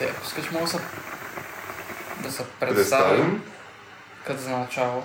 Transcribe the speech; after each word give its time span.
Те, 0.00 0.06
ако 0.06 0.24
искаш, 0.26 0.50
мога 0.50 0.64
да 0.64 0.70
се, 0.70 0.78
да 2.22 2.32
се 2.32 2.44
представим 2.60 2.76
Представим. 2.76 3.42
като 4.26 4.42
за 4.42 4.50
начало. 4.50 5.02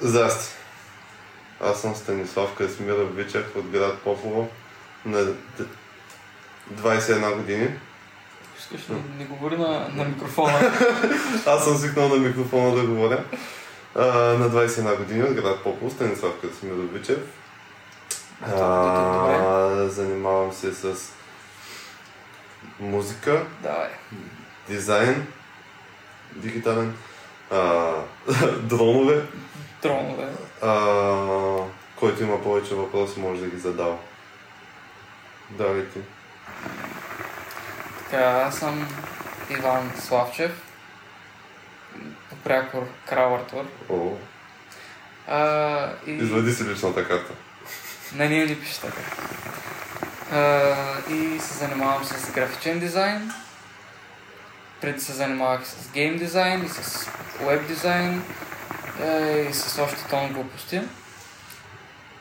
Здрасти. 0.00 0.54
Аз 1.60 1.80
съм 1.80 1.94
Станислав 1.94 2.54
Красимиров 2.54 3.16
Вичев 3.16 3.56
от 3.56 3.68
град 3.68 3.98
Попово 3.98 4.48
на 5.04 5.24
д- 5.24 5.34
21 6.74 7.36
години. 7.36 7.68
Искаш, 8.58 8.86
не, 8.88 8.96
не 9.18 9.24
говори 9.24 9.56
на, 9.56 9.88
на 9.88 10.04
микрофона. 10.04 10.58
Аз 11.46 11.64
съм 11.64 11.78
свикнал 11.78 12.08
на 12.08 12.16
микрофона 12.16 12.76
да 12.76 12.86
говоря. 12.86 13.24
А, 13.94 14.06
на 14.14 14.50
21 14.50 14.96
години 14.96 15.22
от 15.22 15.34
град 15.34 15.62
Попово, 15.62 15.90
Станислав 15.90 16.32
Красимиров 16.40 16.92
Вичев. 16.92 17.18
А, 18.42 19.88
занимавам 19.88 20.52
се 20.52 20.72
с 20.74 20.94
музика, 22.80 23.46
Давай. 23.62 23.90
дизайн, 24.68 25.26
дигитален, 26.32 26.96
а, 27.50 27.92
дронове. 28.62 29.22
Дронове. 29.82 30.28
А, 30.62 30.76
който 31.96 32.22
има 32.22 32.42
повече 32.42 32.74
въпроси, 32.74 33.20
може 33.20 33.40
да 33.40 33.48
ги 33.48 33.58
задава. 33.58 33.96
Давай 35.50 35.88
ти. 35.88 35.98
Така, 38.10 38.24
аз 38.24 38.58
съм 38.58 38.88
Иван 39.50 39.92
Славчев. 40.00 40.62
Прякор 42.44 42.86
Крал 43.08 43.34
Артур. 43.34 43.64
О, 43.90 44.16
А, 45.28 45.90
и... 46.06 46.10
извади 46.12 46.52
си 46.52 46.64
личната 46.64 47.08
карта. 47.08 47.32
На 48.14 48.28
ние 48.28 48.46
ни 48.46 48.60
пише 48.60 48.80
така. 48.80 49.00
И 51.10 51.38
се 51.40 51.54
занимавам 51.54 52.04
с 52.04 52.30
графичен 52.32 52.78
дизайн. 52.80 53.32
Преди 54.80 55.00
се 55.00 55.12
занимавах 55.12 55.66
с 55.66 55.90
гейм 55.92 56.18
дизайн 56.18 56.64
и 56.64 56.68
с 56.68 57.08
веб 57.40 57.66
дизайн 57.66 58.22
и 59.50 59.52
с 59.52 59.82
още 59.82 60.04
тон 60.10 60.32
глупости. 60.32 60.80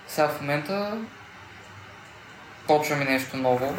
Сега 0.08 0.28
в 0.28 0.42
момента 0.42 0.98
почваме 2.68 3.06
нещо 3.06 3.38
ново. 3.38 3.76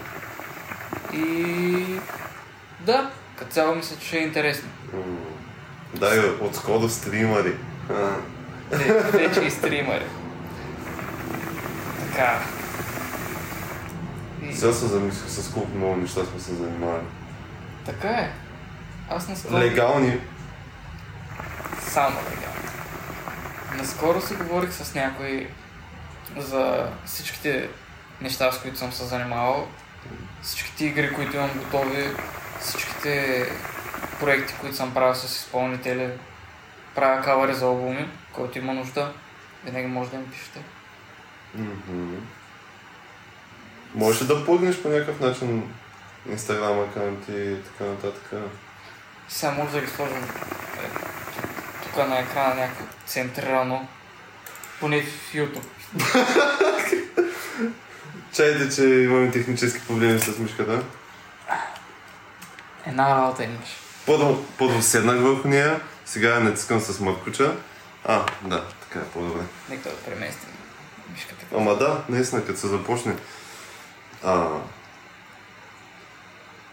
И 1.12 1.84
да, 2.80 3.10
като 3.38 3.52
цяло 3.52 3.74
мисля, 3.74 3.96
че 4.00 4.06
ще 4.06 4.18
е 4.18 4.22
интересно. 4.22 4.68
М, 4.92 5.00
Дай, 5.94 6.20
бе, 6.20 6.26
отскоро 6.26 6.88
стримари. 6.88 7.56
Вече 9.12 9.40
и 9.40 9.50
стримари. 9.50 10.06
Така. 12.10 12.40
Сега 14.54 14.72
се 14.72 14.86
замислих 14.86 15.28
с 15.28 15.52
колко 15.52 15.76
много 15.76 15.96
неща 15.96 16.24
сме 16.24 16.40
се 16.40 16.54
занимавали. 16.54 17.04
Така 17.86 18.08
е. 18.08 18.32
Аз 19.10 19.28
наскоро... 19.28 19.58
Легални. 19.58 20.20
Само 21.80 22.16
легални. 22.16 22.68
Наскоро 23.76 24.20
си 24.20 24.34
говорих 24.34 24.72
с 24.72 24.94
някой 24.94 25.48
за 26.36 26.88
всичките 27.04 27.68
неща, 28.20 28.52
с 28.52 28.60
които 28.60 28.78
съм 28.78 28.92
се 28.92 29.04
занимавал, 29.04 29.68
всичките 30.42 30.84
игри, 30.84 31.12
които 31.12 31.36
имам 31.36 31.50
готови, 31.58 32.10
всичките 32.60 33.46
проекти, 34.20 34.54
които 34.60 34.76
съм 34.76 34.94
правил 34.94 35.14
с 35.14 35.24
изпълнители, 35.24 36.10
правя 36.94 37.22
кавари 37.22 37.54
за 37.54 37.64
албуми, 37.64 38.08
който 38.32 38.58
има 38.58 38.74
нужда, 38.74 39.12
винаги 39.64 39.86
може 39.86 40.10
да 40.10 40.18
ми 40.18 40.30
пишете. 40.30 40.60
Мгм. 41.54 42.11
Можеш 43.94 44.22
ли 44.22 44.26
да 44.26 44.44
плъгнеш 44.44 44.78
по 44.78 44.88
някакъв 44.88 45.20
начин 45.20 45.72
Инстаграм 46.30 46.80
аккаунт 46.80 47.28
и 47.28 47.56
така 47.64 47.90
нататък? 47.90 48.32
Сега 49.28 49.52
може 49.52 49.72
да 49.72 49.80
ги 49.80 49.86
сложим 49.86 50.16
е, 50.16 50.88
тук 51.82 51.96
на 51.96 52.18
екрана 52.18 52.54
някакво 52.54 52.84
центрирано, 53.06 53.88
поне 54.80 55.02
в 55.02 55.32
YouTube. 55.34 55.64
Чайте, 58.32 58.74
че 58.74 58.84
имаме 58.84 59.30
технически 59.30 59.86
проблеми 59.86 60.20
с 60.20 60.38
мишката. 60.38 60.82
Една 62.86 63.16
работа 63.16 63.44
имаш. 63.44 63.76
Първо 64.58 64.82
седнах 64.82 65.20
върху 65.20 65.48
нея, 65.48 65.80
сега 66.04 66.28
я 66.28 66.40
натискам 66.40 66.80
с 66.80 67.00
мъркуча. 67.00 67.56
А, 68.04 68.24
да, 68.42 68.64
така 68.80 68.98
е 68.98 69.08
по-добре. 69.08 69.42
Нека 69.68 69.88
да 69.88 69.96
преместим 69.96 70.48
мишката. 71.12 71.46
Ама 71.56 71.76
да, 71.76 72.02
наистина, 72.08 72.44
като 72.44 72.60
се 72.60 72.66
започне 72.66 73.16
а, 74.24 74.48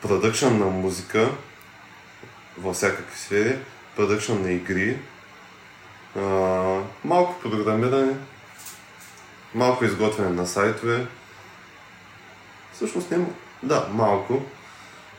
продъкшън 0.01 0.59
на 0.59 0.65
музика 0.65 1.31
във 2.57 2.75
всякакви 2.75 3.17
сфери, 3.19 3.59
продъкшън 3.95 4.41
на 4.41 4.51
игри, 4.51 4.97
а, 6.17 6.21
малко 7.03 7.41
програмиране, 7.41 8.13
малко 9.53 9.85
изготвяне 9.85 10.29
на 10.29 10.47
сайтове. 10.47 11.07
Всъщност 12.73 13.11
няма. 13.11 13.27
Да, 13.63 13.87
малко. 13.91 14.41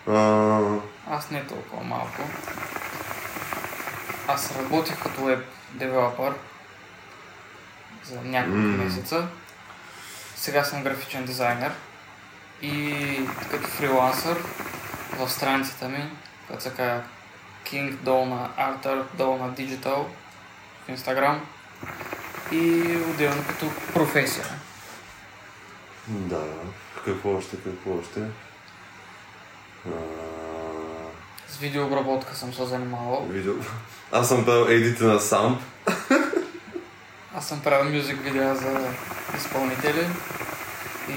А, 0.09 0.61
Аз 1.11 1.31
не 1.31 1.47
толкова 1.47 1.85
малко. 1.85 2.23
Аз 4.29 4.57
работих 4.57 5.03
като 5.03 5.25
веб 5.25 5.45
девелопър 5.71 6.35
за 8.05 8.21
няколко 8.23 8.57
М. 8.59 8.85
месеца. 8.85 9.27
Сега 10.37 10.65
съм 10.65 10.83
графичен 10.83 11.25
дизайнер 11.25 11.73
и 12.63 12.95
като 13.51 13.69
фрилансър 13.69 14.39
в 15.13 15.31
страницата 15.31 15.89
ми, 15.89 16.05
която 16.47 16.63
се 16.63 16.71
казва 16.71 17.03
King 17.65 17.93
долна 17.93 18.49
Arthur 18.59 19.03
долна 19.15 19.53
Digital 19.53 20.05
в 20.85 20.91
Instagram 20.91 21.39
и 22.53 22.81
отделно 23.11 23.45
като 23.49 23.71
професия. 23.95 24.45
да, 26.09 26.45
какво 27.05 27.37
още, 27.37 27.57
какво 27.57 27.99
още? 27.99 28.21
А, 29.87 29.91
С 31.49 31.57
видеообработка 31.57 32.35
съм 32.35 32.55
се 32.55 32.67
занимавал. 32.67 33.27
видео. 33.31 33.55
Аз 34.13 34.29
съм 34.29 34.45
правил 34.45 34.73
едити 34.73 35.03
на 35.05 35.21
сам. 35.21 35.61
Аз 37.37 37.49
съм 37.49 37.61
правил 37.61 37.95
мюзик 37.97 38.23
видеа 38.23 38.55
за 38.55 38.89
изпълнители 39.37 40.07
и 41.09 41.13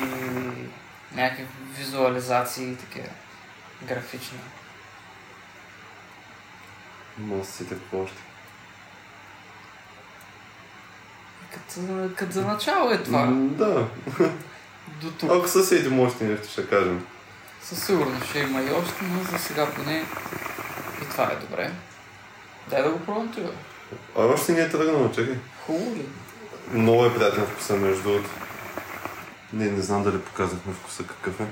някакви 1.15 1.45
визуализации 1.77 2.71
и 2.71 2.75
такива 2.75 3.07
графични. 3.83 4.37
Си 7.43 7.69
какво 7.69 8.03
още. 8.03 8.17
Като, 11.53 12.09
като 12.15 12.31
за 12.31 12.41
начало 12.45 12.91
е 12.91 13.03
това. 13.03 13.25
М, 13.25 13.49
Да. 13.49 13.87
До 15.01 15.11
тук. 15.11 15.31
Ако 15.31 15.47
се 15.47 15.63
седим 15.63 15.99
още 15.99 16.23
нещо 16.23 16.49
ще 16.49 16.67
кажем. 16.69 17.05
Със 17.61 17.85
сигурност 17.85 18.29
ще 18.29 18.39
има 18.39 18.61
и 18.61 18.71
още, 18.71 18.93
но 19.03 19.23
за 19.23 19.39
сега 19.39 19.71
поне 19.71 20.05
и 21.03 21.09
това 21.09 21.23
е 21.23 21.35
добре. 21.35 21.71
Дай 22.67 22.83
да 22.83 22.89
го 22.89 22.99
пробвам 22.99 23.31
това. 23.33 23.49
А 24.17 24.21
още 24.21 24.51
не 24.51 24.61
е 24.61 24.69
тръгнало, 24.69 25.09
чакай. 25.11 25.37
Хубаво 25.65 25.95
ли? 25.95 26.05
Много 26.71 27.05
е 27.05 27.15
приятен 27.15 27.45
вкуса 27.45 27.75
между 27.75 28.03
другото. 28.03 28.29
Не, 29.53 29.71
не 29.71 29.81
знам 29.81 30.03
дали 30.03 30.21
показахме 30.21 30.73
вкуса 30.73 31.03
какъв 31.07 31.39
е. 31.39 31.45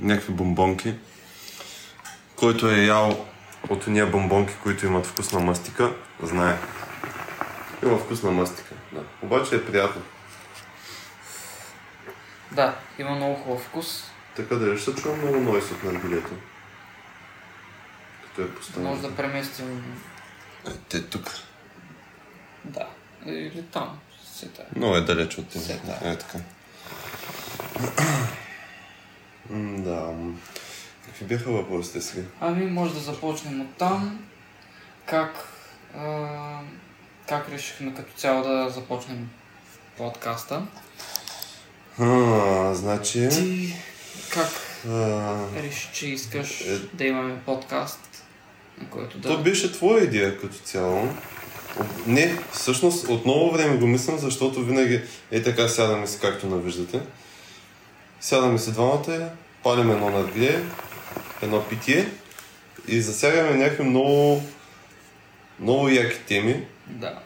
Някакви 0.00 0.32
бомбонки. 0.32 0.94
Който 2.36 2.70
е 2.70 2.84
ял 2.84 3.26
от 3.68 3.86
уния 3.86 4.06
бомбонки, 4.10 4.54
които 4.62 4.86
имат 4.86 5.06
вкус 5.06 5.32
на 5.32 5.40
мастика, 5.40 5.94
знае. 6.22 6.58
Има 7.82 7.98
вкус 7.98 8.22
на 8.22 8.30
мастика, 8.30 8.74
да. 8.92 9.04
Обаче 9.22 9.56
е 9.56 9.66
приятно. 9.66 10.02
Да, 12.52 12.78
има 12.98 13.10
много 13.10 13.34
хубав 13.34 13.62
вкус. 13.62 14.04
Така 14.36 14.54
да 14.54 14.78
ще 14.78 14.94
чува 14.94 15.16
много 15.16 15.36
нойс 15.36 15.70
от 15.70 15.84
наргилето. 15.84 16.30
Като 18.22 18.42
е 18.42 18.54
поставено. 18.54 18.90
Може 18.90 19.02
да 19.02 19.16
преместим... 19.16 19.84
Е, 20.66 20.70
те 20.88 21.06
тук. 21.06 21.30
Да. 22.64 22.86
Или 23.26 23.62
там. 23.62 23.98
Сета. 24.34 24.64
Много 24.76 24.96
е 24.96 25.00
далеч 25.00 25.38
от 25.38 25.48
така. 25.48 26.08
Е 26.10 26.18
така. 26.18 26.38
Да. 29.50 30.12
Какви 31.06 31.24
бяха 31.24 31.50
въпросите 31.52 32.00
сега? 32.00 32.22
Ами, 32.40 32.66
може 32.66 32.94
да 32.94 33.00
започнем 33.00 33.60
от 33.60 33.76
там. 33.78 34.24
Как, 35.06 35.48
а, 35.96 36.58
как 37.28 37.48
решихме 37.48 37.94
като 37.94 38.12
цяло 38.16 38.42
да 38.42 38.70
започнем 38.70 39.30
подкаста? 39.96 40.62
А, 41.98 42.74
значи... 42.74 43.28
Ти 43.30 43.74
как 44.30 44.50
А, 44.88 45.36
реши, 45.56 45.88
че 45.92 46.06
искаш 46.08 46.60
Е. 46.60 46.78
да 46.92 47.04
имаме 47.04 47.40
подкаст, 47.46 48.24
на 48.78 48.90
който 48.90 49.18
да... 49.18 49.28
то 49.28 49.42
беше 49.42 49.72
твоя 49.72 50.04
идея 50.04 50.40
като 50.40 50.54
цяло. 50.56 51.08
Не, 52.06 52.38
всъщност 52.52 53.08
от 53.08 53.24
много 53.24 53.50
време 53.50 53.76
го 53.76 53.86
мислям, 53.86 54.18
защото 54.18 54.64
винаги 54.64 55.00
е 55.30 55.42
така 55.42 55.68
сядаме 55.68 56.06
си, 56.06 56.18
както 56.20 56.46
навиждате. 56.46 57.00
Сядаме 58.20 58.58
си 58.58 58.72
двамата, 58.72 59.30
палим 59.62 59.90
едно 59.90 60.10
надгрие, 60.10 60.60
едно 61.42 61.64
питие 61.64 62.08
и 62.88 63.00
засягаме 63.00 63.56
някакви 63.56 63.84
много, 63.84 64.42
много 65.60 65.88
яки 65.88 66.18
теми 66.28 66.64
Да. 66.86 67.18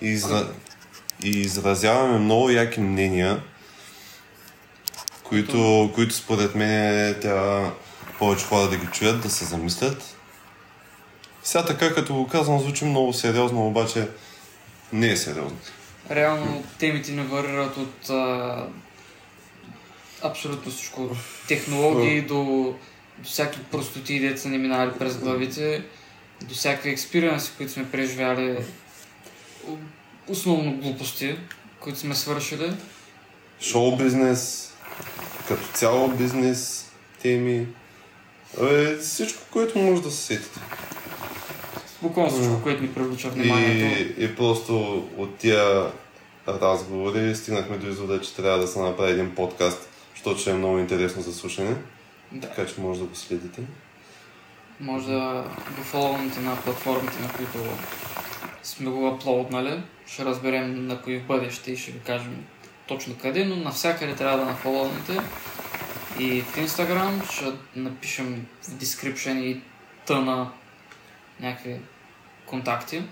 и, 0.00 0.08
изра... 0.08 0.48
и 1.24 1.30
изразяваме 1.30 2.18
много 2.18 2.50
яки 2.50 2.80
мнения, 2.80 3.42
които, 5.22 5.90
които 5.94 6.14
според 6.14 6.54
мен 6.54 7.14
трябва 7.20 7.72
повече 8.18 8.44
хора 8.44 8.68
да 8.68 8.76
ги 8.76 8.86
чуят, 8.92 9.20
да 9.20 9.30
се 9.30 9.44
замислят. 9.44 10.16
Сега 11.44 11.64
така, 11.64 11.94
като 11.94 12.14
го 12.14 12.28
казвам, 12.28 12.60
звучи 12.60 12.84
много 12.84 13.12
сериозно, 13.12 13.66
обаче 13.66 14.08
не 14.92 15.10
е 15.10 15.16
сериозно. 15.16 15.58
Реално 16.10 16.64
темите 16.78 17.12
не 17.12 17.22
варират 17.22 17.76
от 17.76 18.10
а, 18.10 18.66
абсолютно 20.22 20.72
всичко. 20.72 21.02
От 21.02 21.16
технологии 21.48 22.22
до, 22.22 22.34
до 23.18 23.28
всякакви 23.28 23.62
простоти, 23.62 24.20
деца 24.20 24.48
не 24.48 24.58
минали 24.58 24.90
през 24.98 25.16
главите, 25.16 25.84
до 26.42 26.54
всякакви 26.54 26.90
експириенси, 26.90 27.52
които 27.56 27.72
сме 27.72 27.90
преживяли. 27.90 28.58
Основно 30.28 30.76
глупости, 30.76 31.36
които 31.80 31.98
сме 31.98 32.14
свършили. 32.14 32.72
Шоу 33.60 33.96
бизнес, 33.96 34.72
като 35.48 35.72
цяло 35.74 36.08
бизнес, 36.08 36.90
теми, 37.22 37.66
абе, 38.60 38.96
всичко, 38.96 39.42
което 39.50 39.78
може 39.78 40.02
да 40.02 40.10
се 40.10 40.22
сетите. 40.22 40.60
Буквално 42.02 42.30
всичко, 42.30 42.62
което 42.62 42.82
ни 42.82 42.94
привлича 42.94 43.28
вниманието. 43.28 44.00
И, 44.20 44.24
и 44.24 44.36
просто 44.36 45.04
от 45.16 45.36
тия 45.36 45.92
разговори 46.48 47.36
стигнахме 47.36 47.76
до 47.76 47.88
извода, 47.88 48.20
че 48.20 48.34
трябва 48.34 48.58
да 48.58 48.66
се 48.66 48.78
направи 48.78 49.12
един 49.12 49.34
подкаст, 49.34 49.88
защото 50.14 50.40
ще 50.40 50.50
е 50.50 50.54
много 50.54 50.78
интересно 50.78 51.22
за 51.22 51.34
слушане, 51.34 51.76
Да. 52.32 52.48
така 52.48 52.66
че 52.66 52.80
може 52.80 53.00
да 53.00 53.06
го 53.06 53.14
следите. 53.14 53.62
Може 54.80 55.06
да 55.06 55.44
го 55.76 55.82
фоловнете 55.82 56.40
на 56.40 56.56
платформите, 56.56 57.22
на 57.22 57.32
които 57.32 57.58
сме 58.62 58.90
го 58.90 59.08
аплоуднали. 59.08 59.82
Ще 60.06 60.24
разберем 60.24 60.86
на 60.86 61.02
кои 61.02 61.18
в 61.18 61.26
бъдеще 61.26 61.72
и 61.72 61.76
ще 61.76 61.90
ви 61.90 61.98
кажем 62.06 62.44
точно 62.88 63.14
къде, 63.22 63.44
но 63.44 63.56
навсякъде 63.56 64.14
трябва 64.14 64.38
да 64.38 64.44
нафоловнете. 64.44 65.20
И 66.18 66.40
в 66.40 66.56
Instagram 66.56 67.32
ще 67.32 67.44
напишем 67.76 68.46
в 68.62 68.66
description 68.66 69.40
и 69.40 69.60
тъна 70.06 70.50
някакви 71.40 71.80
контакти. 72.46 73.02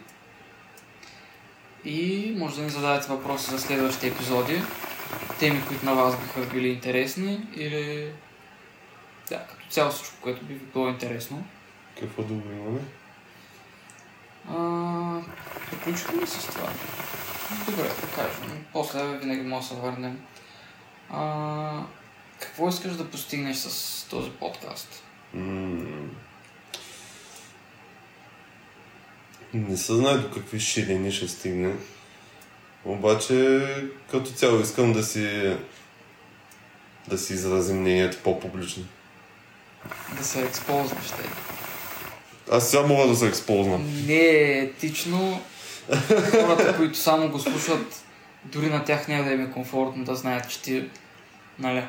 И 1.85 2.35
може 2.39 2.57
да 2.57 2.63
ни 2.63 2.71
зададете 2.71 3.09
въпроси 3.09 3.51
за 3.51 3.59
следващите 3.59 4.07
епизоди, 4.09 4.63
теми, 5.39 5.63
които 5.69 5.85
на 5.85 5.95
вас 5.95 6.21
биха 6.21 6.41
били 6.41 6.69
интересни 6.69 7.47
или 7.57 8.13
да, 9.29 9.47
като 9.47 9.71
цяло 9.71 9.91
всичко, 9.91 10.15
което 10.21 10.45
би 10.45 10.55
ви 10.55 10.67
било 10.67 10.89
интересно. 10.89 11.45
Какво 12.01 12.23
друго 12.23 12.51
имаме? 12.51 12.81
Приключихме 15.71 16.23
ли 16.23 16.27
с 16.27 16.47
това? 16.47 16.69
Добре, 17.67 17.83
да 17.83 18.15
кажем. 18.15 18.65
После 18.73 19.19
винаги 19.19 19.43
може 19.43 19.69
да 19.69 19.75
се 19.75 19.81
върнем. 19.81 20.21
А, 21.11 21.83
какво 22.41 22.69
искаш 22.69 22.93
да 22.93 23.11
постигнеш 23.11 23.57
с 23.57 24.05
този 24.09 24.31
подкаст? 24.31 25.03
М. 25.35 25.98
Не 29.55 29.77
се 29.77 29.95
знае 29.95 30.15
до 30.15 30.31
какви 30.31 30.61
ширини 30.61 31.13
ще 31.13 31.29
стигне. 31.29 31.75
Обаче, 32.85 33.61
като 34.11 34.31
цяло 34.31 34.61
искам 34.61 34.93
да 34.93 35.03
си 35.03 35.57
да 37.09 37.19
си 37.19 37.33
изразим 37.33 37.81
мнението 37.81 38.19
по-публично. 38.25 38.85
Да 40.19 40.25
се 40.25 40.43
ексползваш 40.43 41.07
те. 41.07 41.29
Аз 42.51 42.71
сега 42.71 42.83
мога 42.83 43.09
да 43.09 43.17
се 43.17 43.27
използвам. 43.27 44.05
Не 44.07 44.15
е 44.15 44.59
етично 44.59 45.41
хората, 46.31 46.77
които 46.77 46.99
само 46.99 47.29
го 47.29 47.39
слушат, 47.39 48.03
дори 48.45 48.67
на 48.67 48.85
тях 48.85 49.09
няма 49.09 49.25
да 49.25 49.33
им 49.33 49.45
е 49.45 49.51
комфортно 49.51 50.05
да 50.05 50.15
знаят, 50.15 50.51
че 50.51 50.63
ти... 50.63 50.89
Нали? 51.59 51.85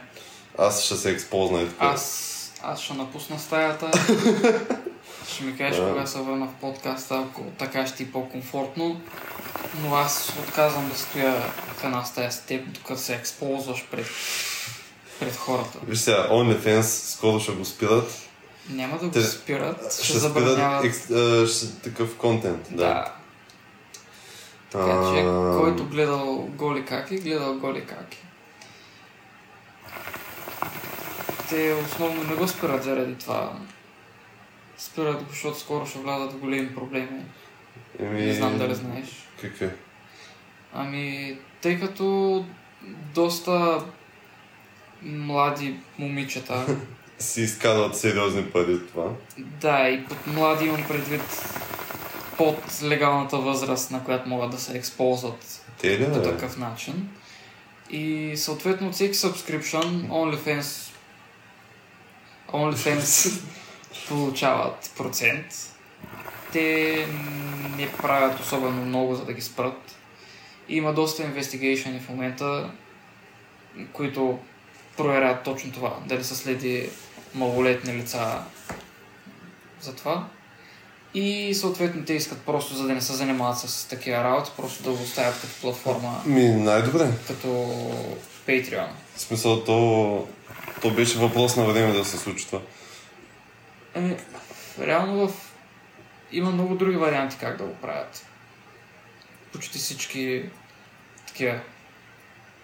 Аз 0.58 0.84
ще 0.84 0.96
се 0.96 1.12
използвам. 1.12 1.62
Е 1.62 1.68
така. 1.68 1.86
Аз, 1.86 2.54
аз 2.64 2.82
ще 2.82 2.94
напусна 2.94 3.40
стаята. 3.40 3.92
Ще 5.30 5.44
ми 5.44 5.58
кажеш 5.58 5.78
Да. 5.78 5.90
кога 5.90 6.06
се 6.06 6.20
върна 6.20 6.46
в 6.48 6.54
подкаста, 6.54 7.26
ако 7.30 7.42
така 7.58 7.88
ще 7.88 7.98
ти 7.98 8.04
е 8.04 8.12
по-комфортно. 8.12 9.02
Но 9.76 9.96
аз 9.96 10.34
отказвам 10.40 10.90
да 10.90 10.96
стоя 10.96 11.42
в 11.72 11.84
една 11.84 12.04
стая 12.04 12.32
с 12.32 12.40
теб, 12.40 12.68
докато 12.68 13.00
се 13.00 13.16
ексползваш 13.16 13.86
пред, 13.92 14.06
пред 15.20 15.36
хората. 15.36 15.78
Виж 15.84 16.00
сега, 16.00 16.28
OnlyFans 16.30 16.82
скоро 17.14 17.40
ще 17.40 17.52
го 17.52 17.66
спират. 17.66 18.12
Няма 18.70 18.98
да 18.98 19.06
го 19.06 19.12
Те- 19.12 19.24
спират, 19.24 19.94
ще, 19.94 20.04
Ще 20.04 20.18
забраняват. 20.18 20.86
екс, 20.86 21.10
а, 21.12 21.48
ще, 21.48 21.72
такъв 21.74 22.18
контент. 22.18 22.68
Да. 22.72 22.76
Да. 22.78 23.14
Така 24.72 24.86
че, 24.86 25.20
А, 25.20 25.58
който 25.58 25.86
гледал 25.86 26.36
голи 26.50 26.86
каки, 26.86 27.18
гледал 27.18 27.54
голи 27.56 27.86
каки. 27.86 28.18
Те 31.50 31.74
основно 31.86 32.24
не 32.24 32.36
го 32.36 32.48
спират 32.48 32.84
заради 32.84 33.16
това. 33.16 33.54
Спират 34.80 35.24
го, 35.24 35.30
защото 35.30 35.60
скоро 35.60 35.86
ще 35.86 36.00
влязат 36.00 36.32
в 36.34 36.38
големи 36.38 36.76
проблеми. 36.76 37.22
Еми, 38.00 38.22
Не 38.26 38.34
знам 38.34 38.58
дали 38.58 38.76
знаеш. 38.76 39.08
Какви? 39.42 39.70
Ами, 40.74 41.38
тъй 41.62 41.80
като 41.80 42.46
доста 43.14 43.84
млади 45.02 45.76
момичета, 46.00 46.66
Си 47.20 47.42
изкарват 47.42 47.98
сериозни 47.98 48.44
пари 48.46 48.74
от 48.74 48.90
това. 48.90 49.12
да, 49.38 49.90
и 49.90 50.06
под 50.06 50.28
млади 50.28 50.66
имам 50.66 50.88
предвид 50.88 51.22
под 52.38 52.80
легалната 52.84 53.38
възраст, 53.38 53.92
на 53.92 54.04
която 54.04 54.30
могат 54.30 54.52
да 54.52 54.60
се 54.60 54.78
използват 54.78 55.66
Те 55.82 56.00
ли? 56.00 56.14
по 56.14 56.22
такъв 56.22 56.58
начин. 56.58 57.10
И 57.90 58.34
съответно 58.38 58.88
от 58.88 58.94
всеки 58.94 59.14
subscription 59.14 60.08
OnlyFans 60.08 60.92
OnlyFans 62.52 63.42
получават 64.10 64.92
процент. 64.98 65.46
Те 66.54 67.08
не 67.78 67.92
правят 67.92 68.40
особено 68.40 68.86
много, 68.86 69.16
за 69.16 69.26
да 69.26 69.34
ги 69.34 69.42
спрат. 69.42 69.96
Има 70.70 70.94
доста 70.94 71.24
инвестигейшени 71.24 72.00
в 72.00 72.10
момента, 72.10 72.72
които 73.94 74.40
проверят 74.98 75.44
точно 75.44 75.72
това. 75.72 75.98
Дали 76.06 76.24
са 76.24 76.36
следи 76.36 76.90
малолетни 77.36 77.94
лица 77.94 78.44
за 79.82 79.96
това. 79.96 80.28
И 81.14 81.54
съответно 81.54 82.06
те 82.06 82.14
искат 82.14 82.42
просто, 82.42 82.76
за 82.76 82.84
да 82.88 82.94
не 82.94 83.02
се 83.02 83.14
занимават 83.14 83.58
с 83.60 83.88
такива 83.88 84.24
работи, 84.24 84.52
просто 84.58 84.84
да 84.84 84.90
го 84.92 85.04
оставят 85.04 85.42
като 85.42 85.54
платформа, 85.62 86.22
Ми, 86.26 86.44
най-добре. 86.44 87.08
като 87.28 87.48
Patreon. 88.48 88.88
В 89.16 89.22
смисъл, 89.22 89.64
то, 89.64 90.28
то 90.82 90.92
беше 90.92 91.18
въпрос 91.20 91.56
на 91.56 91.66
време 91.66 91.94
да 91.94 92.06
се 92.06 92.18
случи 92.18 92.46
това. 92.46 92.60
Еми, 93.96 94.18
реално 94.80 95.28
в... 95.28 95.34
има 96.32 96.52
много 96.52 96.76
други 96.76 96.98
варианти 96.98 97.38
как 97.40 97.58
да 97.58 97.64
го 97.64 97.76
правят. 97.76 98.26
Почти 99.54 99.78
всички 99.78 100.44
такива 101.28 101.60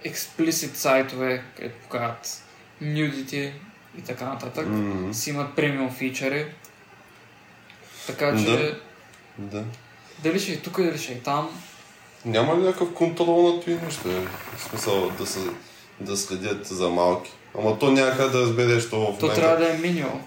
експлисит 0.04 0.78
сайтове, 0.78 1.44
където 1.56 1.76
показват 1.84 2.44
nudity 2.82 3.52
и 3.98 4.02
така 4.02 4.26
нататък, 4.26 4.68
М, 4.68 5.14
си 5.14 5.30
имат 5.30 5.56
премиум 5.56 5.92
фичъри. 5.92 6.46
Така 8.08 8.38
че, 8.38 8.46
Да. 8.46 8.80
Да. 9.38 9.64
дали 10.24 10.40
ще 10.40 10.52
е 10.52 10.60
тук, 10.60 10.82
дали 10.82 10.98
ще 10.98 11.14
е 11.14 11.20
там, 11.20 11.62
Няма 12.26 12.56
ли 12.58 12.62
някакъв 12.62 12.94
контрол 12.94 13.54
на 13.54 13.62
това 13.62 13.86
нещо? 13.86 14.04
бе? 14.04 14.28
В 14.58 14.62
смисъл 14.70 15.10
да, 15.10 15.26
се, 15.26 15.40
да 16.00 16.18
следят 16.18 16.66
за 16.66 16.90
малки. 16.90 17.32
Ама 17.58 17.80
то 17.80 17.96
как 17.96 18.32
да 18.32 18.42
разбереш 18.42 18.90
това 18.90 19.14
в 19.14 19.20
то 19.20 19.26
момента. 19.26 19.42
трябва 19.42 19.58
да 19.58 19.74
е 19.74 19.78
меню. 19.78 20.22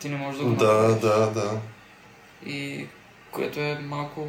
Ти 0.00 0.08
не 0.08 0.16
можеш 0.16 0.38
да 0.40 0.44
го 0.46 0.54
Да, 0.54 0.72
направиш. 0.72 1.00
да, 1.00 1.30
да. 1.30 1.60
И 2.46 2.86
което 3.30 3.60
е 3.60 3.78
малко 3.78 4.28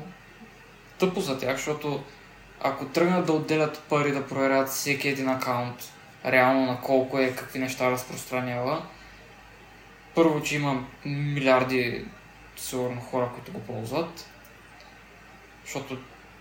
тъпо 0.99 1.21
за 1.21 1.39
тях, 1.39 1.55
защото 1.55 2.03
ако 2.61 2.85
тръгнат 2.85 3.25
да 3.25 3.33
отделят 3.33 3.83
пари 3.89 4.11
да 4.11 4.27
проверят 4.27 4.69
всеки 4.69 5.07
един 5.07 5.29
акаунт, 5.29 5.91
реално 6.25 6.65
на 6.65 6.81
колко 6.81 7.19
е, 7.19 7.35
какви 7.35 7.59
неща 7.59 7.91
разпространява, 7.91 8.85
първо, 10.15 10.43
че 10.43 10.55
има 10.55 10.83
милиарди 11.05 12.05
сигурно 12.57 13.01
хора, 13.01 13.29
които 13.33 13.51
го 13.51 13.59
ползват, 13.59 14.25
защото 15.65 15.97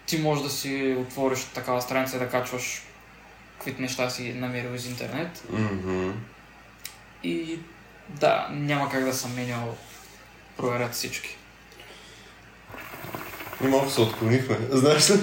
ти 0.06 0.18
можеш 0.18 0.44
да 0.44 0.50
си 0.50 0.96
отвориш 1.00 1.44
такава 1.44 1.82
страница 1.82 2.16
и 2.16 2.18
да 2.18 2.28
качваш 2.28 2.82
каквито 3.56 3.82
неща 3.82 4.10
си 4.10 4.32
намерил 4.32 4.74
из 4.74 4.86
интернет. 4.86 5.44
Мгм. 5.50 6.10
И 7.22 7.58
да, 8.14 8.48
няма 8.50 8.90
как 8.90 9.04
да 9.04 9.14
съм 9.14 9.34
менял 9.34 9.76
проверят 10.56 10.94
всички. 10.94 11.36
И 13.64 13.66
малко 13.66 13.90
се 13.90 14.00
отклонихме. 14.00 14.58
Знаеш 14.70 15.10
ли? 15.10 15.16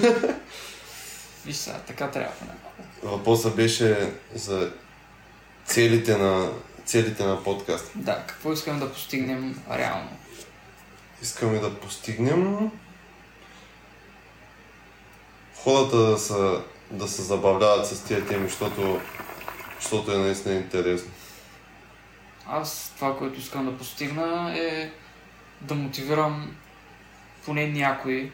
Виж 1.46 1.56
сега, 1.56 1.78
така 1.78 2.10
трябва. 2.10 2.32
Въпросът 3.02 3.56
беше 3.56 4.12
за 4.34 4.72
целите 5.64 6.16
на, 6.16 6.50
целите 6.84 7.24
на 7.24 7.44
подкаста. 7.44 7.90
Да, 7.94 8.24
какво 8.26 8.52
искаме 8.52 8.80
да 8.80 8.92
постигнем 8.92 9.62
реално? 9.70 10.10
Искаме 11.22 11.58
да 11.58 11.74
постигнем 11.74 12.70
хората 15.62 15.96
да, 15.96 16.18
са, 16.18 16.62
да 16.90 17.08
се 17.08 17.22
забавляват 17.22 17.86
с 17.86 18.02
тия 18.02 18.26
теми, 18.26 18.48
защото, 18.48 19.00
защото 19.80 20.12
е 20.12 20.18
наистина 20.18 20.54
интересно. 20.54 21.10
Аз 22.48 22.92
това, 22.96 23.18
което 23.18 23.38
искам 23.40 23.64
да 23.64 23.78
постигна 23.78 24.58
е 24.58 24.90
да 25.60 25.74
мотивирам 25.74 26.56
поне 27.44 27.66
някой, 27.66 28.30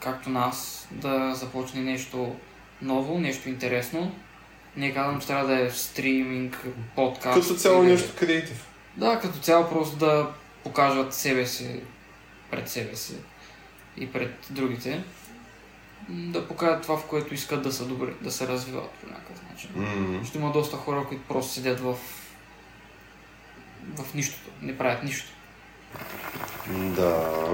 както 0.00 0.30
нас, 0.30 0.88
да 0.90 1.34
започне 1.34 1.80
нещо 1.80 2.36
ново, 2.82 3.18
нещо 3.18 3.48
интересно. 3.48 4.14
Не 4.76 4.94
казвам, 4.94 5.20
че 5.20 5.26
трябва 5.26 5.46
да 5.46 5.60
е 5.60 5.70
стриминг, 5.70 6.66
подкаст. 6.96 7.40
Като 7.40 7.54
цяло 7.54 7.82
или- 7.82 7.90
нещо 7.90 8.12
креатив. 8.18 8.66
Да, 8.96 9.18
като 9.20 9.38
цяло 9.38 9.68
просто 9.68 9.96
да 9.96 10.30
покажат 10.64 11.14
себе 11.14 11.46
си 11.46 11.80
пред 12.50 12.68
себе 12.68 12.96
си 12.96 13.14
и 13.96 14.12
пред 14.12 14.46
другите. 14.50 15.04
Да 16.08 16.48
покажат 16.48 16.82
това, 16.82 16.96
в 16.96 17.06
което 17.06 17.34
искат 17.34 17.62
да 17.62 17.72
са 17.72 17.84
добри, 17.86 18.14
да 18.20 18.30
се 18.30 18.48
развиват 18.48 18.90
по 18.90 19.06
някакъв 19.06 19.42
начин. 19.50 19.70
М, 19.74 20.24
Ще 20.24 20.38
има 20.38 20.52
доста 20.52 20.76
хора, 20.76 21.04
които 21.08 21.24
просто 21.28 21.52
седят 21.52 21.80
в, 21.80 21.96
в 23.96 24.14
нищото, 24.14 24.50
не 24.62 24.78
правят 24.78 25.02
нищо. 25.02 25.28
Да. 26.68 27.48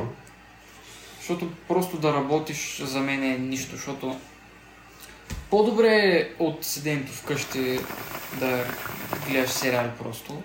Защото 1.18 1.52
просто 1.68 1.96
да 1.96 2.12
работиш 2.12 2.80
за 2.82 3.00
мен 3.00 3.22
е 3.22 3.38
нищо, 3.38 3.76
защото 3.76 4.20
по-добре 5.50 5.88
е 5.88 6.28
от 6.38 6.64
седенето 6.64 7.12
вкъщи 7.12 7.78
да 8.40 8.64
гледаш 9.28 9.50
сериали 9.50 9.90
просто. 10.02 10.42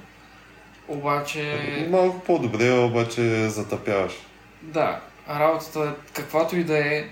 Обаче, 0.88 1.88
Малко 1.90 2.20
по-добре, 2.20 2.72
обаче 2.72 3.50
затъпяваш. 3.50 4.13
да, 4.62 5.02
работата 5.30 5.80
е 5.80 6.12
каквато 6.13 6.56
и 6.56 6.63
да 6.63 6.78
е, 6.78 7.06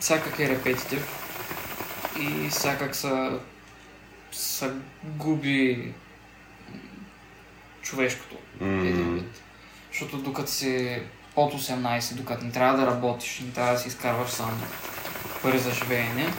всякак 0.00 0.38
е 0.38 0.48
репетитив 0.48 1.08
и 2.20 2.48
всякак 2.48 2.96
са, 2.96 3.38
са 4.32 4.74
губи 5.04 5.92
човешкото. 7.84 8.36
един 8.60 9.14
вид. 9.14 9.42
Защото 9.92 10.18
докато 10.18 10.50
си 10.50 11.02
под 11.34 11.52
18, 11.52 12.14
докато 12.14 12.44
не 12.44 12.52
трябва 12.52 12.78
да 12.78 12.86
работиш, 12.86 13.40
не 13.40 13.52
трябва 13.52 13.72
да 13.72 13.78
си 13.78 13.88
изкарваш 13.88 14.30
сам 14.30 14.62
пари 15.42 15.58
за 15.58 15.70
живеене, 15.70 16.32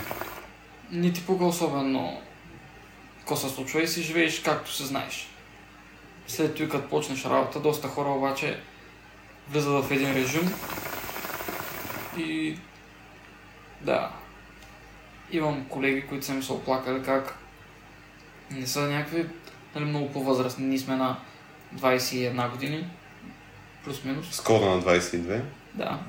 не 0.92 1.14
ти 1.14 1.26
пука 1.26 1.46
особено 1.46 2.22
какво 3.20 3.36
се 3.36 3.50
случва 3.50 3.82
и 3.82 3.88
си 3.88 4.02
живееш 4.02 4.40
както 4.40 4.72
се 4.72 4.86
знаеш. 4.86 5.28
След 6.28 6.56
това, 6.56 6.70
като 6.70 6.90
почнеш 6.90 7.26
работа, 7.26 7.60
доста 7.60 7.88
хора 7.88 8.10
обаче 8.10 8.60
влизат 9.50 9.86
в 9.86 9.92
един 9.92 10.14
режим 10.14 10.54
и 12.18 12.58
да, 13.82 14.12
имам 15.32 15.66
колеги, 15.70 16.08
които 16.08 16.26
са 16.26 16.34
ми 16.34 16.44
се 16.44 16.54
оплакали 16.54 17.04
как 17.04 17.38
не 18.52 18.68
са 18.68 18.82
някакви 18.82 19.26
нали, 19.76 19.86
много 19.86 20.12
по-възрастни. 20.12 20.66
Ние 20.66 20.80
сме 20.80 20.96
на 20.96 21.18
21 21.76 22.52
години, 22.52 22.88
плюс-минус. 23.84 24.28
Скоро 24.32 24.66
на 24.66 24.82
22. 24.82 25.42
Да. 25.74 26.00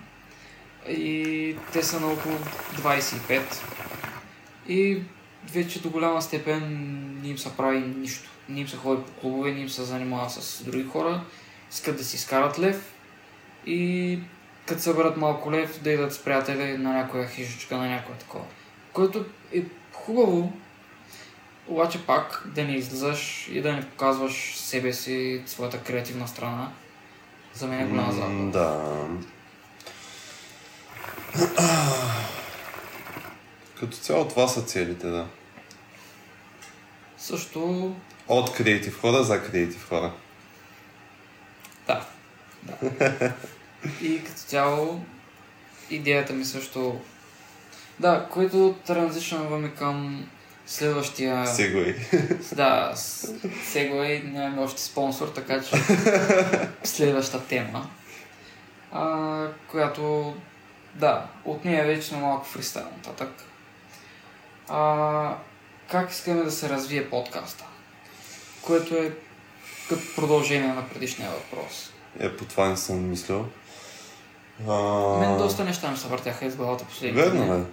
И 0.89 1.57
те 1.73 1.83
са 1.83 2.01
на 2.01 2.07
около 2.07 2.35
25. 2.75 3.43
И 4.69 5.03
вече 5.53 5.83
до 5.83 5.91
голяма 5.91 6.23
степен 6.23 6.63
не 7.23 7.29
им 7.29 7.39
се 7.39 7.57
прави 7.57 7.79
нищо. 7.79 8.31
Не 8.49 8.61
им 8.61 8.69
се 8.69 8.77
ходи 8.77 9.03
по 9.03 9.13
клубове, 9.13 9.53
не 9.53 9.61
им 9.61 9.69
се 9.69 9.83
занимава 9.83 10.31
с 10.31 10.65
други 10.65 10.85
хора. 10.85 11.25
Искат 11.71 11.97
да 11.97 12.05
си 12.05 12.17
изкарат 12.17 12.59
лев 12.59 12.93
и 13.67 14.19
като 14.67 14.83
съберат 14.83 15.17
малко 15.17 15.53
лев, 15.53 15.83
да 15.83 15.91
идат 15.91 16.15
с 16.15 16.25
приятели 16.25 16.79
на 16.79 16.93
някоя 16.93 17.29
хижичка, 17.29 17.77
на 17.77 17.89
някоя 17.89 18.19
такова. 18.19 18.45
Което 18.93 19.25
е 19.53 19.63
хубаво, 19.93 20.53
обаче 21.69 22.07
пак 22.07 22.43
да 22.47 22.65
не 22.65 22.73
излизаш 22.73 23.49
и 23.53 23.61
да 23.61 23.73
не 23.73 23.89
показваш 23.91 24.57
себе 24.57 24.93
си, 24.93 25.43
своята 25.47 25.83
креативна 25.83 26.29
страна. 26.29 26.73
За 27.55 27.67
мен 27.67 27.81
е 27.81 27.87
голяма 27.87 28.13
загуба. 28.13 28.51
Да. 28.51 29.07
Като 33.81 33.97
цяло 33.97 34.29
това 34.29 34.49
са 34.49 34.63
целите, 34.63 35.07
да. 35.07 35.27
Също, 37.19 37.95
От 38.29 38.53
креатив 38.53 39.01
хора 39.01 39.25
за 39.25 39.43
креатив 39.43 39.89
хора. 39.89 40.13
да. 41.87 42.07
да. 42.63 43.33
И 44.03 44.25
като 44.25 44.41
цяло, 44.41 45.01
идеята 45.91 46.33
ми 46.33 46.45
също... 46.45 47.01
Да, 47.99 48.29
което 48.31 48.75
транзишнваме 48.87 49.71
към 49.71 50.27
следващия... 50.67 51.47
Сегуей. 51.47 51.95
Да, 52.53 52.93
с- 52.95 53.27
Segway 53.73 54.25
нямаме 54.25 54.63
още 54.63 54.83
спонсор, 54.83 55.29
така 55.29 55.63
че 55.63 55.77
следваща 56.85 57.47
тема, 57.47 57.89
а, 58.93 59.47
която, 59.71 60.35
да, 60.95 61.27
от 61.45 61.65
нея 61.65 61.87
вече 61.87 62.09
сме 62.09 62.19
малко 62.19 62.47
фристайл 62.47 62.85
нататък. 62.87 63.31
А, 64.69 65.37
как 65.91 66.11
искаме 66.11 66.43
да 66.43 66.51
се 66.51 66.69
развие 66.69 67.11
подкаста? 67.11 67.65
Което 68.63 68.95
е 68.95 69.13
като 69.89 70.03
продължение 70.17 70.69
на 70.69 70.89
предишния 70.89 71.31
въпрос. 71.31 71.93
Е, 72.19 72.37
по 72.37 72.45
това 72.45 72.69
не 72.69 72.77
съм 72.77 73.11
мислил. 73.11 73.47
А... 74.69 74.73
Мен 75.19 75.39
доста 75.39 75.65
неща 75.65 75.91
ми 75.91 75.97
се 75.97 76.09
въртяха 76.09 76.47
из 76.47 76.57
главата 76.57 76.85
последните 76.85 77.23
Верно, 77.23 77.47
дни. 77.47 77.65
бе. 77.65 77.71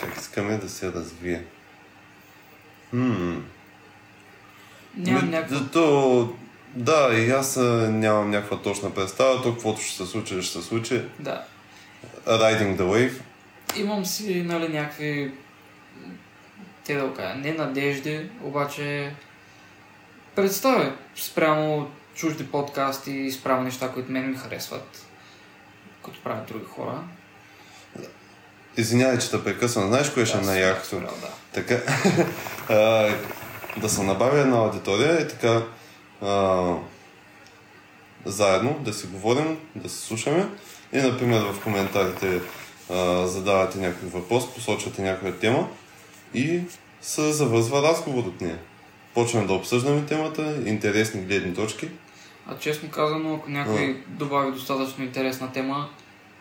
Как 0.00 0.16
искаме 0.34 0.56
да 0.56 0.68
се 0.68 0.92
развие? 0.92 1.44
Хм. 2.90 3.32
Нямам 4.96 5.30
някаква... 5.30 5.58
да, 5.58 5.70
То, 5.70 6.34
да, 6.74 7.14
и 7.14 7.30
аз 7.30 7.56
нямам 7.90 8.30
някаква 8.30 8.62
точна 8.62 8.94
представа. 8.94 9.42
То, 9.42 9.52
каквото 9.52 9.80
ще 9.80 9.96
се 9.96 10.10
случи, 10.10 10.42
ще 10.42 10.58
се 10.58 10.68
случи. 10.68 11.02
Да. 11.18 11.44
Riding 12.26 12.76
the 12.76 12.82
wave. 12.82 13.20
Имам 13.76 14.04
си, 14.04 14.42
нали, 14.42 14.68
някакви... 14.68 15.32
Те 16.84 16.94
да 16.94 17.14
кажа, 17.14 17.34
не 17.34 17.52
надежди, 17.52 18.30
обаче... 18.42 19.12
Представя 20.34 20.96
спрямо 21.16 21.90
чужди 22.14 22.46
подкасти 22.46 23.30
спрямо 23.30 23.62
неща, 23.62 23.92
които 23.92 24.12
мен 24.12 24.30
ми 24.30 24.36
харесват, 24.36 25.06
които 26.02 26.20
правят 26.20 26.48
други 26.48 26.64
хора. 26.64 27.02
Извинявай, 28.76 29.18
че 29.18 29.30
те 29.30 29.44
прекъсвам. 29.44 29.88
Знаеш 29.88 30.10
кое 30.10 30.26
ще 30.26 30.38
е 30.38 30.40
най-якото? 30.40 31.00
Да. 31.00 31.08
Така, 31.52 31.80
а, 32.68 33.10
да 33.76 33.88
се 33.88 34.02
набави 34.02 34.40
една 34.40 34.56
аудитория 34.56 35.20
и 35.20 35.28
така 35.28 35.62
а, 36.22 36.74
заедно 38.24 38.78
да 38.80 38.92
си 38.92 39.06
говорим, 39.06 39.58
да 39.76 39.88
се 39.88 40.06
слушаме 40.06 40.48
и, 40.92 40.98
например, 40.98 41.42
в 41.42 41.62
коментарите 41.62 42.40
а, 42.90 43.26
задавате 43.26 43.78
някой 43.78 44.08
въпрос, 44.08 44.54
посочвате 44.54 45.02
някоя 45.02 45.38
тема 45.38 45.68
и 46.34 46.60
се 47.00 47.32
завързва 47.32 47.82
разговор 47.82 48.24
от 48.24 48.40
нея. 48.40 48.58
Почваме 49.14 49.46
да 49.46 49.52
обсъждаме 49.52 50.06
темата, 50.06 50.56
интересни 50.66 51.20
гледни 51.20 51.54
точки. 51.54 51.88
А 52.46 52.58
честно 52.58 52.90
казано, 52.90 53.34
ако 53.34 53.50
някой 53.50 54.02
добави 54.08 54.52
достатъчно 54.52 55.04
интересна 55.04 55.52
тема, 55.52 55.88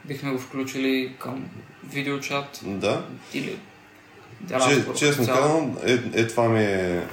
бихме 0.05 0.31
го 0.31 0.39
включили 0.39 1.15
към 1.19 1.45
видеочат 1.83 2.59
Да. 2.63 3.05
или 3.33 3.59
Че, 4.47 4.53
разговор. 4.53 4.95
честно 4.97 5.25
казвам, 5.25 5.77
е, 5.85 5.91
е, 6.13 6.27
това 6.27 6.49
ми 6.49 6.63
е, 6.63 7.07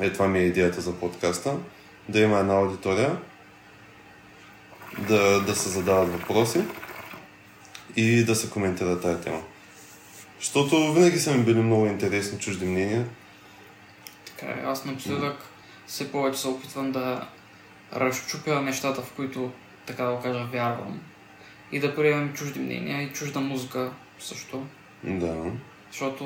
е, 0.00 0.12
това 0.12 0.28
ми 0.28 0.38
е 0.38 0.42
идеята 0.42 0.80
за 0.80 0.92
подкаста. 0.94 1.56
Да 2.08 2.20
има 2.20 2.38
една 2.38 2.54
аудитория, 2.54 3.18
да, 4.98 5.40
да 5.40 5.54
се 5.56 5.68
задават 5.68 6.12
въпроси 6.12 6.60
и 7.96 8.24
да 8.24 8.34
се 8.34 8.50
коментира 8.50 9.00
тая 9.00 9.20
тема. 9.20 9.42
Защото 10.40 10.92
винаги 10.92 11.18
са 11.18 11.34
ми 11.34 11.44
били 11.44 11.60
много 11.60 11.86
интересни 11.86 12.38
чужди 12.38 12.66
мнения. 12.66 13.06
Така 14.26 14.52
е, 14.52 14.64
аз 14.64 14.84
напоследък 14.84 15.36
все 15.86 16.12
повече 16.12 16.40
се 16.40 16.48
опитвам 16.48 16.92
да 16.92 17.28
разчупя 17.94 18.60
нещата, 18.60 19.02
в 19.02 19.12
които, 19.12 19.50
така 19.86 20.04
да 20.04 20.12
го 20.12 20.22
кажа, 20.22 20.44
вярвам. 20.52 21.00
И 21.72 21.80
да 21.80 21.94
приемам 21.94 22.32
чужди 22.32 22.60
мнения 22.60 23.02
и 23.02 23.12
чужда 23.12 23.40
музика 23.40 23.90
също. 24.18 24.62
Да. 25.04 25.34
Защото 25.90 26.24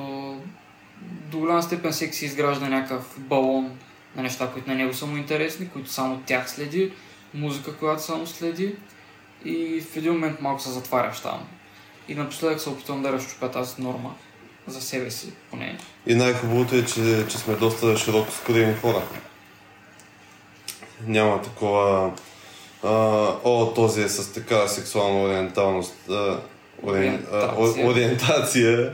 до 1.03 1.39
голяма 1.39 1.63
степен 1.63 1.93
всеки 1.93 2.17
си 2.17 2.25
изгражда 2.25 2.69
някакъв 2.69 3.21
балон 3.21 3.79
на 4.17 4.23
неща, 4.23 4.51
които 4.53 4.71
на 4.71 4.75
него 4.77 4.95
са 4.95 5.07
му 5.07 5.17
интересни, 5.17 5.69
които 5.69 5.93
само 5.93 6.23
тях 6.27 6.51
следи, 6.51 6.93
музика, 7.35 7.77
която 7.77 8.03
само 8.03 8.27
следи. 8.27 8.75
и 9.45 9.81
в 9.81 9.97
един 9.97 10.13
момент 10.13 10.41
малко 10.41 10.63
се 10.63 10.71
затваряш 10.71 11.21
там. 11.21 11.49
И 12.09 12.15
напоследък 12.15 12.61
се 12.61 12.69
опитвам 12.69 13.03
да 13.03 13.13
разчупя 13.13 13.51
тази 13.51 13.83
норма 13.83 14.15
за 14.67 14.81
себе 14.81 15.11
си, 15.11 15.33
поне. 15.51 15.79
И 16.07 16.15
най-хубавото 16.15 16.77
е, 16.77 16.85
че, 16.85 17.27
че 17.29 17.39
сме 17.39 17.55
доста 17.55 17.97
широко 17.97 18.33
скорени 18.33 18.75
хора. 18.75 19.03
Няма 21.07 21.43
такова... 21.43 22.13
А, 22.85 22.89
о, 23.45 23.73
този 23.75 24.03
е 24.03 24.09
с 24.09 24.33
така 24.33 24.69
сексуална 24.69 25.23
ориенталност, 25.23 25.95
а, 26.11 26.41
ориен, 26.83 27.27
а, 27.33 27.55
Ориентация. 27.57 27.87
ориентация, 27.87 28.93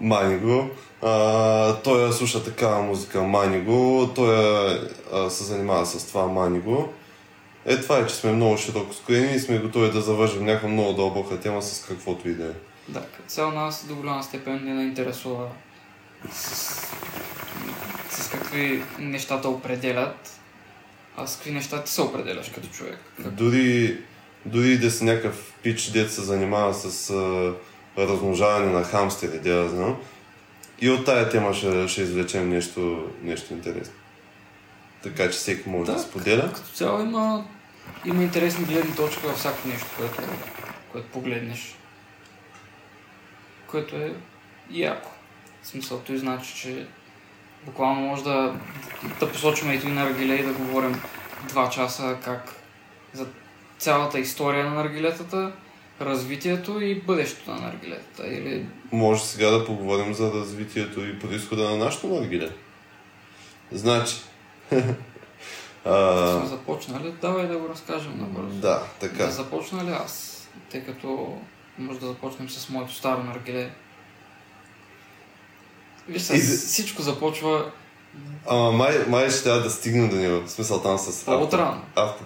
мани 0.00 0.38
го. 0.38 0.68
А, 1.02 1.74
той 1.74 2.12
слуша 2.12 2.44
такава 2.44 2.82
музика, 2.82 3.22
мани 3.22 3.60
го. 3.60 4.10
Той 4.14 4.36
а, 5.12 5.30
се 5.30 5.44
занимава 5.44 5.86
с 5.86 6.06
това, 6.06 6.26
мани 6.26 6.58
го. 6.60 6.92
Е, 7.66 7.80
това 7.80 7.98
е, 7.98 8.06
че 8.06 8.14
сме 8.14 8.32
много 8.32 8.56
широко 8.56 8.94
скорени 8.94 9.34
и 9.36 9.40
сме 9.40 9.58
готови 9.58 9.90
да 9.90 10.00
завържем 10.00 10.44
някаква 10.44 10.68
много 10.68 10.92
дълбока 10.92 11.40
тема 11.40 11.62
с 11.62 11.84
каквото 11.88 12.28
и 12.28 12.34
да 12.34 12.44
е. 12.44 12.52
Да, 12.88 13.02
цяло 13.26 13.52
нас 13.52 13.86
до 13.88 13.94
голяма 13.94 14.22
степен 14.22 14.60
не 14.64 14.82
интересува 14.82 15.48
с, 16.32 16.54
с 18.10 18.28
какви 18.30 18.82
нещата 18.98 19.48
определят, 19.48 20.35
а 21.16 21.26
с 21.26 21.34
какви 21.36 21.52
неща 21.52 21.82
ти 21.84 21.92
се 21.92 22.00
определяш 22.02 22.50
като 22.50 22.68
човек. 22.68 22.98
Как- 23.16 23.32
Дори, 23.32 23.98
дори 24.44 24.78
да 24.78 24.90
си 24.90 25.04
някакъв 25.04 25.52
пич, 25.62 25.90
дет 25.90 26.12
се 26.12 26.20
занимава 26.22 26.74
с 26.74 27.10
а, 27.10 27.54
размножаване 27.98 28.72
на 28.72 28.84
хамстери, 28.84 29.38
да 29.38 29.50
я 29.50 29.68
знам. 29.68 29.96
И 30.80 30.90
от 30.90 31.04
тая 31.06 31.28
тема 31.28 31.54
ще, 31.54 31.88
ще 31.88 32.02
извлечем 32.02 32.48
нещо, 32.48 33.10
нещо 33.22 33.52
интересно. 33.52 33.94
Така 35.02 35.24
че 35.24 35.38
всеки 35.38 35.68
може 35.68 35.86
да, 35.86 35.92
Да, 35.92 35.98
споделя. 36.02 36.52
Като 36.52 36.68
цяло 36.68 37.00
има, 37.02 37.44
има 38.04 38.22
интересни 38.22 38.64
гледни 38.64 38.96
точки 38.96 39.26
във 39.26 39.36
всяко 39.36 39.68
нещо, 39.68 39.86
което, 39.98 40.14
което 40.92 41.08
погледнеш. 41.08 41.76
Което 43.66 43.96
е 43.96 44.14
яко. 44.70 45.10
В 45.62 45.66
смисъл, 45.66 45.98
той 46.00 46.16
значи, 46.16 46.54
че 46.56 46.86
буквално 47.66 48.00
може 48.00 48.24
да, 48.24 48.54
да 49.20 49.32
посочим 49.32 49.72
и 49.72 49.78
на 49.78 50.04
наргиле 50.04 50.34
и 50.34 50.42
да 50.42 50.52
говорим 50.52 51.00
два 51.48 51.70
часа 51.70 52.16
как 52.24 52.54
за 53.12 53.26
цялата 53.78 54.18
история 54.18 54.64
на 54.64 54.74
наргилетата, 54.74 55.52
развитието 56.00 56.80
и 56.80 57.00
бъдещето 57.00 57.50
на 57.50 57.60
наргилетата. 57.60 58.26
Или 58.26 58.66
Може 58.92 59.22
сега 59.24 59.50
да 59.50 59.66
поговорим 59.66 60.14
за 60.14 60.32
развитието 60.32 61.00
и 61.00 61.18
происхода 61.18 61.70
на 61.70 61.76
нашото 61.76 62.06
наргиле. 62.06 62.50
Значи, 63.72 64.16
а, 65.84 66.38
сме 66.38 66.46
започнали, 66.46 67.14
давай 67.20 67.46
да 67.46 67.58
го 67.58 67.68
разкажем 67.68 68.18
набързо. 68.20 68.48
да, 68.48 68.68
Да 68.68 68.82
така. 69.00 69.30
започна 69.30 69.84
ли 69.84 69.90
аз? 69.90 70.42
Тъй 70.70 70.84
като 70.84 71.38
може 71.78 72.00
да 72.00 72.06
започнем 72.06 72.50
с 72.50 72.68
моето 72.68 72.94
старо 72.94 73.22
наргиле. 73.22 73.70
Виж, 76.08 76.30
И- 76.30 76.38
всичко 76.38 77.02
започва 77.02 77.72
Ама 78.48 78.72
май, 78.72 79.04
май 79.08 79.30
ще 79.30 79.42
трябва 79.42 79.60
да 79.60 79.70
стигнем 79.70 80.08
до 80.08 80.16
него. 80.16 80.46
В 80.46 80.50
смисъл 80.50 80.82
там 80.82 80.98
с 80.98 81.08
авто. 81.08 81.24
по-отрано. 81.24 81.82
авто. 81.94 82.24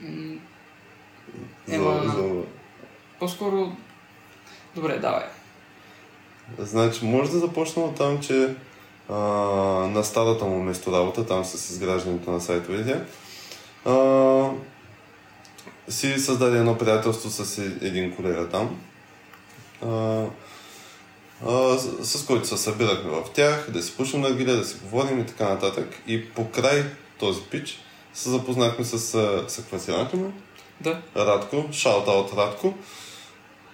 М, 0.00 0.38
Ема- 1.68 2.12
за, 2.16 2.42
По-скоро... 3.18 3.72
Добре, 4.74 4.98
давай. 4.98 5.24
Значи, 6.58 7.04
може 7.04 7.30
да 7.30 7.38
започнем 7.38 7.84
от 7.84 7.96
там, 7.96 8.20
че 8.20 8.54
а, 9.08 9.14
на 9.88 10.04
старата 10.04 10.44
му 10.44 10.62
место 10.62 10.92
работа, 10.92 11.26
там 11.26 11.44
с 11.44 11.70
изграждането 11.70 12.30
на 12.30 12.40
сайтовете, 12.40 13.00
а, 13.84 14.50
си 15.88 16.18
създаде 16.18 16.58
едно 16.58 16.78
приятелство 16.78 17.30
с 17.30 17.58
е- 17.58 17.86
един 17.86 18.16
колега 18.16 18.48
там, 18.48 18.80
а, 19.86 20.24
а, 21.46 21.78
с, 21.78 22.18
с 22.18 22.26
който 22.26 22.46
се 22.48 22.56
събирахме 22.56 23.10
в 23.10 23.24
тях, 23.34 23.70
да 23.70 23.82
си 23.82 23.96
пушим 23.96 24.20
на 24.20 24.30
гиля, 24.34 24.52
да 24.52 24.64
си 24.64 24.76
говорим 24.82 25.20
и 25.20 25.26
така 25.26 25.48
нататък. 25.48 26.02
И 26.06 26.30
покрай 26.30 26.84
този 27.18 27.40
пич 27.42 27.78
се 28.14 28.30
запознахме 28.30 28.84
с 28.84 29.14
а, 29.14 29.44
съквасирането 29.48 30.16
му, 30.16 30.32
Да. 30.80 31.02
Радко, 31.16 31.56
шаут-аут 31.56 32.36
Радко, 32.36 32.74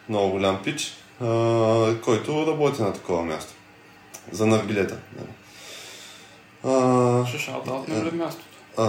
много 0.09 0.31
голям 0.31 0.63
пич, 0.63 0.93
а, 1.21 1.25
който 2.05 2.47
работи 2.47 2.83
на 2.83 2.93
такова 2.93 3.23
място. 3.25 3.53
За 4.33 4.47
наргилета. 4.47 4.99
нали. 5.17 5.29
А, 6.65 7.27
Ще 7.27 7.39
шаутаутнем 7.39 8.07
ли 8.07 8.11
мястото? 8.11 8.46
А, 8.77 8.85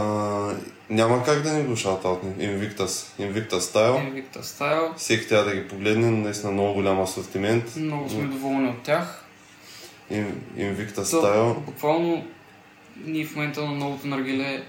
няма 0.89 1.23
как 1.23 1.41
да 1.41 1.53
ни 1.53 1.63
го 1.63 1.75
шаутаутне. 1.75 2.31
Invictus. 2.31 2.85
Invictus 3.21 3.49
Style. 3.49 4.11
Invicta 4.13 4.41
Style. 4.41 4.95
Всеки 4.95 5.27
трябва 5.27 5.45
да 5.45 5.55
ги 5.55 5.67
погледне, 5.67 6.11
наистина 6.11 6.51
много 6.51 6.73
голям 6.73 7.01
асортимент. 7.01 7.75
Много 7.75 8.09
сме 8.09 8.23
доволни 8.23 8.69
от 8.69 8.81
тях. 8.83 9.23
In- 10.11 10.31
Invictus 10.55 10.95
То, 11.11 11.21
Style. 11.21 11.53
буквално 11.55 12.27
ние 13.05 13.25
в 13.25 13.35
момента 13.35 13.61
на 13.61 13.71
новото 13.71 14.07
наргиле 14.07 14.63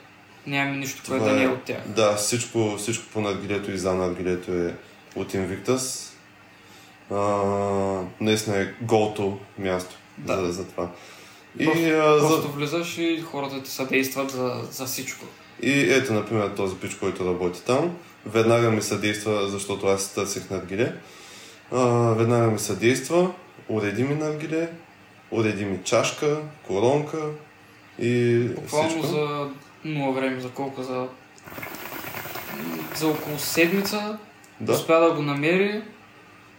нямаме 0.47 0.77
нищо, 0.77 1.03
което 1.09 1.25
да 1.25 1.33
не 1.33 1.41
е- 1.41 1.45
е 1.45 1.49
от 1.49 1.63
тях. 1.63 1.83
Да, 1.87 2.17
всичко, 2.17 2.75
всичко 2.79 3.05
по 3.13 3.21
наргилето 3.21 3.71
и 3.71 3.79
за 3.79 3.95
наргилето 3.95 4.53
е 4.53 4.75
от 5.17 5.33
Invictus. 5.33 6.05
А, 7.11 7.17
наистина 8.21 8.57
е 8.59 8.69
голто 8.81 9.39
място 9.59 9.97
Да. 10.19 10.47
за, 10.47 10.53
за 10.53 10.65
това. 10.65 10.89
И, 11.59 11.65
Просто, 11.65 11.83
за, 11.83 12.29
просто 12.29 12.49
влизаш 12.49 12.99
и 12.99 13.23
хората 13.23 13.63
ти 13.63 13.71
съдействат 13.71 14.31
за, 14.31 14.61
за 14.71 14.87
всичко. 14.87 15.25
и 15.63 15.81
ето, 15.93 16.13
например, 16.13 16.49
този 16.49 16.77
пич, 16.77 16.95
който 16.95 17.27
работи 17.27 17.65
там, 17.65 17.97
веднага 18.27 18.71
ми 18.71 18.83
съдейства, 18.83 19.49
защото 19.49 19.87
аз 19.87 20.05
си 20.05 20.15
търсих 20.15 20.51
наргиле. 20.51 20.93
А, 21.73 21.85
веднага 22.15 22.47
ми 22.47 22.59
съдейства, 22.59 23.31
уреди 23.69 24.03
ми 24.05 24.15
наргиле, 24.15 24.69
уреди 25.31 25.65
ми 25.65 25.79
чашка, 25.85 26.37
коронка 26.67 27.19
и 27.99 28.39
Буквално 28.41 28.89
всичко. 28.89 29.07
за 29.07 29.49
нула 29.85 30.13
време, 30.13 30.41
за 30.41 30.49
колко? 30.51 30.83
За, 30.83 31.07
за 32.97 33.09
около 33.09 33.39
седмица 33.39 34.19
Да. 34.61 34.73
успя 34.73 35.01
да 35.01 35.11
го 35.13 35.23
намери, 35.23 35.83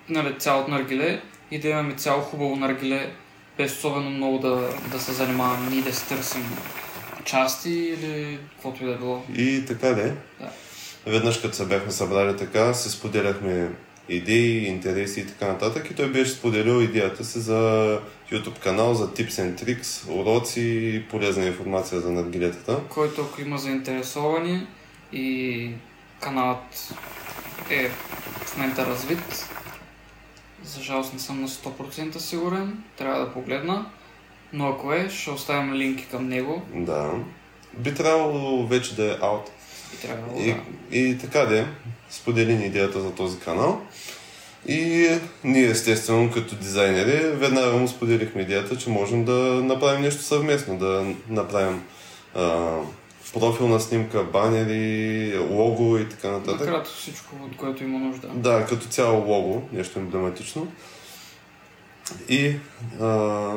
нали, 0.10 0.40
цялото 0.40 0.72
наргиле 0.72 1.22
и 1.52 1.60
да 1.60 1.68
имаме 1.68 1.94
цяло 1.94 2.22
хубаво 2.22 2.56
наргиле, 2.56 3.12
без 3.60 3.78
особено 3.78 4.10
много 4.10 4.40
да, 4.40 4.70
да 4.92 5.00
се 5.00 5.12
занимаваме 5.12 5.70
ние 5.70 5.82
да 5.82 5.94
си 5.94 6.08
търсим 6.08 6.46
части 7.26 7.70
или 7.70 8.40
каквото 8.52 8.84
и 8.84 8.88
да 8.88 8.96
било. 8.96 9.24
И 9.36 9.66
така 9.68 9.88
да 9.88 10.02
е. 10.02 10.12
Да. 10.40 10.50
Веднъж 11.06 11.42
като 11.42 11.56
се 11.56 11.66
бяхме 11.66 11.92
събрали 11.92 12.38
така, 12.38 12.74
се 12.74 12.90
споделяхме 12.90 13.70
идеи, 14.10 14.66
интереси 14.66 15.20
и 15.20 15.28
така 15.28 15.48
нататък. 15.48 15.92
И 15.92 15.96
той 15.96 16.12
беше 16.12 16.32
споделил 16.32 16.82
идеята 16.82 17.26
си 17.26 17.40
за 17.40 17.60
YouTube 18.32 18.60
канал, 18.60 18.94
за 18.94 19.08
tips 19.08 19.30
and 19.30 19.64
tricks, 19.64 20.12
уроци 20.22 20.62
и 20.62 21.04
полезна 21.10 21.46
информация 21.46 22.02
за 22.02 22.12
наргилетата. 22.12 22.80
Който 22.90 23.22
ако 23.22 23.42
има 23.42 23.58
заинтересовани 23.58 24.68
и 25.14 25.70
каналът 26.20 26.94
е 27.70 27.90
в 28.46 28.58
момента 28.58 28.86
развит, 28.86 29.50
за 30.70 30.82
жалост 30.82 31.14
не 31.14 31.20
съм 31.20 31.42
на 31.42 31.48
100% 31.48 32.18
сигурен, 32.18 32.84
трябва 32.98 33.20
да 33.20 33.34
погледна, 33.34 33.86
но 34.54 34.68
ако 34.68 34.94
е, 34.94 35.10
ще 35.10 35.32
оставим 35.32 35.74
линки 35.74 36.06
към 36.12 36.30
него 36.30 36.62
Да. 36.74 37.12
Би 37.78 37.94
трябвало 37.94 38.68
вече 38.68 38.96
да 38.96 39.12
е 39.12 39.18
аут. 39.22 39.52
и 39.94 40.02
трябва 40.02 40.42
И, 40.42 40.54
да... 40.54 40.60
и 40.98 41.18
така 41.18 41.40
да 41.40 41.60
е. 41.60 41.66
Сподели 42.10 42.56
ни 42.56 42.66
идеята 42.66 43.02
за 43.02 43.12
този 43.12 43.40
канал. 43.40 43.82
И 44.68 45.10
ние 45.44 45.66
естествено 45.66 46.32
като 46.32 46.56
дизайнери 46.56 47.30
веднага 47.30 47.78
му 47.78 47.88
споделихме 47.88 48.42
идеята, 48.42 48.78
че 48.78 48.90
можем 48.90 49.26
да 49.26 49.34
направим 49.64 50.02
нещо 50.02 50.24
съвместно, 50.24 50.78
да 50.78 51.06
направим 51.30 51.84
а, 52.36 52.76
профилна 53.34 53.80
снимка, 53.80 54.24
банери, 54.24 55.38
лого 55.50 55.98
и 55.98 56.10
така 56.10 56.32
нататък. 56.32 56.60
Накратко 56.60 56.94
всичко, 56.94 57.36
от 57.46 57.58
което 57.58 57.84
има 57.84 58.00
нужда. 58.00 58.28
Да, 58.28 58.66
като 58.66 58.88
цяло 58.88 59.28
лого, 59.28 59.70
нещо 59.72 60.00
емблематично. 60.00 60.68
И 62.30 62.56
а, 63.02 63.54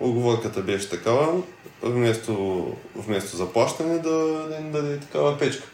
оговорката 0.00 0.62
беше 0.62 0.90
такава, 0.90 1.42
вместо, 1.82 2.66
вместо 2.96 3.36
заплащане 3.36 3.98
да, 3.98 4.18
да 4.48 4.60
ни 4.60 4.70
даде 4.70 5.00
такава 5.00 5.38
печка. 5.38 5.68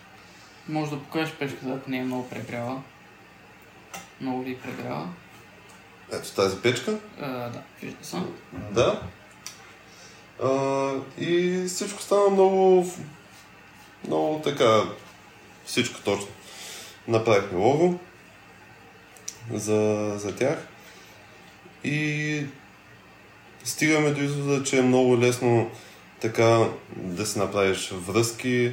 Може 0.69 0.91
да 0.91 0.99
покажеш 0.99 1.35
печката, 1.35 1.73
ако 1.73 1.91
не 1.91 1.99
е 1.99 2.05
много 2.05 2.29
прегрява. 2.29 2.83
Много 4.21 4.45
ли 4.45 4.57
прегрява? 4.57 5.09
Ето 6.13 6.35
тази 6.35 6.57
печка. 6.57 6.99
А, 7.21 7.29
да, 7.29 7.63
вижда 7.83 8.05
се. 8.05 8.17
Да. 8.71 9.03
А, 10.43 10.93
и 11.19 11.65
всичко 11.69 12.03
стана 12.03 12.31
много, 12.31 12.87
много 14.07 14.41
така, 14.45 14.83
всичко 15.65 16.01
точно. 16.01 16.29
Направихме 17.09 17.59
лого 17.59 17.99
за, 19.53 20.13
за 20.17 20.37
тях 20.37 20.69
и 21.85 22.43
стигаме 23.65 24.11
до 24.11 24.23
извода, 24.23 24.65
че 24.65 24.79
е 24.79 24.83
много 24.83 25.19
лесно 25.19 25.71
така 26.21 26.69
да 26.97 27.27
си 27.27 27.39
направиш 27.39 27.91
връзки 27.91 28.73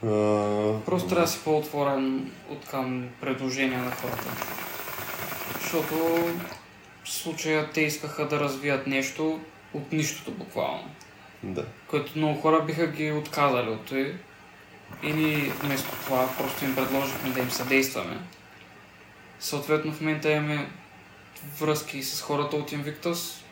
Просто 0.00 1.08
трябва 1.08 1.24
да 1.24 1.26
си 1.26 1.38
по-отворен 1.44 2.30
от 2.50 2.66
към 2.66 3.08
предложения 3.20 3.82
на 3.82 3.90
хората. 3.90 4.30
Защото 5.60 5.94
в 7.04 7.10
случая 7.10 7.70
те 7.70 7.80
искаха 7.80 8.28
да 8.28 8.40
развият 8.40 8.86
нещо 8.86 9.40
от 9.74 9.92
нищото 9.92 10.30
буквално. 10.30 10.90
Да. 11.42 11.64
Което 11.86 12.18
много 12.18 12.40
хора 12.40 12.64
биха 12.64 12.86
ги 12.86 13.12
отказали 13.12 13.70
от 13.70 13.84
той. 13.84 14.14
Или 15.02 15.52
вместо 15.62 15.90
това 15.90 16.28
просто 16.38 16.64
им 16.64 16.74
предложихме 16.74 17.30
да 17.30 17.40
им 17.40 17.50
съдействаме. 17.50 18.18
Съответно 19.40 19.92
в 19.92 20.00
момента 20.00 20.30
имаме 20.30 20.70
връзки 21.60 22.02
с 22.02 22.22
хората 22.22 22.56
от 22.56 22.70
Invictus 22.70 23.42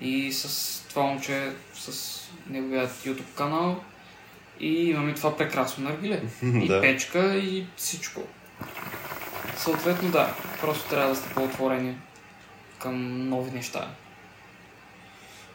и 0.00 0.32
с 0.32 0.82
това 0.88 1.02
момче 1.02 1.52
с 1.74 2.20
неговият 2.50 2.90
YouTube 2.90 3.36
канал 3.36 3.84
и 4.60 4.90
имаме 4.90 5.14
това 5.14 5.36
прекрасно 5.36 5.84
наргиле. 5.84 6.22
И 6.42 6.68
да. 6.68 6.80
печка 6.80 7.36
и 7.36 7.66
всичко. 7.76 8.22
Съответно 9.56 10.10
да, 10.10 10.34
просто 10.60 10.88
трябва 10.90 11.08
да 11.08 11.16
сте 11.16 11.34
по-отворени 11.34 11.94
към 12.78 13.28
нови 13.28 13.50
неща. 13.50 13.88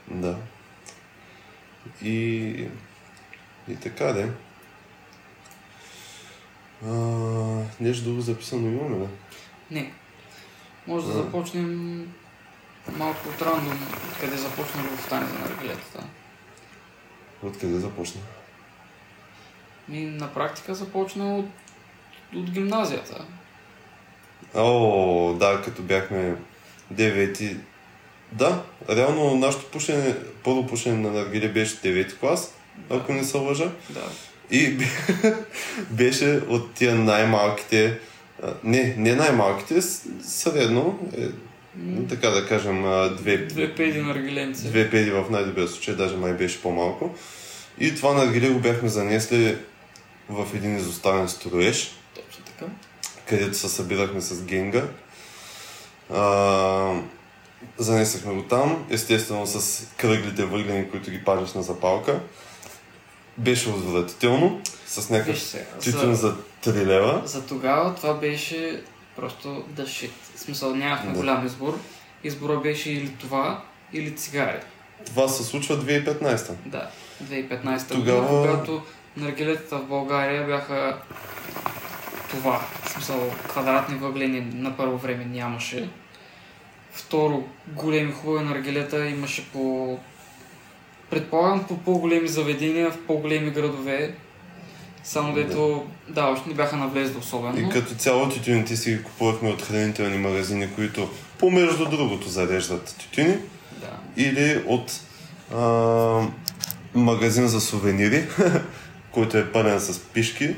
Да. 0.08 0.38
И, 2.04 2.67
и 3.67 3.75
така, 3.75 4.06
да. 4.06 4.30
А, 6.85 6.91
нещо 7.79 8.03
друго 8.03 8.21
записано 8.21 8.67
имаме, 8.67 8.97
да? 8.97 9.07
Не. 9.71 9.93
Може 10.87 11.05
да 11.05 11.11
А. 11.11 11.15
започнем 11.15 12.07
малко 12.97 13.29
от 13.29 13.41
рандом, 13.41 13.87
откъде 14.11 14.37
започна 14.37 14.83
любовта 14.83 15.19
ни 15.19 15.27
за 15.27 15.49
наргилетата. 15.49 16.03
Откъде 17.43 17.79
започна? 17.79 18.21
Ми 19.89 19.99
на 20.05 20.33
практика 20.33 20.75
започна 20.75 21.37
от, 21.37 21.45
от 22.35 22.51
гимназията. 22.51 23.25
О, 24.55 25.33
да, 25.39 25.61
като 25.61 25.81
бяхме 25.81 26.35
9 26.93 27.57
Да, 28.31 28.63
реално 28.89 29.35
нашето 29.35 29.71
пушене, 29.71 30.15
първо 30.43 30.67
пушене 30.67 30.97
на 30.97 31.11
наргиле 31.11 31.49
беше 31.49 31.75
9 31.75 32.19
клас, 32.19 32.53
ако 32.89 33.13
не 33.13 33.23
се 33.23 33.37
лъжа. 33.37 33.71
Да. 33.89 34.03
И 34.51 34.77
беше 35.89 36.41
от 36.47 36.73
тия 36.73 36.95
най-малките, 36.95 37.99
не, 38.63 38.95
не 38.97 39.15
най-малките, 39.15 39.81
средно, 40.21 41.09
е, 41.17 41.27
така 42.09 42.29
да 42.29 42.47
кажем, 42.47 42.81
две, 43.17 43.38
Две 43.38 43.75
педи 43.75 44.01
наргиленци. 44.01 44.67
две 44.67 44.89
педи 44.89 45.12
в 45.12 45.25
най-добрия 45.29 45.67
случай, 45.67 45.95
даже 45.95 46.15
май 46.17 46.33
беше 46.33 46.62
по-малко. 46.62 47.15
И 47.79 47.95
това 47.95 48.13
наргиле 48.13 48.49
го 48.49 48.59
бяхме 48.59 48.89
занесли 48.89 49.57
в 50.29 50.47
един 50.55 50.77
изоставен 50.77 51.29
строеж, 51.29 51.91
Точно 52.15 52.43
така. 52.45 52.71
където 53.25 53.57
се 53.57 53.69
събирахме 53.69 54.21
с 54.21 54.43
генга. 54.43 54.83
А, 56.13 56.93
занесахме 57.77 58.33
го 58.33 58.43
там, 58.43 58.85
естествено 58.89 59.47
с 59.47 59.83
кръглите 59.97 60.45
въглени, 60.45 60.89
които 60.89 61.12
ги 61.12 61.23
пазиш 61.23 61.53
на 61.53 61.63
запалка. 61.63 62.19
Беше 63.39 63.69
отвратително, 63.69 64.62
с 64.88 65.10
някакъв 65.10 65.56
тютюн 65.84 66.15
за, 66.15 66.36
за 66.62 66.73
3 66.73 66.86
лева. 66.86 67.21
за 67.25 67.45
тогава 67.45 67.95
това 67.95 68.13
беше 68.13 68.82
просто 69.15 69.63
да 69.67 69.84
shit. 69.84 70.10
В 70.36 70.39
смисъл 70.39 70.75
нямахме 70.75 71.12
Да. 71.12 71.17
голям 71.17 71.45
избор. 71.45 71.80
Избора 72.23 72.58
беше 72.58 72.91
или 72.91 73.12
това, 73.12 73.62
или 73.93 74.15
цигари. 74.15 74.60
Това 75.06 75.28
се 75.28 75.43
случва 75.43 75.78
2015. 75.78 76.52
Да, 76.65 76.89
2015 77.23 77.88
Тогава- 77.88 78.28
когато 78.28 78.82
наргилетата 79.17 79.78
в 79.78 79.86
България 79.86 80.45
бяха 80.45 80.97
това. 82.30 82.62
В 82.84 82.89
смисъл, 82.89 83.32
квадратни 83.49 83.95
въглени 83.97 84.41
на 84.54 84.78
първо 84.78 84.97
време 84.97 85.25
нямаше. 85.25 85.89
Второ, 86.93 87.43
големи 87.67 88.12
хубави 88.12 88.45
наргилета 88.45 89.06
имаше 89.06 89.49
по... 89.49 89.99
Предполагам 91.10 91.63
по 91.67 91.78
по-големи 91.78 92.28
заведения 92.28 92.91
в 92.91 92.98
по-големи 93.08 93.52
градове. 93.52 94.13
Само 95.04 95.34
Да. 95.34 95.43
дето, 95.43 95.86
да, 96.10 96.26
още 96.26 96.50
не 96.50 96.56
бяха 96.56 96.78
навлезли 96.78 97.17
особено. 97.17 97.60
И 97.60 97.69
като 97.69 97.95
цяло 97.95 98.30
тютюните 98.30 98.76
си 98.76 98.91
ги 98.91 99.04
купувахме 99.04 99.50
от 99.50 99.62
хранителни 99.62 100.17
магазини, 100.17 100.69
които 100.76 101.10
помежду 101.38 101.86
другото 101.86 102.30
зареждат 102.30 102.95
тютюни. 103.00 103.38
Да. 103.82 103.91
Или 104.17 104.63
от 104.67 104.91
а, 105.56 105.62
магазин 106.95 107.48
за 107.48 107.62
сувенири, 107.62 108.28
който 109.12 109.38
е 109.38 109.52
пълен 109.52 109.80
с 109.80 110.00
пишки. 110.00 110.56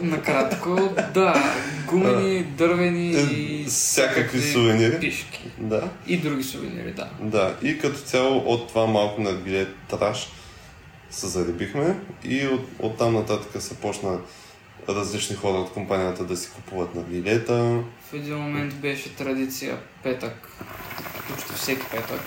Накратко, 0.00 0.90
да, 1.14 1.52
гумени, 1.86 2.42
дървени 2.42 3.10
и 3.10 3.62
Е, 3.62 3.66
всякакви 3.66 4.52
сувенири. 4.52 5.00
пишки. 5.00 5.50
Да. 5.58 5.88
И 6.06 6.16
други 6.16 6.42
сувенири, 6.44 6.92
да. 6.92 7.08
Да, 7.20 7.56
и 7.62 7.78
като 7.78 7.98
цяло 7.98 8.38
от 8.38 8.68
това 8.68 8.86
малко 8.86 9.20
наргиле 9.20 9.66
траш 9.90 10.28
се 11.10 11.26
заребихме 11.26 11.96
и 12.24 12.46
от, 12.46 12.68
от 12.78 12.98
там 12.98 13.14
нататък 13.14 13.62
се 13.62 13.76
почна 13.76 14.18
различни 14.88 15.36
хора 15.36 15.58
от 15.58 15.72
компанията 15.72 16.24
да 16.24 16.36
си 16.36 16.50
купуват 16.50 16.94
наргилета. 16.94 17.54
В 18.10 18.12
един 18.12 18.36
момент 18.36 18.74
беше 18.74 19.14
традиция 19.16 19.78
петък, 20.02 20.48
почти 21.28 21.52
всеки 21.54 21.86
петък. 21.90 22.20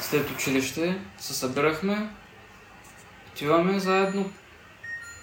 След 0.00 0.30
училище 0.30 0.98
се 1.18 1.34
събирахме, 1.34 2.08
отиваме 3.32 3.78
заедно, 3.78 4.30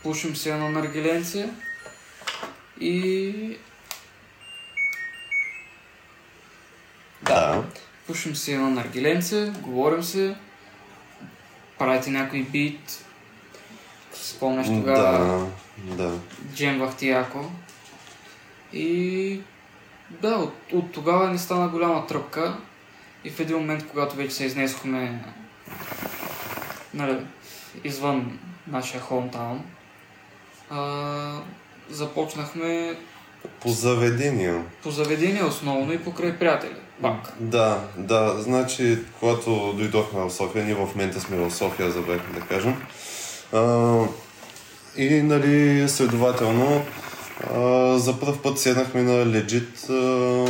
пушим 0.04 0.36
си 0.36 0.50
едно 0.50 0.70
наргиленце 0.70 1.50
и... 2.82 3.58
Да. 7.22 7.64
Пушим 8.08 8.36
си 8.36 8.54
едно 8.54 8.70
наргиленце, 8.70 9.54
говорим 9.60 10.04
се, 10.04 10.36
правите 11.80 12.10
някой 12.10 12.44
бит, 12.44 13.06
спомняш 14.14 14.68
тогава, 14.68 15.48
Да, 15.78 16.04
да. 16.04 16.20
джемвах 16.54 16.96
ти 16.96 17.08
яко. 17.08 17.46
И 18.74 19.42
да, 20.10 20.36
от, 20.36 20.54
от 20.74 20.92
тогава 20.92 21.30
ни 21.30 21.40
стана 21.40 21.68
голяма 21.68 22.08
тръпка 22.08 22.58
и 23.24 23.30
в 23.30 23.40
един 23.40 23.58
момент, 23.58 23.88
когато 23.90 24.16
вече 24.16 24.36
се 24.36 24.46
изнесохме 24.46 25.24
нали, 26.94 27.26
извън 27.84 28.40
нашия 28.68 29.02
хоумтаун, 29.02 29.64
а, 30.70 31.42
започнахме 31.92 32.96
По 33.62 33.70
заведения. 33.70 34.64
по 34.84 34.92
заведение 34.92 35.44
основно 35.44 35.94
и 35.94 35.98
покрай 35.98 36.40
приятели. 36.40 36.76
Пак. 37.02 37.34
Да, 37.40 37.80
да. 37.98 38.36
Значи, 38.42 39.00
когато 39.20 39.74
дойдохме 39.74 40.20
в 40.22 40.30
София, 40.30 40.66
ние 40.66 40.76
в 40.76 40.80
момента 40.96 41.22
сме 41.22 41.38
в 41.38 41.52
София, 41.52 41.92
забравихме 41.92 42.40
да 42.40 42.46
кажем. 42.46 42.76
А, 43.54 44.06
и, 44.98 45.22
нали, 45.22 45.90
следователно, 45.90 46.86
а, 47.54 47.98
за 48.00 48.20
първ 48.20 48.42
път 48.44 48.60
седнахме 48.60 49.02
на 49.02 49.26
легит 49.26 49.90
а, 49.90 50.46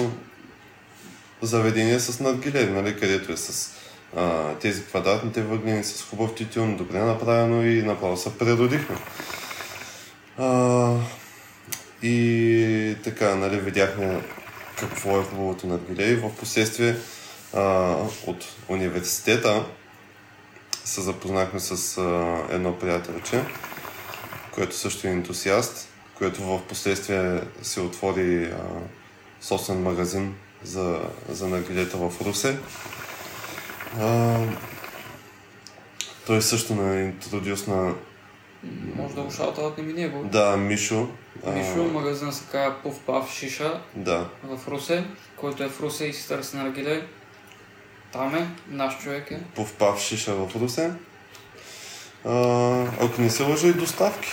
заведение 1.42 2.00
с 2.00 2.20
надгиле, 2.20 2.66
нали, 2.66 3.00
където 3.00 3.32
е 3.32 3.38
с 3.38 3.74
а, 4.18 4.54
тези 4.54 4.84
квадратните 4.86 5.42
въглени, 5.42 5.84
с 5.84 6.04
хубав 6.04 6.36
тютюн, 6.36 6.78
добре 6.78 7.00
направено 7.00 7.64
и 7.66 7.82
направо 7.82 8.18
се 8.18 8.38
преродихме. 8.38 8.96
А, 10.38 10.94
и 12.04 12.96
така, 13.04 13.36
нали, 13.36 13.60
видяхме 13.60 14.22
какво 14.80 15.20
е 15.20 15.24
хубавото 15.24 15.68
наргиле 15.68 16.04
и 16.04 16.16
в 16.16 16.36
последствие 16.36 16.96
а, 17.54 17.96
от 18.28 18.46
университета 18.68 19.66
се 20.86 21.02
запознахме 21.02 21.60
с 21.60 21.98
а, 21.98 22.38
едно 22.50 22.80
приятелче, 22.80 23.44
което 24.52 24.76
също 24.76 25.08
е 25.08 25.12
ентусиаст, 25.12 25.90
което 26.18 26.44
в 26.44 26.62
последствие 26.68 27.42
се 27.62 27.80
отвори 27.80 28.44
а, 28.44 28.58
собствен 29.42 29.82
магазин 29.82 30.36
за, 30.64 31.00
за 31.30 31.48
наргилета 31.48 31.98
в 31.98 32.22
Русе. 32.22 32.58
А, 34.00 34.38
той 36.26 36.42
също 36.42 36.76
на 36.76 37.00
интродюс 37.02 37.68
на 37.68 37.94
Може 38.96 39.16
да 39.16 39.22
го 39.22 39.32
шаутаутнем 39.32 39.90
и 39.90 39.94
него. 39.94 40.24
да, 40.24 40.58
Мишо. 40.58 41.08
А, 41.46 41.52
Мишо, 41.52 41.84
магазина 41.84 42.32
се 42.34 42.44
казва 42.52 42.76
Пув 42.84 43.00
Пав 43.00 43.32
Шиша 43.34 43.82
Да, 43.96 44.30
в 44.44 44.68
Русе, 44.68 45.04
който 45.36 45.64
е 45.64 45.70
в 45.70 45.82
Русе 45.82 46.06
и 46.06 46.14
си 46.14 46.28
търси 46.28 46.58
наргиле. 46.58 47.08
Там 48.12 48.36
е, 48.36 48.48
наш 48.68 48.98
човек 49.04 49.32
е. 49.32 49.40
повпав 49.56 50.00
шиша 50.00 50.34
в 50.36 50.56
Русе. 50.56 50.92
А, 52.26 52.34
ако 53.02 53.22
не 53.22 53.30
се 53.30 53.44
лъжа 53.44 53.68
и 53.68 53.74
доставки. 53.74 54.30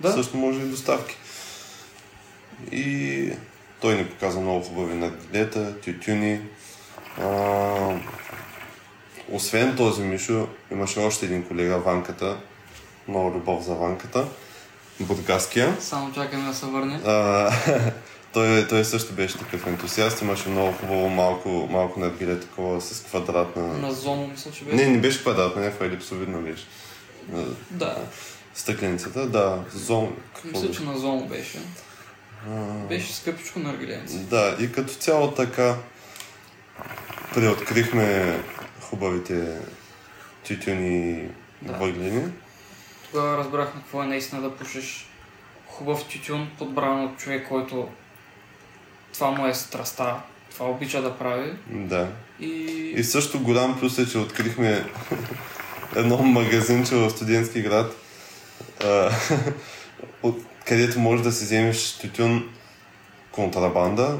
Да. 0.00 0.12
Също 0.12 0.36
може 0.36 0.60
и 0.60 0.64
доставки. 0.68 1.16
И 2.72 3.30
той 3.80 3.94
ни 3.94 4.06
показа 4.06 4.40
много 4.40 4.64
хубави 4.64 4.94
наргилета, 4.94 5.80
тютюни. 5.80 6.40
А, 7.20 7.94
освен 9.32 9.76
този 9.76 10.02
Мишо, 10.02 10.48
имаше 10.72 11.00
още 11.00 11.26
един 11.26 11.48
колега, 11.48 11.78
Ванката, 11.78 12.38
много 13.08 13.30
любов 13.30 13.64
за 13.64 13.74
ванката. 13.74 14.26
Бургаския. 15.00 15.76
Само 15.80 16.12
чакаме 16.12 16.48
да 16.48 16.54
се 16.54 16.66
върне. 16.66 17.00
А, 17.04 17.50
той, 18.32 18.68
той 18.68 18.84
също 18.84 19.12
беше 19.12 19.38
такъв 19.38 19.66
ентусиаст, 19.66 20.22
имаше 20.22 20.48
много 20.48 20.72
хубаво 20.72 21.08
малко, 21.08 21.48
малко 21.70 22.00
наргиле 22.00 22.40
такова 22.40 22.80
с 22.80 23.02
квадратна... 23.02 23.62
На 23.62 23.92
зоно, 23.92 24.26
мисля, 24.26 24.50
че 24.50 24.64
беше. 24.64 24.76
Не, 24.76 24.86
не 24.86 24.98
беше 24.98 25.20
квадратна, 25.20 25.62
някаква 25.62 25.86
елипсовидна 25.86 26.38
беше. 26.38 26.66
Да, 27.70 27.96
Стъкленицата, 28.54 29.26
да, 29.26 29.58
зон... 29.74 30.16
Какво 30.34 30.60
мисля, 30.60 30.74
че 30.74 30.82
на 30.82 30.98
зоно 30.98 31.26
беше. 31.26 31.58
А, 32.50 32.86
Беше 32.88 33.14
скъпичко 33.14 33.58
на 33.58 33.70
аргиленци. 33.70 34.18
Да, 34.18 34.56
и 34.60 34.72
като 34.72 34.94
цяло 34.94 35.30
така 35.30 35.76
преоткрихме 37.34 38.38
хубавите 38.80 39.58
тютюни 40.48 41.28
Да. 41.62 41.72
въглени. 41.72 42.22
Тогава 43.10 43.36
разбрахме 43.36 43.80
какво 43.80 44.02
е 44.02 44.06
наистина 44.06 44.42
да 44.42 44.56
пушиш 44.56 45.08
хубав 45.66 46.04
тютюн, 46.04 46.50
подбран 46.58 47.04
от 47.04 47.18
човек, 47.18 47.48
който 47.48 47.88
това 49.14 49.30
му 49.30 49.46
е 49.46 49.54
страста, 49.54 50.16
това 50.50 50.70
обича 50.70 51.02
да 51.02 51.18
прави. 51.18 51.52
Да. 51.66 52.08
И, 52.40 52.46
И 52.96 53.04
също 53.04 53.40
голям 53.40 53.78
плюс 53.80 53.98
е, 53.98 54.08
че 54.08 54.18
открихме 54.18 54.84
едно 55.96 56.16
магазинче 56.16 56.94
в 56.94 57.10
студентски 57.10 57.62
град, 57.62 57.96
от, 60.22 60.38
където 60.66 61.00
можеш 61.00 61.24
да 61.24 61.32
си 61.32 61.44
вземеш 61.44 61.98
тютюн 61.98 62.48
контрабанда, 63.32 64.18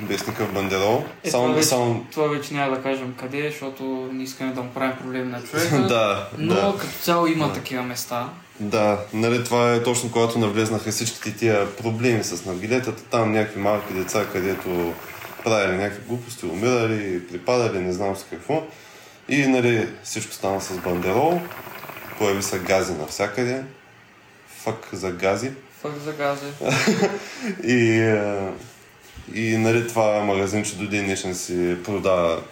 без 0.00 0.26
никакъв 0.26 0.52
бандерол. 0.52 1.04
Е, 1.24 1.30
само, 1.30 1.44
това, 1.44 1.54
вече, 1.54 1.68
само... 1.68 2.06
това 2.12 2.28
вече 2.28 2.54
няма 2.54 2.76
да 2.76 2.82
кажем 2.82 3.14
къде, 3.20 3.50
защото 3.50 4.08
не 4.12 4.22
искаме 4.22 4.52
да 4.52 4.62
му 4.62 4.70
правим 4.70 4.96
проблем 4.96 5.30
на 5.30 5.42
човека. 5.42 5.78
да, 5.88 6.28
Но 6.38 6.54
да. 6.54 6.74
като 6.78 6.92
цяло 7.02 7.26
има 7.26 7.48
Да. 7.48 7.52
такива 7.54 7.82
места. 7.82 8.28
Да, 8.60 8.98
нали 9.12 9.44
това 9.44 9.74
е 9.74 9.82
точно 9.82 10.12
когато 10.12 10.38
навлезнаха 10.38 10.90
всичките 10.90 11.36
тия 11.36 11.76
проблеми 11.76 12.24
с 12.24 12.44
наргилетата, 12.44 13.02
там 13.02 13.32
някакви 13.32 13.60
малки 13.60 13.92
деца, 13.92 14.26
където 14.32 14.94
правили 15.44 15.76
някакви 15.76 16.08
глупости, 16.08 16.46
умирали, 16.46 17.26
припадали, 17.26 17.78
не 17.78 17.92
знам 17.92 18.16
с 18.16 18.26
какво. 18.30 18.62
И 19.28 19.46
нали 19.46 19.88
всичко 20.04 20.32
стана 20.32 20.60
с 20.60 20.78
бандерол, 20.78 21.40
появи 22.18 22.42
се 22.42 22.58
гази 22.58 22.92
навсякъде, 22.92 23.62
фак 24.62 24.88
за 24.92 25.10
гази. 25.10 25.50
Факт 25.82 26.00
за 26.04 26.12
гази. 26.12 26.46
И, 27.64 28.00
е, 28.00 28.48
и 29.32 29.56
нали 29.56 29.88
това 29.88 30.20
магазинче 30.20 30.76
до 30.76 30.88
ден 30.88 31.04
днешен 31.04 31.34
си 31.34 31.76
продава 31.84 32.42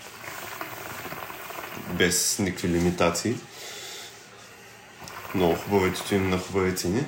без 1.88 2.38
никакви 2.38 2.68
лимитации. 2.68 3.34
Много 5.34 5.54
хубави 5.54 5.94
тютюни 5.94 6.28
на 6.28 6.38
хубави 6.38 6.76
цени. 6.76 7.04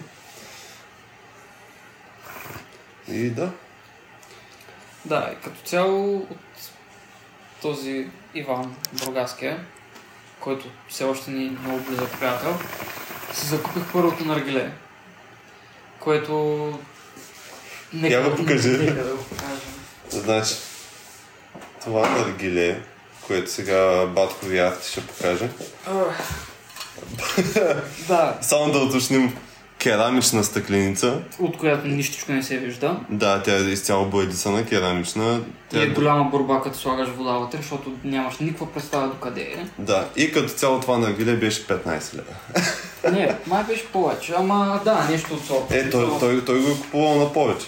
И 3.09 3.31
да, 3.31 3.53
Да, 5.05 5.31
и 5.33 5.45
като 5.45 5.61
цяло 5.61 6.17
от 6.17 6.71
този 7.63 8.07
Иван 8.35 8.77
Бургаския, 8.93 9.67
който 10.41 10.71
все 10.89 11.05
още 11.05 11.31
ни 11.31 11.47
е 11.47 11.51
много 11.51 11.79
близък 11.79 12.19
приятел, 12.19 12.59
си 13.33 13.47
закупих 13.47 13.93
първото 13.93 14.25
наргиле, 14.25 14.73
което... 16.01 16.79
Я 17.93 18.31
го 18.31 18.37
покажи. 18.37 18.69
Нека 18.69 19.05
да 19.05 19.11
го 19.11 19.25
покажем. 19.25 19.59
значи 20.11 20.55
това 21.85 22.09
наргиле, 22.09 22.81
което 23.27 23.51
сега 23.51 24.07
батко 24.07 24.47
ви 24.47 24.63
ще 24.91 25.01
покаже. 25.01 25.49
Да, 28.09 28.39
Само 28.41 28.73
да 28.73 28.79
уточним 28.79 29.37
керамична 29.79 30.45
стъкленица. 30.45 31.21
от 31.39 31.57
която 31.59 31.87
нищичко 31.87 32.33
не 32.33 32.43
се 32.43 32.59
вижда. 32.59 33.01
Да, 33.11 33.43
тя 33.43 33.57
е 33.57 33.61
изцяло 33.61 34.07
боядисана, 34.07 34.67
керамична. 34.67 35.37
И 35.37 35.77
Тя 35.77 35.83
е 35.83 35.87
голяма 35.87 36.25
борба, 36.25 36.61
като 36.63 36.79
слагаш 36.79 37.09
вода 37.09 37.33
вътре, 37.33 37.59
защото 37.59 37.93
нямаш 38.05 38.39
никаква 38.39 38.73
представа 38.73 39.09
до 39.09 39.15
къде 39.15 39.41
е. 39.41 39.67
Да, 39.79 40.09
и 40.17 40.33
като 40.33 40.49
цяло 40.49 40.81
това 40.81 40.99
наргиле 40.99 41.37
беше 41.37 41.67
15 41.67 42.15
лева. 42.15 42.25
Не, 43.13 43.37
май 43.47 43.65
беше 43.65 43.87
повече, 43.87 44.35
ама 44.37 44.81
да, 44.85 45.07
нещо 45.11 45.35
от 45.35 45.47
сорта. 45.47 45.79
Е, 45.79 45.91
той, 45.91 46.19
той, 46.21 46.45
той 46.45 46.61
го 46.61 46.71
е 46.71 46.81
купувал 46.81 47.15
на 47.15 47.33
повече. 47.33 47.67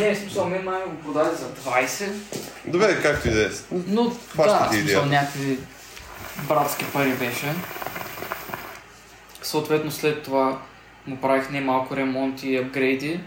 Не, 0.00 0.14
в 0.14 0.18
смисъл, 0.18 0.48
мен 0.48 0.64
май 0.64 0.80
го 0.86 1.12
продаде 1.12 1.36
за 1.36 1.46
20, 1.70 2.12
Добре, 2.66 3.02
както 3.02 3.28
и 3.28 3.30
да 3.30 3.46
е. 3.46 3.48
но 3.70 4.12
Хваща 4.32 4.64
да, 4.64 4.70
ти 4.70 4.80
смисъл, 4.80 5.04
някакви 5.04 5.58
братски 6.48 6.84
пари 6.84 7.12
беше. 7.12 7.54
Съответно 9.42 9.90
след 9.90 10.22
това 10.22 10.58
му 11.06 11.16
правих 11.16 11.50
немалко 11.50 11.96
ремонт 11.96 12.42
и 12.42 12.56
апгрейди. 12.56 13.20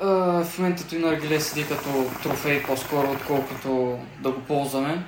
А, 0.00 0.06
в 0.44 0.58
момента 0.58 0.88
той 0.88 0.98
наргиле 0.98 1.40
седи 1.40 1.66
като 1.68 2.10
трофей 2.22 2.62
по-скоро, 2.62 3.10
отколкото 3.12 3.98
да 4.20 4.30
го 4.30 4.40
ползваме. 4.40 5.04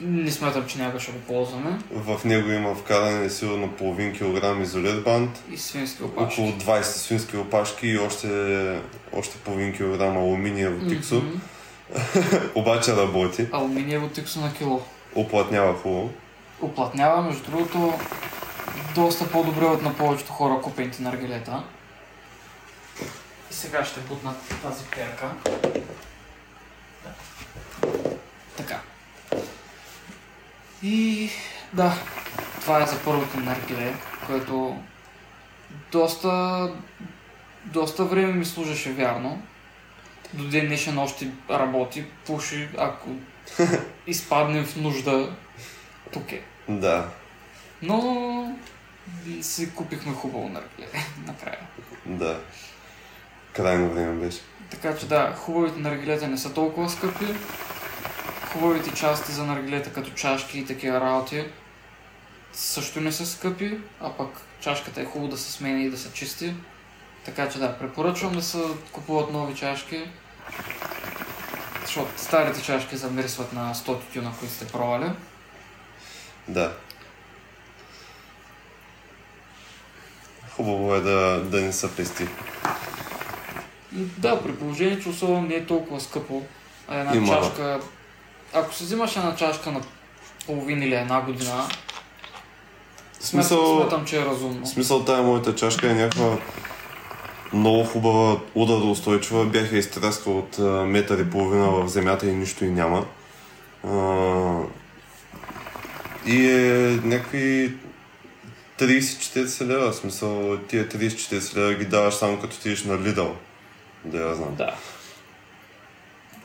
Не 0.00 0.30
смятам, 0.30 0.66
че 0.66 0.78
някога 0.78 1.00
ще 1.00 1.12
го 1.12 1.18
ползваме. 1.18 1.78
В 1.90 2.24
него 2.24 2.50
има 2.50 2.74
вкаране 2.74 3.30
сигурно 3.30 3.72
половин 3.72 4.12
килограм 4.12 4.62
изолет 4.62 5.04
банд, 5.04 5.42
И 5.52 5.58
свински 5.58 6.02
опашки. 6.02 6.40
около 6.40 6.52
20 6.52 6.82
свински 6.82 7.36
опашки 7.36 7.86
и 7.88 7.98
още, 7.98 8.78
още 9.12 9.38
половин 9.38 9.76
килограм 9.76 10.16
алуминиево 10.16 10.88
тиксо. 10.88 11.14
Мгм. 11.14 11.38
Обаче 12.54 12.96
работи, 12.96 13.46
Алуминиево 13.52 14.08
тиксо 14.08 14.40
на 14.40 14.54
кило. 14.54 14.82
оплътнява 15.14 15.74
хубаво. 15.74 16.10
Оплътнява, 16.60 17.22
между 17.22 17.50
другото, 17.50 17.92
доста 18.94 19.30
по-добре 19.30 19.64
от 19.64 19.82
на 19.82 19.94
повечето 19.94 20.32
хора 20.32 20.60
купените 20.62 21.02
наргилета. 21.02 21.62
И 23.50 23.54
сега 23.54 23.84
ще 23.84 24.00
бутна 24.00 24.34
тази 24.62 24.84
перка. 24.84 25.30
Така. 28.56 28.80
И 30.82 31.30
да, 31.72 31.94
това 32.60 32.82
е 32.82 32.86
за 32.86 33.02
първото 33.04 33.40
наргиле, 33.40 33.94
което 34.26 34.82
доста, 35.92 36.68
доста 37.64 38.04
време 38.04 38.32
ми 38.32 38.44
служеше 38.44 38.92
вярно. 38.92 39.42
До 40.34 40.48
ден 40.48 40.66
днешен 40.66 40.98
още 40.98 41.28
работи, 41.50 42.04
пуши, 42.26 42.68
ако 42.78 43.08
изпаднем 44.06 44.64
в 44.64 44.76
нужда, 44.76 45.36
тук 46.12 46.32
е. 46.32 46.42
Да, 46.68 47.08
Но 47.82 48.56
си 49.40 49.74
купихме 49.74 50.12
хубаво 50.12 50.48
наргиле 50.48 50.88
накрая. 51.26 51.58
да. 52.06 52.40
Крайно 53.52 53.90
време 53.90 54.26
беше. 54.26 54.40
Така 54.70 54.96
че 54.96 55.08
да, 55.08 55.34
хубавите 55.36 55.80
наргилета 55.80 56.28
не 56.28 56.38
са 56.38 56.54
толкова 56.54 56.90
скъпи. 56.90 57.26
Хубавите 58.52 58.94
части 58.94 59.32
за 59.32 59.44
наргилета, 59.44 59.92
като 59.92 60.10
чашки 60.10 60.58
и 60.58 60.66
такива 60.66 61.00
работи, 61.00 61.44
също 62.52 63.00
не 63.00 63.12
са 63.12 63.26
скъпи, 63.26 63.78
а 64.00 64.12
пък 64.12 64.28
чашката 64.60 65.00
е 65.00 65.04
хубаво 65.04 65.30
да 65.30 65.38
се 65.38 65.52
смени 65.52 65.84
и 65.84 65.90
да 65.90 65.98
се 65.98 66.12
чисти. 66.12 66.54
Така 67.24 67.48
че 67.48 67.58
да, 67.58 67.78
препоръчвам 67.78 68.32
да 68.32 68.42
се 68.42 68.58
купуват 68.92 69.32
нови 69.32 69.54
чашки. 69.54 70.02
Защото 71.80 72.10
старите 72.16 72.62
чашки 72.62 72.96
замирисват 72.96 73.52
на 73.52 73.74
100 73.74 73.84
тютюна, 73.84 74.32
които 74.38 74.54
сте 74.54 74.66
пробвали. 74.66 75.10
Да. 76.48 76.76
Хубаво 80.50 80.94
е 80.94 81.00
да, 81.00 81.40
да 81.44 81.60
не 81.60 81.72
се 81.72 81.96
пести. 81.96 82.26
Да, 83.92 84.42
при 84.42 84.56
положение, 84.56 85.00
че 85.00 85.08
особено 85.08 85.42
не 85.42 85.54
е 85.54 85.66
толкова 85.66 86.00
скъпо. 86.00 86.42
А 86.88 86.98
една 86.98 87.16
Има. 87.16 87.26
чашка... 87.26 87.80
Ако 88.52 88.74
се 88.74 88.84
взимаш 88.84 89.16
една 89.16 89.36
чашка 89.36 89.70
на 89.70 89.80
половин 90.46 90.82
или 90.82 90.94
една 90.94 91.20
година, 91.20 91.68
смисъл, 93.20 93.80
смятам, 93.80 94.04
че 94.04 94.20
е 94.20 94.24
разумно. 94.24 94.66
смисъл 94.66 95.04
тая 95.04 95.22
моята 95.22 95.54
чашка 95.54 95.90
е 95.90 95.94
някаква 95.94 96.38
много 97.52 97.84
хубава, 97.84 98.40
удароустойчива. 98.54 99.46
Бях 99.46 99.72
я 99.72 99.78
изтряскал 99.78 100.38
от 100.38 100.58
метър 100.86 101.18
и 101.18 101.30
половина 101.30 101.70
в 101.70 101.88
земята 101.88 102.26
и 102.26 102.34
нищо 102.34 102.64
и 102.64 102.70
няма. 102.70 103.06
А, 103.88 104.62
и 106.26 106.50
е 106.50 107.00
някакви 107.04 107.74
30-40 108.78 109.66
лева. 109.66 109.92
Смисъл 109.92 110.58
тия 110.58 110.88
30-40 110.88 111.56
лева 111.56 111.74
ги 111.74 111.84
даваш 111.84 112.14
само 112.14 112.40
като 112.40 112.56
отидеш 112.56 112.84
на 112.84 112.98
Lidl. 112.98 113.32
Да 114.04 114.18
я 114.18 114.34
знам. 114.34 114.54
Да. 114.54 114.74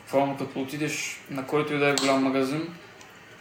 Буквално 0.06 0.36
като 0.36 0.60
отидеш 0.60 1.20
на 1.30 1.46
който 1.46 1.74
и 1.74 1.78
да 1.78 1.88
е 1.88 1.94
голям 1.94 2.22
магазин, 2.22 2.74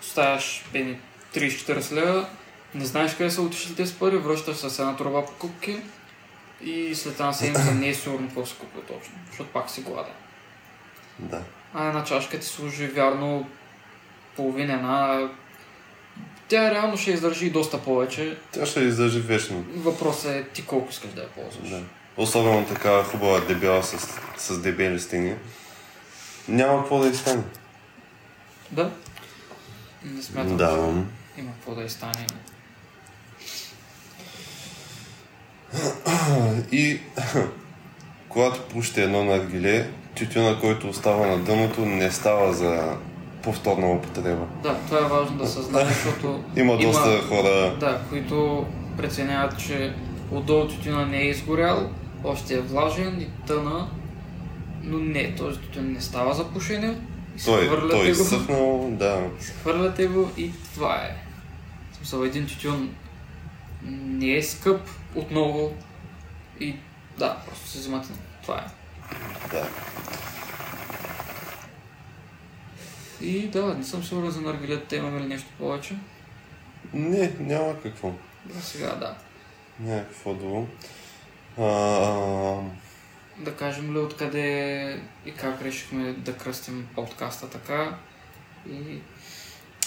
оставяш 0.01 0.65
пени 0.73 0.97
30-40 1.36 1.91
лева, 1.91 2.28
не 2.75 2.86
знаеш 2.86 3.15
къде 3.15 3.32
са 3.32 3.41
отишли 3.41 3.75
тези 3.75 3.95
пари, 3.95 4.17
връщаш 4.17 4.58
с 4.58 4.80
една 4.80 4.95
турба 4.95 5.25
покупки 5.25 5.78
и 6.62 6.95
след 6.95 7.13
една 7.13 7.34
седмица 7.34 7.73
не 7.73 7.88
е 7.88 7.93
сигурно 7.93 8.28
какво 8.28 8.45
се 8.45 8.56
купува 8.56 8.86
точно, 8.86 9.13
защото 9.30 9.49
пак 9.49 9.69
си 9.69 9.82
гладен. 9.82 10.13
Да. 11.19 11.41
А 11.73 11.88
една 11.88 12.04
чашка 12.04 12.39
ти 12.39 12.45
служи 12.45 12.88
вярно 12.88 13.49
половин 14.36 14.69
една 14.69 15.30
Тя 16.47 16.71
реално 16.71 16.97
ще 16.97 17.12
издържи 17.12 17.49
доста 17.49 17.82
повече. 17.82 18.38
Тя 18.51 18.65
ще 18.65 18.80
издържи 18.80 19.19
вечно. 19.19 19.65
Въпросът 19.75 20.32
е 20.32 20.43
ти 20.54 20.65
колко 20.65 20.89
искаш 20.89 21.12
да 21.12 21.21
я 21.21 21.30
ползваш. 21.30 21.69
Да. 21.69 21.82
Особено 22.17 22.65
такава 22.65 23.04
хубава 23.04 23.39
дебела 23.39 23.84
с, 23.84 24.19
с 24.38 24.62
дебели 24.62 24.99
стени. 24.99 25.36
Няма 26.47 26.79
какво 26.79 26.99
да 26.99 27.08
изстане. 27.08 27.43
Да? 28.71 28.91
Не 30.03 30.21
смятам, 30.21 30.58
Да. 30.58 30.69
че 31.36 31.41
има 31.41 31.51
какво 31.51 31.75
да 31.75 31.84
и 31.84 31.89
стане. 31.89 32.25
И 36.71 36.99
когато 38.29 38.62
пушите 38.62 39.03
едно 39.03 39.23
наргиле, 39.23 39.89
тютюна, 40.15 40.60
който 40.60 40.89
остава 40.89 41.27
на 41.27 41.38
дъното, 41.38 41.86
не 41.86 42.12
става 42.12 42.53
за 42.53 42.97
повторна 43.43 43.88
употреба. 43.91 44.45
Да, 44.63 44.75
това 44.88 44.97
е 44.99 45.10
важно 45.10 45.38
да 45.38 45.47
се 45.47 45.62
знае, 45.62 45.86
защото 45.86 46.43
Има 46.55 46.77
доста 46.77 47.21
хора... 47.21 47.75
да, 47.79 48.01
които 48.10 48.65
преценяват, 48.97 49.60
че 49.60 49.93
отдолу 50.31 50.67
тютюна 50.67 51.05
не 51.05 51.17
е 51.17 51.29
изгорял, 51.29 51.89
още 52.23 52.53
е 52.53 52.62
влажен 52.62 53.21
и 53.21 53.47
тъна, 53.47 53.88
но 54.86 55.00
не, 55.00 55.36
този 55.36 55.60
тютюн 55.60 55.91
не 55.91 56.02
става 56.02 56.34
за 56.34 56.52
пушене. 56.52 56.98
Той, 57.45 57.89
той 57.89 58.02
е 58.02 58.13
го, 58.13 58.21
изсъхнал, 58.21 58.89
да. 58.91 59.30
Хвърляте 59.62 60.08
го 60.08 60.32
и 60.38 60.52
това 60.74 60.95
е. 60.95 61.15
В 61.91 61.95
смисъл, 61.95 62.24
един 62.24 62.48
тютюн 62.48 62.95
не 63.84 64.36
е 64.36 64.43
скъп 64.43 64.82
отново 65.15 65.74
и 66.60 66.76
да, 67.17 67.38
просто 67.48 67.67
се 67.67 67.80
взимате. 67.80 68.10
Това 68.41 68.58
е. 68.58 68.67
да. 69.52 69.67
И 73.21 73.48
да, 73.48 73.74
не 73.74 73.84
съм 73.84 74.04
сигурен 74.04 74.32
за 74.32 74.41
наргилетата, 74.41 74.95
имаме 74.95 75.19
ли 75.19 75.26
нещо 75.26 75.50
повече? 75.58 75.95
Не, 76.93 77.32
няма 77.39 77.82
какво. 77.84 78.12
За 78.50 78.62
сега 78.62 78.95
да. 78.95 79.15
Няма 79.80 80.04
какво 80.04 80.34
друго. 80.34 80.67
А, 81.58 81.63
Да 83.38 83.56
кажем 83.56 83.93
ли 83.93 83.98
откъде 83.98 85.00
и 85.26 85.32
как 85.32 85.62
решихме 85.62 86.13
да 86.13 86.38
кръстим 86.38 86.88
подкаста 86.95 87.50
така 87.50 87.95
и 88.69 89.00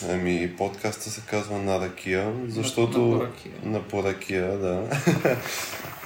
ами, 0.09 0.57
подкаста 0.57 1.11
се 1.11 1.21
казва 1.21 1.59
на 1.59 1.81
ракия, 1.81 2.33
защото... 2.49 3.01
на. 3.01 3.71
На 3.71 3.83
поракия, 3.83 4.59
да. 4.59 4.91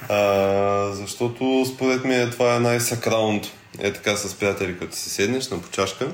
а, 0.09 0.91
защото 0.91 1.65
според 1.75 2.05
мен 2.05 2.31
това 2.31 2.55
е 2.55 2.59
най-сакралното. 2.59 3.49
Е 3.79 3.93
така 3.93 4.15
с 4.15 4.35
приятели, 4.39 4.79
като 4.79 4.95
си 4.95 5.09
седнеш 5.09 5.49
на 5.49 5.61
почашка, 5.61 6.11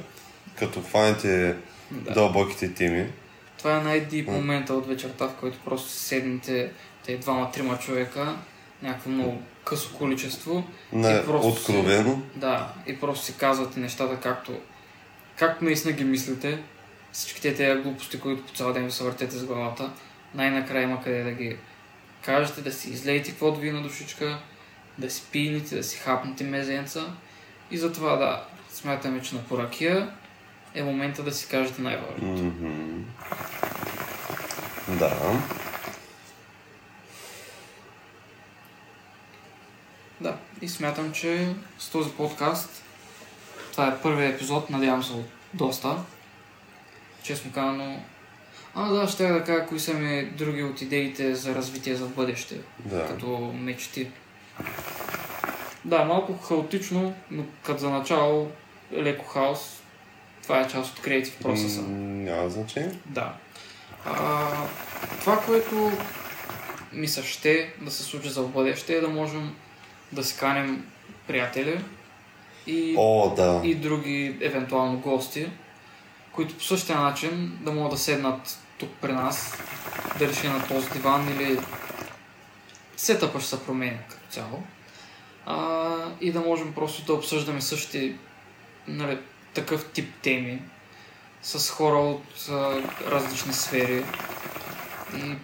като 0.56 0.82
хванете 0.82 1.56
Да. 1.92 2.14
дълбоките 2.14 2.74
теми. 2.74 3.08
Това 3.58 3.78
е 3.78 3.84
най-дип 3.84 4.28
момента 4.28 4.74
от 4.74 4.88
вечерта, 4.88 5.28
в 5.28 5.36
който 5.40 5.58
просто 5.66 5.90
седнете 5.90 6.72
те 7.06 7.18
двама-трима 7.18 7.80
човека, 7.80 8.36
някакво 8.82 9.10
много 9.10 9.42
късо 9.70 9.98
количество. 9.98 10.64
Не, 10.94 11.12
И 11.12 11.26
просто 11.26 11.52
си- 11.56 11.72
откровено. 11.72 12.22
Да, 12.36 12.74
и 12.88 13.00
просто 13.00 13.26
си 13.26 13.34
казвате 13.34 13.80
нещата 13.80 14.20
както, 14.20 14.58
както 15.36 15.64
наистина 15.66 15.94
ги 15.94 16.04
мислите. 16.04 16.60
Всичките 17.12 17.56
тези 17.56 17.82
глупости, 17.82 18.20
които 18.20 18.44
по 18.44 18.52
цял 18.52 18.74
ден 18.74 18.86
ви 18.86 18.92
се 18.92 19.04
въртете 19.04 19.36
с 19.36 19.46
главата, 19.46 19.92
най-накрая 20.36 20.84
има 20.84 21.04
къде 21.04 21.24
да 21.24 21.32
ги 21.32 21.58
кажете, 22.22 22.62
да 22.62 22.72
си 22.72 22.90
излеете 22.90 23.30
каквото 23.32 23.60
ви 23.60 23.70
е 23.70 23.74
на 23.74 23.82
душичка, 23.82 24.40
да 24.98 25.10
си 25.10 25.24
пинете, 25.32 25.76
да 25.76 25.84
си 25.84 25.98
хапнете 25.98 26.44
мезенца. 26.44 27.14
И 27.72 27.78
затова 27.78 28.16
да, 28.16 28.44
смятаме, 28.70 29.22
че 29.22 29.36
на 29.36 29.44
поракия 29.44 30.12
е 30.76 30.84
момента 30.84 31.24
да 31.24 31.32
си 31.32 31.48
кажете 31.48 31.82
най-важно. 31.82 32.28
Мгм. 32.28 33.04
Да. 34.90 35.40
Да, 40.22 40.38
и 40.70 40.72
смятам, 40.72 41.12
че 41.12 41.54
с 41.80 41.90
този 41.90 42.12
подкаст 42.12 42.84
това 43.72 43.88
е 43.88 44.02
първият 44.02 44.36
епизод, 44.36 44.70
надявам 44.70 45.04
се 45.04 45.14
от 45.14 45.26
доста. 45.54 45.96
Честно 47.24 47.52
казано. 47.52 48.00
А, 48.76 48.90
да, 48.90 49.08
ще 49.08 49.28
да 49.28 49.44
кажа 49.44 49.66
кои 49.66 49.80
са 49.80 49.94
ми 49.94 50.26
други 50.26 50.64
от 50.64 50.82
идеите 50.82 51.36
за 51.36 51.56
развитие 51.56 51.96
за 51.96 52.06
в 52.06 52.16
бъдеще, 52.16 52.56
Да. 52.86 53.08
като 53.08 53.54
мечти. 53.56 54.08
Да, 55.86 56.06
малко 56.06 56.38
хаотично, 56.38 57.14
но 57.32 57.44
като 57.64 57.80
за 57.80 57.90
начало 57.90 58.52
леко 58.94 59.26
хаос. 59.26 59.82
Това 60.44 60.60
е 60.62 60.68
част 60.68 60.94
от 60.94 61.02
креатив 61.02 61.38
процеса. 61.42 61.82
Няма 61.82 62.50
значение. 62.50 62.92
Да. 63.06 63.34
А, 64.06 64.48
това, 65.20 65.42
което 65.42 65.92
ми 66.94 67.08
се 67.08 67.24
ще 67.24 67.74
да 67.82 67.92
се 67.92 68.04
случи 68.04 68.30
за 68.30 68.42
в 68.42 68.50
бъдеще 68.50 68.94
е 68.94 69.02
да 69.02 69.10
можем 69.10 69.56
да 70.12 70.24
си 70.24 70.38
каним 70.38 70.86
приятели 71.28 71.84
и, 72.68 72.96
О, 72.98 73.34
да. 73.36 73.62
и 73.64 73.76
други 73.76 74.38
евентуално 74.42 75.00
гости, 75.00 75.50
които 76.32 76.58
по 76.58 76.64
същия 76.64 77.00
начин 77.00 77.60
да 77.62 77.72
могат 77.72 77.92
да 77.92 77.98
седнат 77.98 78.60
тук 78.78 78.90
при 79.02 79.14
нас, 79.14 79.58
да 80.20 80.28
реши 80.28 80.48
на 80.48 80.68
този 80.68 80.90
диван 80.90 81.28
или 81.30 81.60
сетъпа 82.98 83.40
ще 83.40 83.50
се 83.50 83.66
променя 83.66 83.98
като 84.10 84.22
цяло. 84.30 84.64
А, 85.46 85.96
и 86.22 86.32
да 86.32 86.40
можем 86.40 86.74
просто 86.74 87.06
да 87.06 87.14
обсъждаме 87.14 87.62
същите 87.62 88.16
нали, 88.88 89.18
такъв 89.54 89.92
тип 89.92 90.14
теми 90.22 90.62
с 91.42 91.72
хора 91.72 91.98
от 91.98 92.50
а, 92.50 92.82
различни 93.12 93.54
сфери 93.54 94.04
и 95.18 95.36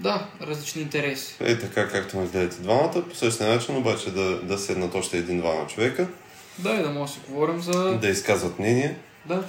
да, 0.00 0.26
различни 0.40 0.82
интереси. 0.82 1.34
Е 1.40 1.58
така, 1.58 1.88
както 1.88 2.16
ме 2.16 2.26
гледате 2.26 2.62
двамата, 2.62 3.08
по 3.08 3.14
същия 3.14 3.48
начин 3.48 3.76
обаче 3.76 4.10
да, 4.10 4.42
да 4.42 4.58
седнат 4.58 4.94
още 4.94 5.18
един-двама 5.18 5.66
човека, 5.66 6.08
Да, 6.58 6.70
и 6.74 6.82
да 6.82 6.90
може 6.90 7.12
да 7.12 7.20
си 7.20 7.24
говорим 7.28 7.60
за... 7.60 7.98
да 7.98 8.08
изказват 8.08 8.58
мнение. 8.58 8.96
Да. 9.26 9.44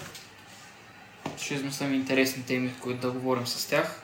Ще 1.37 1.53
измислям 1.53 1.93
интересни 1.93 2.43
теми, 2.43 2.73
които 2.81 3.01
да 3.01 3.11
говорим 3.11 3.47
с 3.47 3.65
тях. 3.65 4.01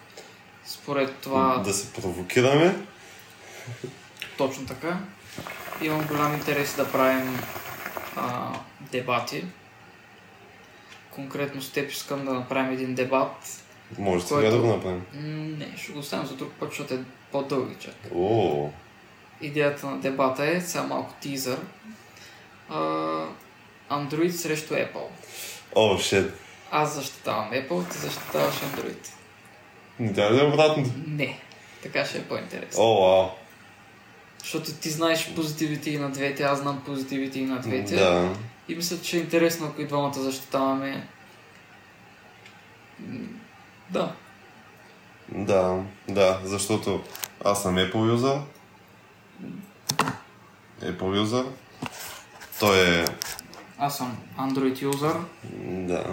Според 0.65 1.15
това, 1.15 1.57
Да 1.57 1.73
се 1.73 1.93
провокираме. 1.93 2.75
точно 4.38 4.65
така. 4.65 4.99
Имам 5.81 6.07
голям 6.07 6.33
интерес 6.33 6.75
да 6.75 6.91
правим 6.91 7.39
а, 8.15 8.53
дебати. 8.91 9.43
Конкретно 11.12 11.62
с 11.62 11.71
теб 11.71 11.91
искам 11.91 12.25
да 12.25 12.33
направим 12.33 12.71
един 12.71 12.95
дебат. 12.95 13.63
Може 13.97 14.26
сега 14.26 14.39
Който- 14.41 14.56
да 14.56 14.62
го 14.62 14.67
направим. 14.67 15.06
Не, 15.58 15.78
ще 15.78 15.91
го 15.91 16.00
оставим 16.00 16.26
за 16.28 16.36
друг 16.36 16.52
път, 16.60 16.69
защото 16.69 16.93
е 16.93 17.00
по-дълги 17.32 17.76
чак. 17.80 17.95
О, 18.15 18.69
Идеята 19.41 19.88
на 19.88 19.97
дебата 19.97 20.45
е, 20.45 20.62
сега 20.62 20.84
малко 20.84 21.13
тизър, 21.21 21.60
а, 22.69 22.80
Android 23.91 24.30
срещу 24.30 24.73
Apple. 24.73 25.08
о, 25.76 25.97
шет. 25.97 26.39
Аз 26.71 26.95
защитавам 26.95 27.52
Apple, 27.52 27.91
ти 27.91 27.97
защитаваш 27.97 28.56
Android. 28.56 29.08
Не 30.00 30.13
трябва 30.13 30.36
да 30.36 30.41
е 30.43 30.47
обратното. 30.47 30.89
Не, 31.08 31.39
така 31.84 32.06
ще 32.06 32.17
е 32.17 32.23
по-интересно. 32.23 32.84
О, 32.84 33.02
вау. 33.12 33.30
Защото 34.39 34.73
ти 34.73 34.89
знаеш 34.89 35.32
позитивите 35.36 35.89
и 35.89 35.97
на 35.97 36.10
двете, 36.12 36.43
аз 36.43 36.60
знам 36.60 36.84
позитивите 36.86 37.39
и 37.39 37.45
на 37.45 37.60
двете. 37.60 37.95
Да. 37.95 38.34
И 38.67 38.76
мисля, 38.76 39.02
че 39.02 39.17
е 39.17 39.19
интересно, 39.19 39.67
ако 39.67 39.82
и 39.82 39.88
двамата 39.88 40.13
защитаваме. 40.13 41.08
Да, 43.89 44.12
Да, 45.30 45.84
да, 46.10 46.39
защото 46.43 47.04
аз 47.45 47.63
съм 47.63 47.76
Apple 47.76 48.12
юзър. 48.12 48.39
Apple 50.82 51.17
юзър. 51.17 51.45
Той 52.60 52.80
е... 52.80 53.06
аз 53.80 53.97
съм 53.97 54.17
Android 54.39 54.82
юзър. 54.82 55.13
Да. 55.63 56.04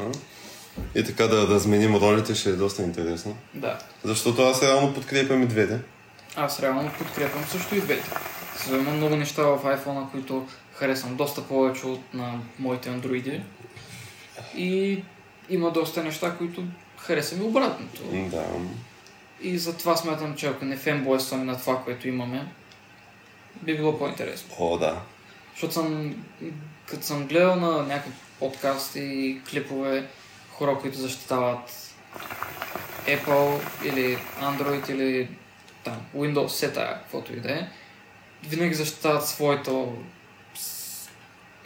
И 0.95 1.05
така 1.05 1.27
да 1.27 1.49
разменим 1.49 1.97
ролите 1.97 2.35
ще 2.35 2.51
е 2.51 2.53
доста 2.53 2.83
интересно. 2.83 3.37
Да. 3.55 3.79
Защото 4.05 4.43
аз 4.43 4.63
реално 4.63 4.95
подкрепям 4.95 5.43
и 5.43 5.47
двете. 5.47 5.81
Аз 6.37 6.61
реално 6.61 6.91
подкрепям 6.99 7.45
също 7.45 7.75
и 7.75 7.81
двете. 7.81 8.11
Сега 8.57 8.77
има 8.77 8.91
много 8.91 9.17
неща 9.17 9.43
в 9.43 9.63
iPhone, 9.65 10.11
които 10.11 10.47
харесвам 10.75 11.17
доста 11.17 11.43
повече 11.43 11.87
от 11.87 12.15
на 12.15 12.41
моите 12.59 12.91
андроиди. 12.91 13.43
И 14.57 15.03
има 15.51 15.71
доста 15.71 16.05
неща, 16.05 16.37
които 16.39 16.65
харесвам 17.07 17.41
и 17.41 17.45
обратното. 17.45 18.03
Да. 18.13 18.45
И 19.41 19.59
затова 19.59 19.97
смятам, 19.97 20.35
че 20.37 20.47
ако 20.47 20.65
не 20.65 20.77
фенбойстваме 20.77 21.45
на 21.45 21.59
това, 21.59 21.83
което 21.85 22.09
имаме, 22.09 22.47
би 23.63 23.77
било 23.77 23.99
по-интересно. 23.99 24.55
О, 24.59 24.79
да. 24.79 25.01
Защото 25.53 25.73
съм, 25.73 26.15
като 26.87 27.03
съм 27.03 27.27
гледал 27.27 27.57
на 27.57 27.83
някакви 27.83 28.13
подкасти 28.39 29.01
и 29.01 29.41
клипове, 29.51 30.07
хора, 30.53 30.79
които 30.81 30.99
защитават 30.99 31.95
Apple 33.07 33.61
или 33.85 34.19
Android 34.41 34.91
или 34.91 35.29
там, 35.85 36.01
Windows, 36.17 36.49
сета, 36.49 36.99
каквото 37.03 37.33
и 37.33 37.41
да 37.41 37.53
е, 37.53 37.69
винаги 38.47 38.75
защитават 38.75 39.29
своето 39.29 39.97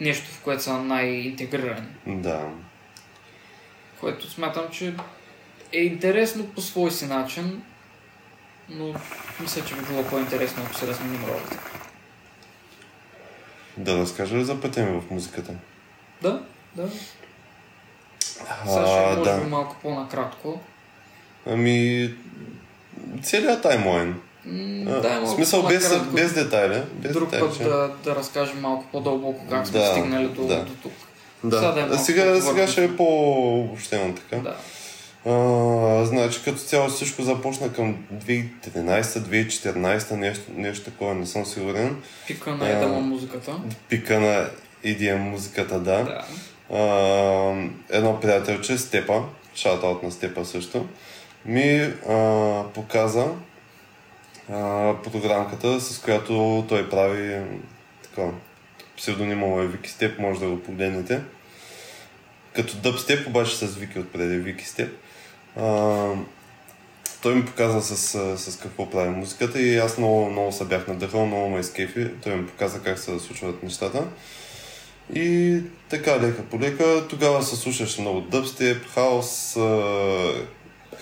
нещо, 0.00 0.30
в 0.30 0.42
което 0.42 0.62
са 0.62 0.78
най-интегрирани. 0.78 1.86
Да. 2.06 2.48
Което 4.00 4.30
смятам, 4.30 4.64
че 4.72 4.94
е 5.72 5.78
интересно 5.78 6.46
по 6.46 6.60
свой 6.60 6.90
си 6.90 7.06
начин, 7.06 7.62
но 8.68 8.94
мисля, 9.40 9.64
че 9.64 9.74
би 9.74 9.80
било 9.82 10.02
по-интересно, 10.04 10.62
ако 10.64 10.74
се 10.74 10.86
разменим 10.86 11.24
ролите. 11.24 11.58
Да 13.76 13.98
разкажа 13.98 14.36
ли 14.36 14.44
за 14.44 14.60
пътя 14.60 14.82
ми 14.82 15.00
в 15.00 15.10
музиката? 15.10 15.52
Да, 16.22 16.42
да. 16.74 16.88
Сега 18.20 18.46
ще 18.86 18.96
А, 18.96 19.16
може 19.16 19.30
да. 19.30 19.40
би 19.40 19.46
малко 19.46 19.76
по-накратко. 19.82 20.60
Ами, 21.46 22.10
целият 23.22 23.62
таймлайн. 23.62 24.20
М, 24.44 24.90
А, 24.90 25.00
дай 25.00 25.20
в 25.20 25.26
смисъл 25.28 25.62
без, 25.62 25.98
без 26.04 26.34
детайли. 26.34 26.82
Без 26.92 27.12
Друг 27.12 27.24
детайли, 27.24 27.46
път 27.48 27.56
че- 27.56 27.64
да, 27.64 27.90
да 28.04 28.16
разкажем 28.16 28.60
малко 28.60 28.84
по-дълбоко 28.92 29.44
как 29.50 29.66
сме 29.66 29.80
Да, 29.80 29.86
стигнали 29.86 30.28
до, 30.28 30.46
да. 30.46 30.64
до 30.64 30.72
тук. 30.74 30.92
Да. 31.44 31.58
Сега 31.58 31.72
да 31.72 31.80
е 31.80 31.84
а 31.84 31.98
сега, 31.98 32.40
сега 32.40 32.68
ще 32.68 32.84
е 32.84 32.96
по-обобщено 32.96 34.14
така. 34.14 34.36
Да. 34.36 34.56
А, 35.26 36.04
значи 36.04 36.40
като 36.44 36.58
цяло 36.58 36.88
всичко 36.88 37.22
започна 37.22 37.72
към 37.72 37.96
2013-2014, 38.14 40.12
нещо, 40.16 40.44
нещо 40.56 40.90
такова, 40.90 41.14
не 41.14 41.26
съм 41.26 41.46
сигурен. 41.46 42.02
Пика 42.26 42.50
на 42.50 42.68
едама 42.68 43.00
музиката. 43.00 43.56
Пика 43.88 44.20
на 44.20 44.50
EDM 44.84 45.16
музиката, 45.16 45.80
да. 45.80 46.04
Да. 46.04 46.24
А, 46.76 47.68
едно 47.90 48.20
приятелче, 48.20 48.78
Степа, 48.78 49.22
шаутаут 49.54 50.02
на 50.02 50.10
Степа 50.10 50.44
също, 50.44 50.86
ми 51.44 51.92
а, 52.08 52.62
показа 52.74 53.26
а, 54.52 54.94
програмката, 55.02 55.80
с 55.80 55.98
която 55.98 56.64
той 56.68 56.90
прави 56.90 57.40
така, 58.02 58.28
псевдонима 58.96 59.46
е 59.46 59.66
Вики 59.66 59.90
Степ, 59.90 60.18
може 60.18 60.40
да 60.40 60.48
го 60.48 60.62
погледнете. 60.62 61.20
Като 62.54 62.76
дъбстеп, 62.76 63.26
обаче 63.28 63.56
с 63.56 63.76
Вики 63.76 63.98
отпреди 63.98 64.36
Вики 64.36 64.64
Степ. 64.64 64.96
А, 65.58 66.08
той 67.22 67.34
ми 67.34 67.44
показа 67.46 67.80
с, 67.80 67.96
с 68.38 68.58
какво 68.58 68.90
прави 68.90 69.10
музиката 69.10 69.60
и 69.60 69.78
аз 69.78 69.98
много, 69.98 70.30
много 70.30 70.52
се 70.52 70.64
бях 70.64 70.86
надъхал, 70.88 71.26
много 71.26 71.48
ме 71.48 71.60
изкефи. 71.60 72.10
Той 72.22 72.34
ми 72.34 72.46
показа 72.46 72.80
как 72.80 72.98
се 72.98 73.18
случват 73.18 73.62
нещата. 73.62 74.04
И 75.14 75.60
така, 75.88 76.20
лека 76.20 76.42
по 76.42 76.60
лека, 76.60 77.08
тогава 77.08 77.42
се 77.42 77.56
слушаше 77.56 78.00
много 78.00 78.20
дъбстеп, 78.20 78.86
хаос, 78.86 79.56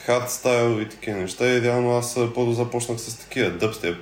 хардстайл 0.05 0.81
и 0.81 0.89
такива 0.89 1.19
неща. 1.19 1.49
И 1.49 1.63
реално 1.63 1.97
аз 1.97 2.15
първо 2.35 2.53
започнах 2.53 3.01
с 3.01 3.19
такива 3.19 3.51
дъбстеп. 3.51 3.97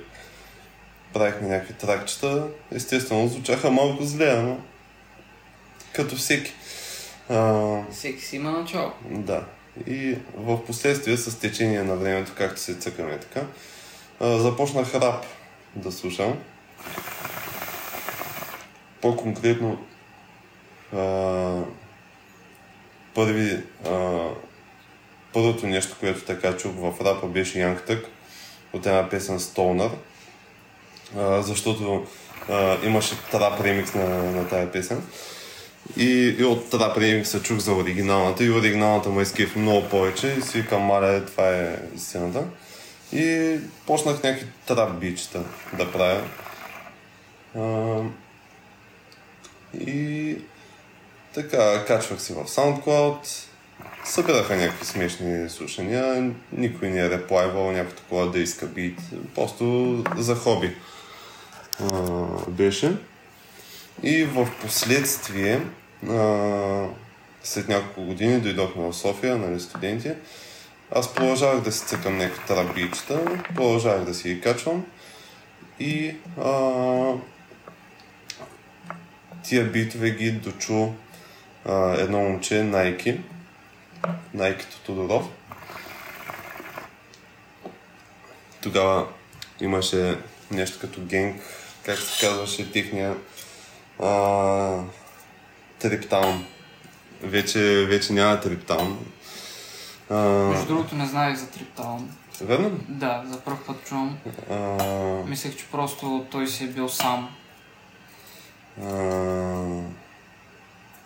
Правихме 1.13 1.47
някакви 1.47 1.73
тракчета. 1.73 2.47
Естествено, 2.71 3.27
звучаха 3.27 3.71
малко 3.71 4.03
зле, 4.03 4.29
ама 4.29 4.57
като 5.93 6.15
всеки. 6.15 6.53
А, 7.29 7.77
Всеки 7.91 8.21
си 8.21 8.35
има 8.35 8.51
начало. 8.51 8.91
да. 9.09 9.45
И 9.87 10.17
в 10.35 10.65
последствие, 10.65 11.17
с 11.17 11.39
течение 11.39 11.83
на 11.83 11.95
времето, 11.95 12.31
както 12.37 12.61
се 12.61 12.75
цъкаме 12.75 13.19
така, 13.19 13.41
а, 14.19 14.37
започнах 14.37 14.95
рап 14.95 15.25
да 15.75 15.91
слушам. 15.91 16.37
По-конкретно, 19.01 19.85
а, 20.93 21.61
първи, 23.13 23.63
а, 23.85 24.27
първото 25.33 25.67
нещо, 25.67 25.95
което 25.99 26.21
така 26.21 26.57
чух 26.57 26.71
в 26.75 26.93
рапа 27.01 27.27
беше 27.27 27.57
Young 27.57 27.89
Tuck 27.89 28.05
от 28.73 28.85
една 28.85 29.09
песен 29.09 29.39
Stoner, 29.39 29.91
а, 31.17 31.41
защото 31.41 32.07
а, 32.49 32.77
имаше 32.85 33.15
трап 33.31 33.61
ремикс 33.61 33.93
на, 33.93 34.07
на 34.07 34.47
тая 34.47 34.71
песен. 34.71 35.03
И, 35.97 36.35
и 36.39 36.43
от 36.43 36.69
трап 36.69 36.97
ремикса 36.97 37.41
чух 37.41 37.57
за 37.57 37.73
оригиналната 37.73 38.43
и 38.43 38.51
оригиналната 38.51 39.09
му 39.09 39.21
изкефи 39.21 39.59
много 39.59 39.89
повече 39.89 40.35
и 40.39 40.41
си 40.41 40.61
викам, 40.61 40.81
маля, 40.81 41.25
това 41.25 41.49
е 41.49 41.77
истината. 41.95 42.43
И 43.13 43.55
почнах 43.85 44.23
някакви 44.23 44.47
трап 44.67 44.99
бичета 44.99 45.43
да 45.77 45.91
правя. 45.91 46.21
А, 47.57 47.99
и 49.79 50.37
така, 51.33 51.85
качвах 51.85 52.21
си 52.21 52.33
в 52.33 52.43
SoundCloud, 52.43 53.17
събираха 54.05 54.55
някакви 54.55 54.85
смешни 54.85 55.49
слушания, 55.49 56.31
никой 56.51 56.89
не 56.89 56.99
е 56.99 57.09
реплайвал 57.09 57.71
някакво 57.71 57.95
такова 57.95 58.31
да 58.31 58.39
иска 58.39 58.65
бит, 58.65 58.99
просто 59.35 60.03
за 60.17 60.35
хоби 60.35 60.75
а, 61.81 61.95
беше. 62.49 62.97
И 64.03 64.23
в 64.23 64.47
последствие, 64.61 65.61
а, 66.09 66.87
след 67.43 67.67
няколко 67.67 68.03
години, 68.03 68.39
дойдохме 68.39 68.83
в 68.83 68.93
София, 68.93 69.37
нали, 69.37 69.59
студенти. 69.59 70.11
Аз 70.91 71.13
продължавах 71.13 71.63
да 71.63 71.71
си 71.71 71.85
цъкам 71.85 72.17
някакви 72.17 72.45
трабичета, 72.47 73.43
продължавах 73.55 74.05
да 74.05 74.13
си 74.13 74.33
ги 74.33 74.41
качвам. 74.41 74.85
И 75.79 76.15
а, 76.41 77.13
тия 79.43 79.65
битове 79.65 80.11
ги 80.11 80.31
дочу 80.31 80.87
а, 81.65 81.95
едно 81.99 82.19
момче, 82.19 82.63
Найки. 82.63 83.19
Найкито 84.33 84.79
Тодоров. 84.79 85.25
Тогава 88.61 89.07
имаше 89.61 90.17
нещо 90.51 90.79
като 90.81 91.01
генг, 91.01 91.41
как 91.85 91.99
се 91.99 92.27
казваше 92.27 92.71
техния 92.71 93.15
а, 93.99 94.77
Триптаун. 95.79 96.45
Вече, 97.21 97.59
вече 97.85 98.13
няма 98.13 98.39
Триптаун. 98.39 99.05
А, 100.09 100.15
Между 100.19 100.65
другото 100.65 100.95
не 100.95 101.05
знаех 101.05 101.37
за 101.37 101.47
Триптаун. 101.47 102.09
верно? 102.41 102.79
Да, 102.87 103.23
за 103.27 103.39
първ 103.39 103.57
път 103.67 103.83
чувам. 103.83 104.17
А, 104.49 104.55
Мислех, 105.27 105.55
че 105.57 105.65
просто 105.65 106.25
той 106.31 106.47
си 106.47 106.63
е 106.63 106.67
бил 106.67 106.89
сам. 106.89 107.29
а, 108.83 108.85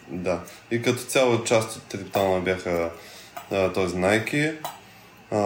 да. 0.07 0.41
И 0.71 0.81
като 0.81 1.03
цяло 1.03 1.43
част 1.43 1.77
от 1.77 1.83
Триптауна 1.83 2.39
бяха 2.41 2.91
а, 3.51 3.73
този 3.73 3.95
Nike. 3.95 4.55
А, 5.31 5.37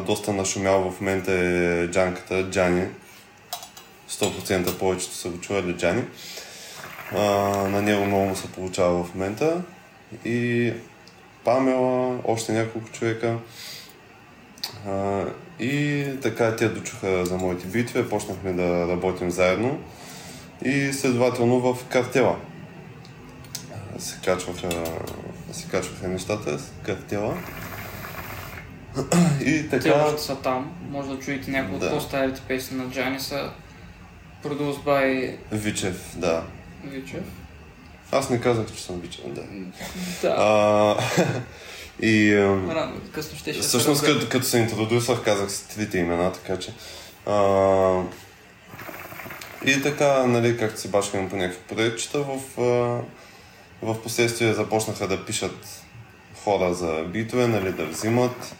доста 0.00 0.32
нашумял 0.32 0.90
в 0.90 1.00
момента 1.00 1.32
е 1.32 1.88
джанката 1.90 2.50
Джани. 2.50 2.86
100% 4.10 4.78
повечето 4.78 5.14
са 5.14 5.28
го 5.28 5.40
чували 5.40 5.72
Джани. 5.72 6.02
А, 6.02 6.04
на 7.12 7.82
него 7.82 8.04
много 8.04 8.24
му 8.24 8.36
се 8.36 8.52
получава 8.52 9.04
в 9.04 9.14
момента. 9.14 9.62
И 10.24 10.72
Памела, 11.44 12.18
още 12.24 12.52
няколко 12.52 12.88
човека. 12.88 13.36
А, 14.88 15.24
и 15.60 16.04
така 16.22 16.56
те 16.56 16.68
дочуха 16.68 17.26
за 17.26 17.36
моите 17.36 17.66
битви, 17.66 18.08
почнахме 18.08 18.52
да 18.52 18.88
работим 18.88 19.30
заедно 19.30 19.78
и 20.64 20.92
следователно 20.92 21.60
в 21.60 21.84
картела 21.84 22.36
се 23.98 24.18
качваха, 24.24 24.84
се 25.52 25.68
качваха 25.68 26.08
нещата 26.08 26.58
с 26.58 26.72
картела. 26.82 27.36
И 29.40 29.68
Те 29.70 29.80
така, 29.80 30.04
още 30.06 30.22
са 30.22 30.36
там. 30.36 30.72
Може 30.90 31.08
да 31.08 31.18
чуете 31.18 31.50
някои 31.50 31.74
от 31.74 31.80
Да. 31.80 31.90
по-старите 31.90 32.40
песни 32.48 32.76
на 32.76 32.90
Джани 32.90 33.20
са 33.20 33.50
Produced 34.44 34.84
by 34.84 35.36
Вичев, 35.52 36.14
да. 36.16 36.44
Вичев. 36.90 37.24
Аз 38.12 38.30
не 38.30 38.40
казах, 38.40 38.66
че 38.74 38.82
съм 38.82 39.00
Вичев, 39.00 39.24
да. 39.26 39.42
Да. 40.22 40.34
А, 40.38 40.96
и 42.06 42.36
Рано, 42.36 43.00
късно 43.12 43.38
ще 43.38 43.52
ще 43.52 43.62
Всъщност, 43.62 44.04
като, 44.04 44.28
като 44.28 44.46
се 44.46 44.58
интродусах, 44.58 45.24
казах 45.24 45.52
си 45.52 45.68
трите 45.68 45.98
имена, 45.98 46.32
така 46.32 46.58
че... 46.58 46.72
А, 47.26 48.02
и 49.66 49.82
така, 49.82 50.26
нали, 50.26 50.58
както 50.58 50.80
си 50.80 50.90
бачкаме 50.90 51.28
по 51.28 51.36
някакви 51.36 51.74
проектчета, 51.74 52.18
в, 52.18 52.40
в 53.82 54.02
последствие 54.02 54.54
започнаха 54.54 55.08
да 55.08 55.24
пишат 55.24 55.82
хора 56.44 56.74
за 56.74 57.04
битове, 57.12 57.46
нали, 57.46 57.72
да 57.72 57.86
взимат, 57.86 58.54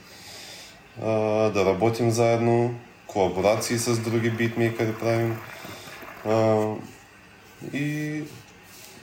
а, 1.02 1.10
да 1.50 1.64
работим 1.64 2.10
заедно, 2.10 2.74
колаборации 3.06 3.78
с 3.78 3.98
други 3.98 4.30
битмейкъри 4.30 4.94
правим. 4.94 5.38
А, 6.24 6.64
и, 7.72 8.22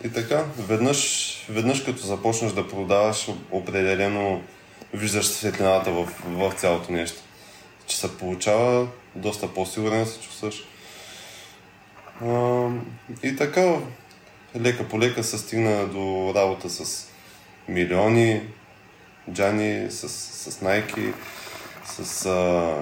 и 0.03 0.09
така, 0.13 0.45
веднъж, 0.57 1.29
веднъж 1.49 1.83
като 1.83 2.05
започнеш 2.05 2.51
да 2.51 2.67
продаваш, 2.67 3.27
определено 3.51 4.41
виждаш 4.93 5.25
светлината 5.25 5.91
в, 5.91 6.09
в 6.25 6.53
цялото 6.57 6.91
нещо. 6.91 7.21
Че 7.87 7.97
се 7.97 8.17
получава, 8.17 8.87
доста 9.15 9.53
по-сигурен 9.53 10.05
се 10.05 10.19
чувстваш. 10.19 10.63
А, 12.21 12.67
и 13.23 13.35
така, 13.35 13.75
лека 14.59 14.87
по 14.87 14.99
лека 14.99 15.23
се 15.23 15.37
стигна 15.37 15.87
до 15.87 16.33
работа 16.35 16.69
с 16.69 17.07
милиони, 17.67 18.41
Джани, 19.31 19.91
с, 19.91 20.09
с 20.09 20.59
Nike, 20.59 21.13
с 21.85 22.25
а, 22.25 22.75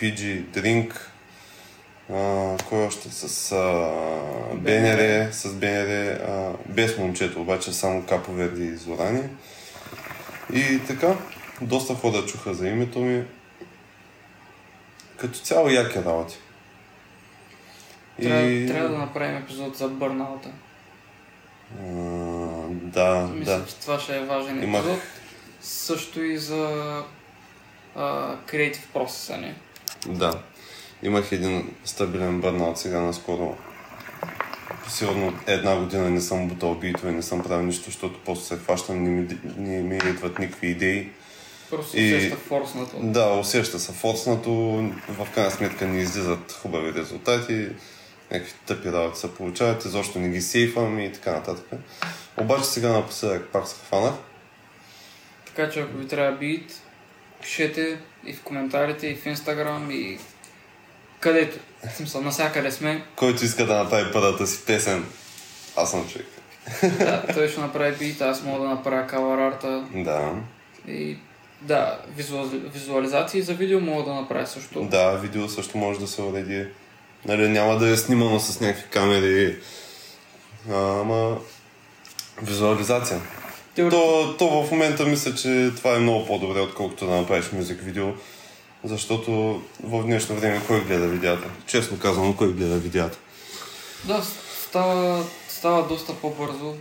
PG 0.00 0.44
Drink, 0.44 0.94
а, 2.12 2.56
кой 2.68 2.86
още? 2.86 3.08
С 3.10 3.52
а, 3.52 3.56
БНР, 4.54 5.28
с 5.32 5.54
БНР, 5.54 6.20
а, 6.28 6.52
без 6.66 6.98
момчето, 6.98 7.40
обаче 7.40 7.72
само 7.72 8.02
Каповерди 8.06 8.64
и 8.64 8.76
Зорани. 8.76 9.22
И 10.52 10.80
така, 10.86 11.16
доста 11.60 11.94
хора 11.94 12.26
чуха 12.26 12.54
за 12.54 12.68
името 12.68 12.98
ми. 12.98 13.24
Като 15.16 15.38
цяло 15.38 15.68
яки 15.68 15.98
работи. 15.98 16.38
Трябва, 18.22 18.66
трябва 18.66 18.88
да 18.88 18.98
направим 18.98 19.36
епизод 19.36 19.76
за 19.76 19.88
бърнаута. 19.88 20.48
А, 21.80 21.84
да, 22.70 23.28
Мисля, 23.34 23.58
да. 23.58 23.66
че 23.66 23.76
това 23.76 23.98
ще 24.00 24.16
е 24.16 24.20
важен 24.20 24.62
Имах- 24.62 24.80
епизод. 24.84 25.00
Също 25.60 26.22
и 26.22 26.38
за 26.38 27.02
а, 27.96 28.36
Creative 28.36 28.86
Process, 28.94 29.36
не? 29.36 29.54
Да. 30.06 30.38
Имах 31.02 31.32
един 31.32 31.74
стабилен 31.84 32.40
бърнаут 32.40 32.78
сега 32.78 33.00
наскоро. 33.00 33.56
Сигурно 34.88 35.38
една 35.46 35.76
година 35.76 36.10
не 36.10 36.20
съм 36.20 36.48
бутал 36.48 36.74
битове, 36.74 37.12
не 37.12 37.22
съм 37.22 37.42
правил 37.42 37.66
нищо, 37.66 37.84
защото 37.84 38.20
просто 38.24 38.44
се 38.44 38.56
хващам, 38.56 39.02
не 39.04 39.10
ми, 39.10 39.38
не 39.56 39.82
ми 39.82 39.96
идват 39.96 40.38
никакви 40.38 40.66
идеи. 40.68 41.10
Просто 41.70 41.98
И- 41.98 42.16
усеща 42.16 42.36
форснато. 42.36 42.96
Да, 43.02 43.30
усеща 43.30 43.78
се 43.78 43.92
форснато, 43.92 44.50
в 45.08 45.26
крайна 45.34 45.50
сметка 45.50 45.86
не 45.86 46.00
излизат 46.00 46.52
хубави 46.52 46.94
резултати, 46.94 47.68
някакви 48.30 48.52
тъпи 48.66 48.92
работи 48.92 49.20
се 49.20 49.34
получават, 49.34 49.84
изобщо 49.84 50.18
не 50.18 50.28
ги 50.28 50.40
сейфвам 50.40 50.98
и 51.00 51.12
така 51.12 51.32
нататък. 51.32 51.80
Обаче 52.36 52.64
сега 52.64 52.88
напоследък 52.88 53.48
пак 53.52 53.68
се 53.68 53.76
хванах. 53.86 54.14
Така 55.46 55.70
че 55.70 55.80
ако 55.80 55.96
ви 55.96 56.08
трябва 56.08 56.38
бит, 56.38 56.82
пишете 57.42 57.98
и 58.26 58.32
в 58.32 58.42
коментарите, 58.42 59.06
и 59.06 59.14
в 59.14 59.26
Инстаграм, 59.26 59.90
и 59.90 60.18
където. 61.20 61.58
В 61.92 61.96
смисъл, 61.96 62.20
навсякъде 62.20 62.70
сме. 62.72 63.04
Който 63.16 63.44
иска 63.44 63.66
да 63.66 63.76
направи 63.76 64.12
първата 64.12 64.46
си 64.46 64.64
песен, 64.66 65.06
аз 65.76 65.90
съм 65.90 66.08
човек. 66.08 66.26
Да, 66.98 67.22
той 67.34 67.48
ще 67.48 67.60
направи 67.60 67.96
бит, 67.96 68.20
аз 68.20 68.42
мога 68.42 68.62
да 68.62 68.68
направя 68.68 69.06
кавър 69.06 69.38
арта. 69.38 69.84
Да. 69.94 70.32
И 70.88 71.16
да, 71.62 71.98
визуали- 72.16 72.62
визуализации 72.74 73.42
за 73.42 73.54
видео 73.54 73.80
мога 73.80 74.04
да 74.04 74.14
направя 74.14 74.46
също. 74.46 74.84
Да, 74.84 75.16
видео 75.16 75.48
също 75.48 75.78
може 75.78 76.00
да 76.00 76.06
се 76.06 76.22
уреди. 76.22 76.66
Нали, 77.24 77.48
няма 77.48 77.78
да 77.78 77.88
е 77.88 77.96
снимано 77.96 78.40
с 78.40 78.60
някакви 78.60 78.90
камери. 78.90 79.56
Ама 80.72 81.38
визуализация. 82.42 83.20
Теори... 83.74 83.90
То, 83.90 84.34
то 84.38 84.62
в 84.62 84.70
момента 84.70 85.06
мисля, 85.06 85.34
че 85.34 85.70
това 85.76 85.94
е 85.96 85.98
много 85.98 86.26
по-добре, 86.26 86.60
отколкото 86.60 87.06
да 87.06 87.16
направиш 87.16 87.52
мюзик 87.52 87.80
видео. 87.80 88.06
Защото 88.84 89.62
в 89.82 90.02
днешно 90.02 90.36
време 90.36 90.62
кой 90.66 90.84
гледа 90.84 91.06
видеята? 91.06 91.48
Честно 91.66 91.98
казвам, 91.98 92.36
кой 92.36 92.52
гледа 92.52 92.78
видеята? 92.78 93.18
Да, 94.04 94.22
става, 94.68 95.24
става 95.48 95.88
доста 95.88 96.14
по-бързо. 96.14 96.76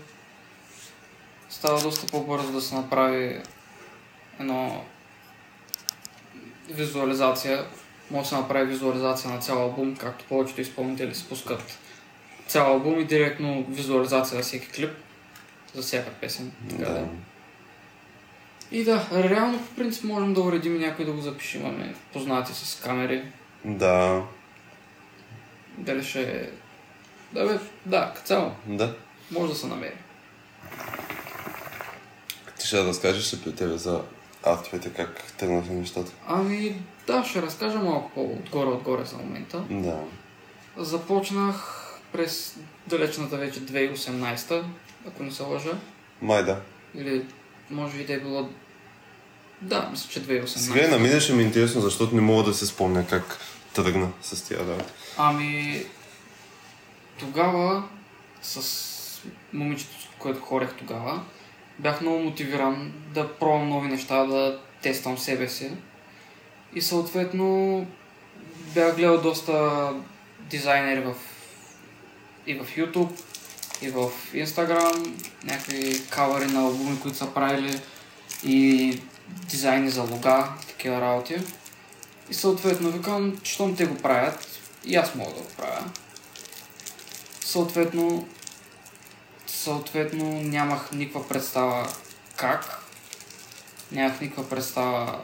Става 1.50 1.82
доста 1.82 2.08
по-бързо 2.08 2.52
да 2.52 2.62
се 2.62 2.76
направи 2.76 3.41
едно 4.39 4.84
визуализация. 6.70 7.66
Може 8.12 8.24
да 8.24 8.30
се 8.30 8.36
направи 8.36 8.66
визуализация 8.66 9.32
на 9.32 9.39
цял 9.39 9.62
албум, 9.62 9.95
както 9.95 10.26
повечето 10.26 10.62
изпълнители 10.62 11.16
спускат 11.16 11.78
цял 12.48 12.68
албум 12.68 13.00
и 13.00 13.06
директно 13.06 13.66
визуализация 13.70 14.38
за 14.38 14.43
всеки 14.43 14.68
клип, 14.68 14.91
за 15.76 15.82
всяка 15.82 16.12
песен. 16.12 16.52
Така 16.70 16.89
да. 16.91 17.00
Да. 17.00 17.06
И 18.72 18.84
да, 18.84 19.07
реално 19.13 19.59
по 19.59 19.76
принцип 19.76 20.03
можем 20.03 20.34
да 20.34 20.41
уредим 20.41 20.80
някой 20.80 21.05
да 21.05 21.11
го 21.11 21.22
запишем, 21.22 21.61
имаме 21.61 21.95
познати 22.13 22.53
с 22.53 22.82
камери. 22.84 23.24
Да, 23.65 24.24
Дали 25.78 26.03
ще 26.03 26.22
е... 26.22 26.49
Да, 27.34 27.45
бе, 27.47 27.59
да, 27.86 28.11
като 28.15 28.28
цяло, 28.28 28.51
да. 28.65 28.95
може 29.32 29.51
да 29.53 29.59
се 29.59 29.68
намери. 29.68 29.97
Ти 32.59 32.68
ще 32.68 32.84
разкажеш 32.84 33.34
ли 33.34 33.38
при 33.43 33.55
тебе 33.55 33.78
за 33.78 34.01
артовете, 34.43 34.93
как 34.93 35.24
тръгнаха 35.38 35.74
нещата? 35.74 36.11
Ами, 36.28 36.76
да, 37.07 37.24
ще 37.24 37.41
разкажа 37.41 37.80
малко 37.80 38.11
по-отгоре-отгоре 38.15 39.05
за 39.05 39.18
момента. 39.18 39.63
Да. 39.70 39.99
Започнах 40.78 41.84
през 42.11 42.57
далечната 42.88 43.38
вече 43.38 43.59
2018, 43.59 44.63
ако 45.07 45.24
не 45.24 45.32
се 45.32 45.43
лъжа. 45.43 45.72
Май 46.22 46.43
да. 46.43 46.61
Или 46.95 47.26
може 47.70 47.97
и 47.97 48.05
да 48.05 48.13
е 48.13 48.20
било... 48.20 48.49
Да, 49.61 49.89
мисля, 49.91 50.09
че 50.09 50.24
2018. 50.24 50.45
Сега 50.45 50.88
на 50.88 50.99
мен 50.99 51.20
ще 51.20 51.34
ми 51.34 51.43
е 51.43 51.45
интересно, 51.45 51.82
защото 51.82 52.15
не 52.15 52.22
мога 52.22 52.43
да 52.43 52.53
се 52.53 52.65
спомня 52.65 53.07
как 53.07 53.38
тръгна 53.74 54.11
с 54.22 54.43
тия 54.43 54.59
работи. 54.59 54.93
Ами, 55.18 55.84
тогава 57.20 57.84
с 58.41 59.22
момичето, 59.53 60.01
с 60.01 60.07
което 60.20 60.41
хорех 60.41 60.74
тогава, 60.74 61.22
бях 61.80 62.01
много 62.01 62.20
мотивиран 62.20 62.93
да 63.13 63.34
пробвам 63.34 63.70
нови 63.70 63.88
неща, 63.88 64.26
да 64.26 64.59
тествам 64.82 65.18
себе 65.18 65.49
си. 65.49 65.72
И 66.76 66.82
съответно 66.82 67.86
бях 68.74 68.95
гледал 68.95 69.22
доста 69.22 69.89
дизайнери 70.39 70.99
в, 70.99 71.15
и 72.47 72.53
в 72.53 72.65
YouTube, 72.78 73.11
и 73.82 73.89
в 73.89 74.11
Instagram, 74.34 75.11
някакви 75.43 76.07
кавари 76.09 76.45
на 76.45 76.59
албуми, 76.59 76.99
които 76.99 77.17
са 77.17 77.34
правили 77.34 77.82
и 78.43 79.01
дизайни 79.30 79.89
за 79.89 80.01
лога, 80.01 80.49
такива 80.67 81.01
работи. 81.01 81.38
И 82.30 82.34
съответно 82.34 82.91
викам, 82.91 83.39
щом 83.43 83.75
те 83.75 83.86
го 83.86 83.97
правят, 83.97 84.47
и 84.86 84.95
аз 84.95 85.15
мога 85.15 85.34
да 85.34 85.41
го 85.41 85.49
правя. 85.57 85.84
Съответно, 87.41 88.28
съответно 89.47 90.25
нямах 90.25 90.91
никаква 90.91 91.28
представа 91.28 91.88
как. 92.36 92.84
Нямах 93.91 94.21
никаква 94.21 94.49
представа 94.49 95.19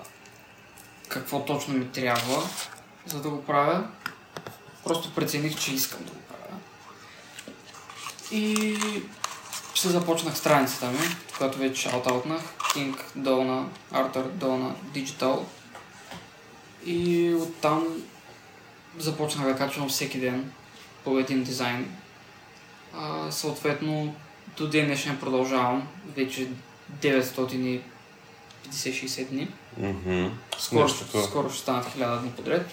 какво 1.07 1.45
точно 1.45 1.73
ми 1.73 1.91
трябва, 1.91 2.49
за 3.05 3.21
да 3.21 3.29
го 3.29 3.43
правя. 3.43 3.87
Просто 4.83 5.15
прецених, 5.15 5.59
че 5.59 5.73
искам 5.73 6.03
да 6.03 6.11
го. 6.11 6.22
И 8.33 8.75
се 9.75 9.89
започнах 9.89 10.37
страницата 10.37 10.87
ми, 10.87 10.99
която 11.37 11.57
вече 11.57 11.81
шаутаутнах. 11.81 12.41
King 12.59 12.95
Dona, 13.17 13.65
Arthur 13.93 14.27
Dona 14.27 14.71
Digital. 14.93 15.39
И 16.85 17.33
оттам 17.33 17.87
започнах 18.97 19.47
да 19.47 19.55
качвам 19.55 19.89
всеки 19.89 20.19
ден 20.19 20.51
по 21.03 21.19
един 21.19 21.43
дизайн. 21.43 21.91
А, 22.93 23.31
съответно, 23.31 24.15
до 24.57 24.67
ден 24.67 24.85
днешен 24.85 25.19
продължавам. 25.19 25.87
Вече 26.15 26.47
950-60 27.01 27.81
дни. 29.29 29.47
Мгм. 29.77 30.27
Скоро, 30.57 30.89
скоро 31.23 31.49
ще 31.49 31.59
станат 31.59 31.85
1000 31.85 32.21
дни 32.21 32.31
подред. 32.31 32.71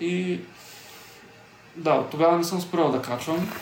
И 0.00 0.40
да, 1.76 1.94
от 1.94 2.10
тогава 2.10 2.38
не 2.38 2.44
съм 2.44 2.60
спрял 2.60 2.92
да 2.92 3.02
качвам. 3.02 3.52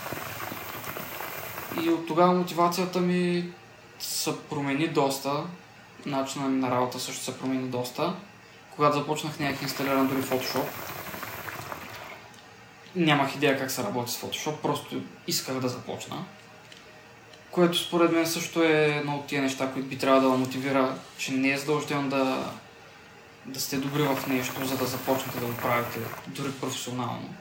И 1.83 1.91
от 1.91 2.07
тогава 2.07 2.33
мотивацията 2.35 3.01
ми 3.01 3.53
се 3.99 4.41
промени 4.51 4.89
доста. 4.89 5.43
Начинът 6.07 6.51
ми 6.51 6.61
на 6.61 6.71
работа 6.71 7.01
също 7.01 7.25
се 7.25 7.39
промени 7.39 7.69
доста. 7.69 8.15
Когато 8.77 8.99
започнах 8.99 9.39
нямах 9.41 9.63
инсталиран 9.63 10.09
дори 10.09 10.23
Photoshop. 10.23 10.67
Нямах 12.97 13.35
идея 13.35 13.59
как 13.59 13.71
се 13.71 13.83
работи 13.83 14.13
с 14.13 14.21
Photoshop, 14.21 14.57
просто 14.57 15.01
исках 15.27 15.61
да 15.61 15.69
започна. 15.69 16.25
Което 17.51 17.79
според 17.79 18.13
мен 18.13 18.27
също 18.27 18.63
е 18.63 18.97
едно 18.99 19.17
от 19.17 19.27
тия 19.27 19.43
неща, 19.43 19.73
които 19.73 19.89
би 19.89 19.99
трябвало 19.99 20.33
да 20.33 20.39
мотивира, 20.39 20.95
че 21.17 21.33
не 21.33 21.53
е 21.53 21.59
задължително 21.59 22.09
да, 22.09 22.53
да 23.47 23.61
сте 23.61 23.77
добри 23.77 24.03
в 24.03 24.27
нещо, 24.27 24.67
за 24.67 24.77
да 24.77 24.85
започнете 24.85 25.41
да 25.41 25.47
го 25.47 25.57
правите 25.57 25.99
дори 26.27 26.53
професионално. 26.53 27.35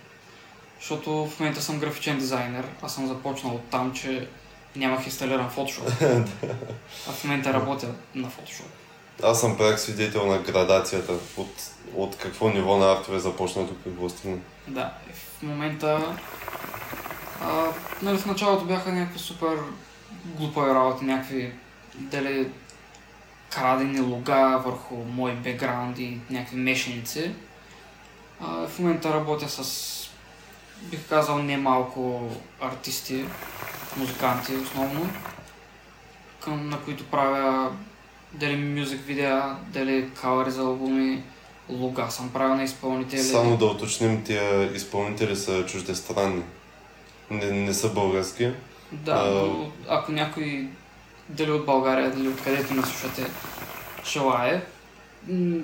Защото 0.84 1.26
в 1.26 1.40
момента 1.40 1.62
съм 1.62 1.80
графичен 1.80 2.18
дизайнер, 2.18 2.66
аз 2.82 2.96
съм 2.96 3.08
започнал 3.08 3.56
от 3.56 3.64
там, 3.70 3.94
че 3.94 4.28
нямах 4.76 5.06
инсталиран 5.06 5.50
Photoshop. 5.50 6.02
а 7.08 7.12
в 7.12 7.24
момента 7.24 7.54
работя 7.54 7.88
на 8.16 8.28
Photoshop. 8.28 8.66
Аз 9.24 9.42
съм 9.42 9.58
пряк 9.58 9.80
свидетел 9.80 10.26
на 10.26 10.40
градацията. 10.40 11.14
От, 11.38 11.72
от 11.96 12.18
какво 12.18 12.50
ниво 12.50 12.78
на 12.78 12.92
артове 12.92 13.20
започна 13.20 13.64
до 13.64 13.76
какво 13.84 14.10
стигна. 14.10 14.38
Да, 14.68 14.94
и 15.10 15.14
в 15.14 15.42
момента... 15.44 16.18
А, 17.42 17.68
нали, 18.02 18.18
в 18.18 18.26
началото 18.26 18.66
бяха 18.66 18.92
някакви 18.92 19.20
супер 19.20 19.58
глупави 20.26 20.74
работи, 20.74 21.06
някакви 21.06 21.54
дали 21.96 22.48
крадени 23.50 24.00
лога 24.00 24.62
върху 24.66 24.96
мои 24.96 25.34
бекграунди, 25.34 26.20
някакви 26.30 26.58
мешеници. 26.58 27.32
А, 28.42 28.68
в 28.68 28.80
момента 28.80 29.14
работя 29.14 29.50
с, 29.50 30.03
бих 30.84 31.10
казал, 31.10 31.38
немалко 31.38 32.30
артисти, 32.62 33.26
музиканти 33.98 34.56
основно, 34.56 35.10
към, 36.40 36.70
на 36.70 36.80
които 36.80 37.04
правя 37.04 37.72
дали 38.34 38.56
мюзик 38.56 39.02
видеа, 39.06 39.56
дали 39.68 40.10
кавари 40.22 40.52
за 40.52 40.62
албуми, 40.62 41.24
лога 41.70 42.08
съм 42.10 42.30
правил 42.34 42.56
на 42.56 42.64
изпълнители. 42.64 43.24
Само 43.24 43.58
да 43.58 43.66
уточним, 43.66 44.24
тия 44.24 44.74
изпълнители 44.76 45.36
са 45.36 45.66
чуждестранни. 45.66 46.44
Не, 47.30 47.52
не 47.52 47.74
са 47.74 47.90
български. 47.90 48.52
Да, 48.92 49.12
А, 49.12 49.30
но 49.30 49.72
ако 49.88 50.12
някой 50.12 50.68
дали 51.30 51.52
от 51.52 51.66
България, 51.66 52.12
дали 52.12 52.28
откъдето 52.28 52.74
не 52.74 52.82
слушате 52.82 53.26
желае, 54.06 54.62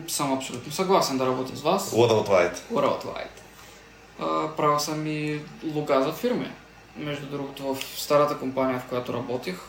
съм 0.07 0.33
абсолютно 0.33 0.71
съгласен 0.71 1.17
да 1.17 1.25
работя 1.25 1.55
с 1.55 1.61
вас. 1.61 1.91
Worldwide. 1.91 2.57
Worldwide. 2.73 3.39
А, 4.19 4.55
правил 4.55 4.79
съм 4.79 5.07
и 5.07 5.41
лога 5.75 6.01
за 6.01 6.13
фирми. 6.13 6.51
Между 6.97 7.25
другото, 7.25 7.75
в 7.75 7.83
старата 7.83 8.37
компания, 8.37 8.79
в 8.79 8.89
която 8.89 9.13
работих, 9.13 9.59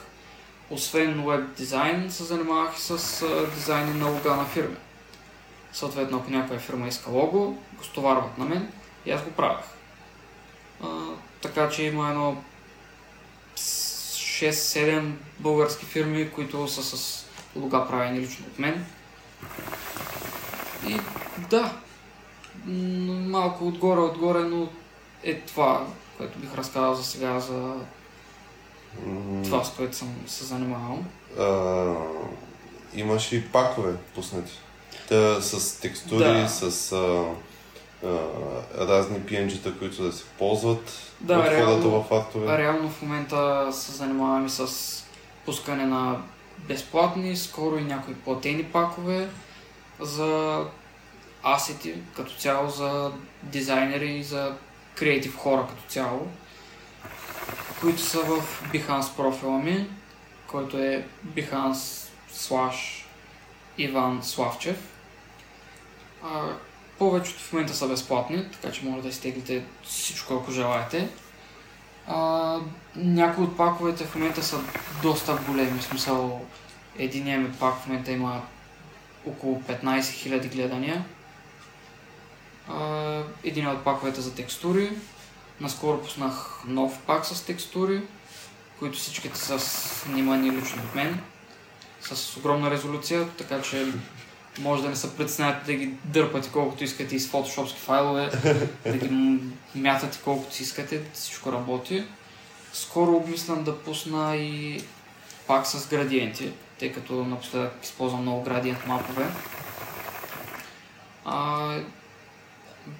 освен 0.70 1.26
веб 1.26 1.56
дизайн, 1.56 2.10
се 2.10 2.24
занимавах 2.24 2.76
и 2.76 2.80
с 2.80 3.26
дизайни 3.54 3.98
на 3.98 4.06
лога 4.06 4.36
на 4.36 4.44
фирми. 4.44 4.76
Съответно, 5.72 6.18
ако 6.18 6.30
някоя 6.30 6.60
фирма 6.60 6.88
иска 6.88 7.10
лого, 7.10 7.56
го 7.72 7.84
стоварват 7.84 8.38
на 8.38 8.44
мен 8.44 8.72
и 9.06 9.10
аз 9.10 9.22
го 9.22 9.30
правях. 9.30 9.64
А, 10.82 10.88
така 11.42 11.68
че 11.68 11.82
има 11.82 12.08
едно 12.08 12.36
6-7 13.56 15.12
български 15.38 15.84
фирми, 15.84 16.30
които 16.30 16.68
са 16.68 16.82
с 16.82 17.26
лога 17.56 17.86
правени 17.88 18.20
лично 18.20 18.46
от 18.46 18.58
мен. 18.58 18.86
И 20.86 21.00
да, 21.50 21.72
малко 22.66 23.66
отгоре, 23.66 24.00
отгоре, 24.00 24.38
но 24.38 24.68
е 25.24 25.34
това, 25.36 25.86
което 26.18 26.38
бих 26.38 26.54
разказал 26.54 26.94
за 26.94 27.04
сега, 27.04 27.40
за 27.40 27.74
това, 29.44 29.64
с 29.64 29.70
което 29.70 29.96
съм 29.96 30.08
се 30.26 30.44
занимавал. 30.44 30.98
а, 31.38 31.94
имаш 32.94 33.32
и 33.32 33.44
пакове 33.44 33.94
пуснати. 34.14 34.52
Та, 35.08 35.40
с 35.40 35.80
текстури, 35.80 36.24
Да. 36.24 36.48
с 36.48 36.92
а, 36.92 37.24
а, 38.04 38.18
разни 38.78 39.16
PNG-та, 39.18 39.72
които 39.72 40.02
да 40.02 40.12
се 40.12 40.24
ползват 40.38 40.92
Да, 41.20 41.38
от 41.38 41.44
реално- 41.44 42.02
в 42.02 42.12
артове. 42.12 42.58
Реално 42.58 42.90
в 42.90 43.02
момента 43.02 43.68
се 43.72 43.92
занимавам 43.92 44.46
и 44.46 44.50
с 44.50 44.66
пускане 45.46 45.86
на 45.86 46.22
безплатни, 46.58 47.36
скоро 47.36 47.78
и 47.78 47.84
някои 47.84 48.14
платени 48.14 48.64
пакове 48.64 49.28
за 50.00 50.60
асети 51.42 51.94
като 52.16 52.34
цяло, 52.34 52.70
за 52.70 53.12
дизайнери 53.42 54.18
и 54.18 54.24
за 54.24 54.54
креатив 54.94 55.36
хора 55.36 55.66
като 55.68 55.82
цяло, 55.88 56.28
които 57.80 58.00
са 58.00 58.20
в 58.20 58.62
Behance 58.72 59.16
профила 59.16 59.58
ми, 59.58 59.90
който 60.46 60.78
е 60.78 61.06
Behance 61.26 62.08
slash 62.34 63.04
Иван 63.78 64.22
Славчев. 64.22 64.76
А, 66.24 66.48
повечето 66.98 67.42
в 67.42 67.52
момента 67.52 67.74
са 67.74 67.88
безплатни, 67.88 68.50
така 68.52 68.72
че 68.72 68.84
може 68.84 69.02
да 69.02 69.08
изтеглите 69.08 69.64
всичко, 69.84 70.34
ако 70.34 70.50
желаете. 70.50 71.08
А, 72.06 72.58
някои 72.96 73.44
от 73.44 73.56
паковете 73.56 74.04
в 74.04 74.14
момента 74.14 74.42
са 74.42 74.60
доста 75.02 75.38
големи. 75.48 75.78
В 75.78 75.84
смисъл, 75.84 76.46
единият 76.98 77.42
ми 77.42 77.52
пак 77.52 77.74
в 77.74 77.86
момента 77.86 78.12
има 78.12 78.42
около 79.26 79.62
15 79.68 80.00
000 80.00 80.52
гледания. 80.52 81.04
Един 83.44 83.68
от 83.68 83.84
паковете 83.84 84.20
за 84.20 84.34
текстури. 84.34 84.90
Наскоро 85.60 86.02
пуснах 86.02 86.64
нов 86.66 86.98
пак 87.06 87.26
с 87.26 87.46
текстури, 87.46 88.02
които 88.78 88.98
всичките 88.98 89.38
са 89.38 89.60
снимани 89.60 90.50
лично 90.50 90.82
от 90.82 90.94
мен. 90.94 91.20
С 92.00 92.36
огромна 92.36 92.70
резолюция, 92.70 93.28
така 93.28 93.62
че 93.62 93.92
може 94.58 94.82
да 94.82 94.88
не 94.88 94.96
се 94.96 95.16
притеснявате 95.16 95.66
да 95.66 95.74
ги 95.74 95.94
дърпате 96.04 96.48
колкото 96.52 96.84
искате 96.84 97.16
и 97.16 97.20
с 97.20 97.28
фотошопски 97.28 97.80
файлове, 97.80 98.30
да 98.86 98.96
ги 98.96 99.38
мятате 99.74 100.18
колкото 100.24 100.54
си 100.54 100.62
искате, 100.62 101.02
всичко 101.12 101.52
работи. 101.52 102.04
Скоро 102.72 103.12
обмислям 103.12 103.64
да 103.64 103.78
пусна 103.78 104.36
и 104.36 104.82
пак 105.46 105.66
с 105.66 105.88
градиенти, 105.88 106.52
тъй 106.78 106.92
като 106.92 107.12
напоследък 107.24 107.72
използвам 107.82 108.22
много 108.22 108.42
градиент 108.42 108.86
мапове. 108.86 109.26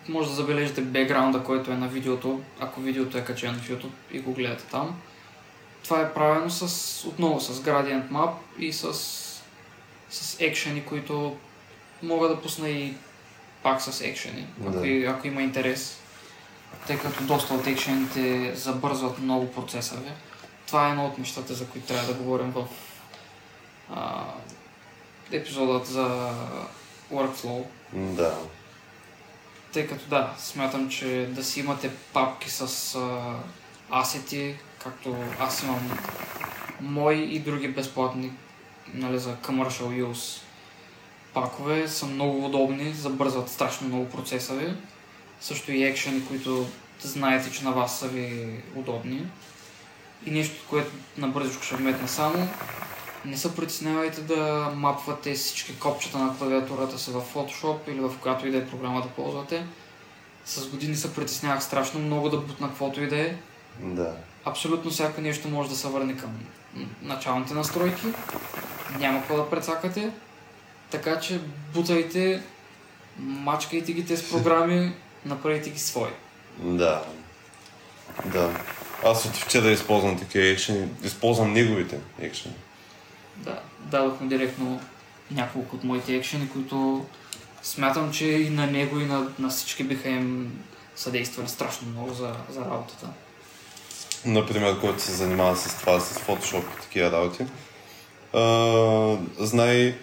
Може 0.08 0.28
да 0.28 0.34
забележите 0.34 0.80
бекграунда, 0.80 1.42
който 1.42 1.70
е 1.70 1.76
на 1.76 1.88
видеото, 1.88 2.40
ако 2.60 2.80
видеото 2.80 3.18
е 3.18 3.24
качено 3.24 3.58
в 3.58 3.68
YouTube 3.68 3.90
и 4.12 4.20
го 4.20 4.32
гледате 4.32 4.64
там. 4.64 5.00
Това 5.84 6.00
е 6.00 6.14
правено 6.14 6.50
с, 6.50 6.62
отново 7.08 7.40
с 7.40 7.62
gradient 7.62 8.08
map 8.08 8.30
и 8.58 8.72
с, 8.72 8.94
с 10.10 10.40
екшени, 10.40 10.84
които 10.84 11.36
мога 12.02 12.28
да 12.28 12.40
пусна 12.40 12.68
и 12.68 12.94
пак 13.62 13.82
с 13.82 14.00
екшени, 14.00 14.46
ако, 14.68 14.84
и- 14.84 15.04
ако 15.04 15.26
има 15.26 15.42
интерес. 15.42 15.96
Тъй 16.86 16.98
като 16.98 17.24
доста 17.24 17.54
от 17.54 17.66
екшените 17.66 18.54
забързват 18.54 19.18
много 19.18 19.52
процесъра. 19.52 19.98
Това 20.66 20.86
е 20.86 20.90
едно 20.90 21.06
от 21.06 21.18
нещата, 21.18 21.54
за 21.54 21.66
които 21.66 21.86
трябва 21.86 22.06
да 22.06 22.14
говорим 22.14 22.50
в 22.50 22.64
а, 23.94 24.24
епизодът 25.32 25.86
за 25.86 26.32
workflow. 27.12 27.62
Да. 27.92 28.38
Тъй 29.72 29.86
като 29.86 30.08
да, 30.08 30.34
смятам, 30.38 30.88
че 30.88 31.28
да 31.30 31.44
си 31.44 31.60
имате 31.60 31.90
папки 32.12 32.50
с 32.50 32.94
а, 32.94 33.34
асети, 33.90 34.54
както 34.78 35.16
аз 35.40 35.62
имам 35.62 35.98
мои 36.80 37.18
и 37.18 37.38
други 37.38 37.68
безплатни 37.68 38.32
нали, 38.94 39.18
за 39.18 39.36
commercial 39.36 40.04
use 40.04 40.40
пакове, 41.34 41.88
са 41.88 42.06
много 42.06 42.46
удобни, 42.46 42.92
забързват 42.92 43.48
страшно 43.48 43.88
много 43.88 44.08
процесори. 44.08 44.74
Също 45.40 45.72
и 45.72 45.84
екшени, 45.84 46.26
които 46.26 46.66
знаете, 47.02 47.52
че 47.52 47.64
на 47.64 47.70
вас 47.70 47.98
са 47.98 48.08
ви 48.08 48.50
удобни. 48.74 49.26
И 50.26 50.30
нещо, 50.30 50.64
което 50.70 50.90
набързичко 51.18 51.62
ще 51.62 51.76
вметна 51.76 52.08
само, 52.08 52.48
не 53.24 53.36
се 53.36 53.54
притеснявайте 53.56 54.20
да 54.20 54.72
мапвате 54.74 55.34
всички 55.34 55.78
копчета 55.78 56.18
на 56.18 56.38
клавиатурата 56.38 56.98
си 56.98 57.10
в 57.10 57.22
Photoshop 57.34 57.78
или 57.88 58.00
в 58.00 58.12
която 58.20 58.46
и 58.46 58.50
да 58.50 58.58
е 58.58 58.66
програма 58.66 59.02
да 59.02 59.08
ползвате. 59.08 59.66
С 60.44 60.68
години 60.68 60.96
се 60.96 61.14
притеснявах 61.14 61.64
страшно 61.64 62.00
много 62.00 62.28
да 62.28 62.36
бутна 62.36 62.68
каквото 62.68 63.02
и 63.02 63.08
да 63.08 63.20
е. 63.20 63.34
Да. 63.80 64.14
Абсолютно 64.44 64.90
всяко 64.90 65.20
нещо 65.20 65.48
може 65.48 65.68
да 65.68 65.76
се 65.76 65.88
върне 65.88 66.16
към 66.16 66.30
началните 67.02 67.54
настройки. 67.54 68.06
Няма 68.98 69.18
какво 69.18 69.36
да 69.36 69.50
прецакате. 69.50 70.10
Така 70.90 71.20
че 71.20 71.40
бутайте, 71.74 72.42
мачкайте 73.18 73.92
ги 73.92 74.06
тези 74.06 74.30
програми, 74.30 74.92
направете 75.24 75.70
ги 75.70 75.78
свои. 75.78 76.10
Да. 76.58 77.02
Да. 78.24 78.60
Аз 79.04 79.24
от 79.24 79.36
вчера 79.36 79.70
използвам 79.70 80.18
такива 80.18 80.46
екшени. 80.46 80.88
Използвам 81.02 81.52
неговите 81.52 81.98
екшени. 82.20 82.54
Да, 83.40 83.60
дадох 83.78 84.20
му 84.20 84.28
директно 84.28 84.80
няколко 85.30 85.76
от 85.76 85.84
моите 85.84 86.14
екшени, 86.14 86.48
които 86.48 87.06
смятам, 87.62 88.12
че 88.12 88.26
и 88.26 88.50
на 88.50 88.66
него 88.66 89.00
и 89.00 89.04
на, 89.04 89.26
на 89.38 89.48
всички 89.48 89.84
биха 89.84 90.08
им 90.08 90.52
съдействали 90.96 91.48
страшно 91.48 91.88
много 91.88 92.14
за, 92.14 92.34
за 92.50 92.60
работата. 92.60 93.06
Например, 94.24 94.80
който 94.80 95.02
се 95.02 95.12
занимава 95.12 95.56
с 95.56 95.80
това, 95.80 96.00
с 96.00 96.18
Photoshop 96.18 96.62
и 96.78 96.82
такива 96.82 97.12
работи. 97.12 97.44
А, 98.32 99.16
знай 99.38 99.94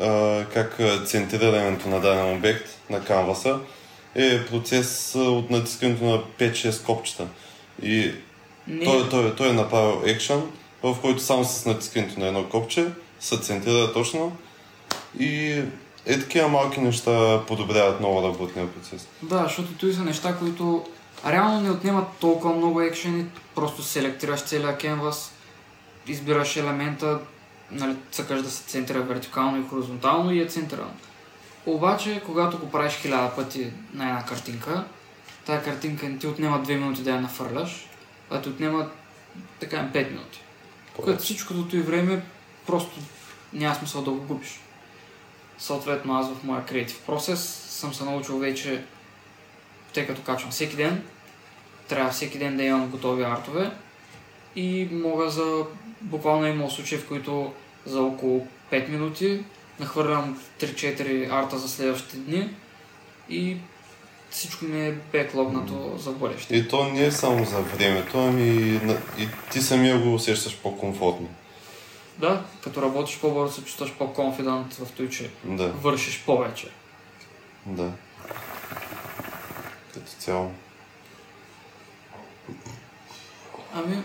а, 0.00 0.44
как 0.52 0.80
центрирането 1.06 1.88
на 1.88 2.00
даден 2.00 2.36
обект 2.36 2.68
на 2.90 3.04
канваса 3.04 3.58
е 4.14 4.46
процес 4.46 5.14
от 5.14 5.50
натискането 5.50 6.04
на 6.04 6.22
5-6 6.38 6.84
копчета. 6.84 7.26
И 7.82 8.12
Не, 8.66 8.84
той, 8.84 9.08
той, 9.08 9.34
той 9.34 9.48
е 9.48 9.52
направил 9.52 10.02
екшън, 10.06 10.52
в 10.82 10.96
който 11.00 11.22
само 11.22 11.44
с 11.44 11.66
натискането 11.66 12.20
на 12.20 12.26
едно 12.26 12.48
копче 12.48 12.86
се 13.20 13.40
центрира 13.40 13.92
точно 13.92 14.36
и 15.18 15.62
е 16.06 16.20
такива 16.20 16.48
малки 16.48 16.80
неща 16.80 17.42
подобряват 17.46 18.00
много 18.00 18.22
работния 18.28 18.72
процес. 18.72 19.08
Да, 19.22 19.42
защото 19.42 19.72
той 19.72 19.92
са 19.92 20.04
неща, 20.04 20.36
които 20.36 20.84
реално 21.26 21.60
не 21.60 21.70
отнемат 21.70 22.08
толкова 22.20 22.54
много 22.54 22.80
екшени, 22.80 23.26
просто 23.54 23.82
селектираш 23.82 24.42
целия 24.42 24.78
кенвас, 24.78 25.32
избираш 26.06 26.56
елемента, 26.56 27.18
нали, 27.70 27.96
цъкаш 28.10 28.42
да 28.42 28.50
се 28.50 28.62
центрира 28.62 29.02
вертикално 29.02 29.60
и 29.60 29.68
хоризонтално 29.68 30.32
и 30.32 30.40
е 30.40 30.48
центриран. 30.48 30.92
Обаче, 31.66 32.22
когато 32.26 32.58
го 32.58 32.70
правиш 32.70 32.92
хиляда 32.92 33.36
пъти 33.36 33.72
на 33.94 34.08
една 34.08 34.24
картинка, 34.24 34.84
тая 35.46 35.62
картинка 35.62 36.08
не 36.08 36.18
ти 36.18 36.26
отнема 36.26 36.62
2 36.62 36.74
минути 36.74 37.02
да 37.02 37.10
я 37.10 37.20
нафърляш, 37.20 37.88
а 38.30 38.42
ти 38.42 38.48
отнема 38.48 38.88
така 39.60 39.76
5 39.76 40.10
минути. 40.10 40.40
Което 41.00 41.22
всичкото 41.22 41.68
ти 41.68 41.80
време 41.80 42.22
просто 42.66 43.00
няма 43.52 43.74
смисъл 43.74 44.02
да 44.02 44.10
го 44.10 44.20
губиш. 44.20 44.60
Съответно, 45.58 46.18
аз 46.18 46.30
в 46.30 46.44
моя 46.44 46.66
креатив 46.66 47.00
процес 47.06 47.40
съм 47.68 47.94
се 47.94 48.04
научил 48.04 48.38
вече, 48.38 48.84
тъй 49.94 50.06
като 50.06 50.22
качвам 50.22 50.50
всеки 50.50 50.76
ден, 50.76 51.02
трябва 51.88 52.10
всеки 52.10 52.38
ден 52.38 52.56
да 52.56 52.62
имам 52.62 52.88
готови 52.88 53.22
артове 53.22 53.70
и 54.56 54.88
мога 54.92 55.30
за 55.30 55.64
буквално 56.00 56.46
има 56.46 56.70
случаи, 56.70 56.98
в 56.98 57.08
които 57.08 57.52
за 57.86 58.02
около 58.02 58.46
5 58.72 58.88
минути 58.88 59.44
нахвърлям 59.80 60.40
3-4 60.60 61.28
арта 61.32 61.58
за 61.58 61.68
следващите 61.68 62.16
дни 62.16 62.54
и 63.28 63.56
всичко 64.30 64.64
ми 64.64 64.80
е 64.80 64.92
беклогнато 64.92 65.94
за 65.96 66.10
бъдеще. 66.12 66.56
И 66.56 66.68
то 66.68 66.84
не 66.84 67.04
е 67.04 67.12
само 67.12 67.44
за 67.44 67.60
времето, 67.60 68.18
ами 68.18 68.42
и, 68.42 68.72
на- 68.76 68.98
и 69.18 69.28
ти 69.52 69.60
самия 69.60 69.98
го 69.98 70.14
усещаш 70.14 70.56
по-комфортно. 70.56 71.28
да, 72.18 72.42
като 72.62 72.82
работиш 72.82 73.18
по-бързо 73.18 73.54
се 73.54 73.64
чувстваш 73.64 73.92
по-конфидент 73.92 74.74
в 74.74 74.88
това, 74.88 75.08
че 75.08 75.30
Да, 75.44 75.68
вършиш 75.68 76.22
повече. 76.26 76.68
да. 77.66 77.90
Като 79.94 80.10
цяло. 80.12 80.50
Ами, 83.74 84.02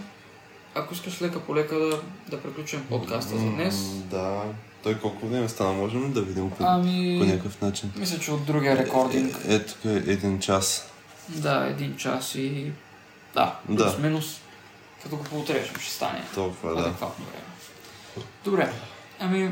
ако 0.76 0.94
искаш 0.94 1.22
лека 1.22 1.40
по 1.40 1.56
лека 1.56 1.76
да, 1.76 2.02
да 2.28 2.42
приключим 2.42 2.86
подкаста 2.90 3.38
за 3.38 3.46
днес. 3.46 3.76
Да. 3.88 4.44
Той 4.86 5.00
колко 5.00 5.28
време 5.28 5.50
стана? 5.50 5.74
Можем 5.74 6.04
ли 6.06 6.10
да 6.14 6.22
видим 6.22 6.50
по, 6.50 6.56
Ами, 6.60 7.18
по 7.20 7.26
някакъв 7.26 7.62
начин? 7.62 7.92
мисля, 7.96 8.20
че 8.20 8.32
от 8.32 8.46
другия 8.46 8.78
рекординг. 8.78 9.38
Е, 9.48 9.56
е, 9.56 9.66
тук 9.66 9.86
е 9.86 9.90
един 9.90 10.40
час. 10.40 10.90
Да, 11.30 11.68
един 11.70 11.98
час 11.98 12.36
и... 12.36 12.72
Да, 13.34 13.60
Да. 13.70 13.86
плюс-минус. 13.86 14.40
Като 15.04 15.16
го 15.18 15.24
поотрежем, 15.24 15.76
ще 15.80 15.94
стане 15.94 16.24
Толкова, 16.34 16.76
да. 16.76 16.82
адекватно 16.82 17.26
време. 17.26 17.46
Добре, 18.44 18.74
ами 19.20 19.52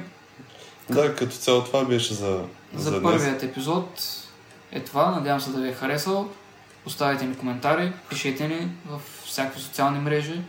Да, 0.90 1.16
като 1.16 1.36
цяло 1.36 1.64
това 1.64 1.86
беше 1.86 2.14
за, 2.14 2.46
за, 2.74 2.92
днес. 2.92 3.04
първият 3.04 3.44
епизод 3.44 4.02
е 4.72 4.80
това. 4.80 5.12
Надявам 5.12 5.42
се 5.42 5.50
да 5.52 5.62
ви 5.62 5.70
е 5.70 5.74
харесал. 5.74 6.30
Оставяйте 6.86 7.26
ни 7.26 7.36
коментари, 7.36 7.94
пишете 8.10 8.48
ни 8.48 8.70
в 8.86 9.02
всякакви 9.26 9.62
социални 9.62 10.00
мрежи. 10.00 10.42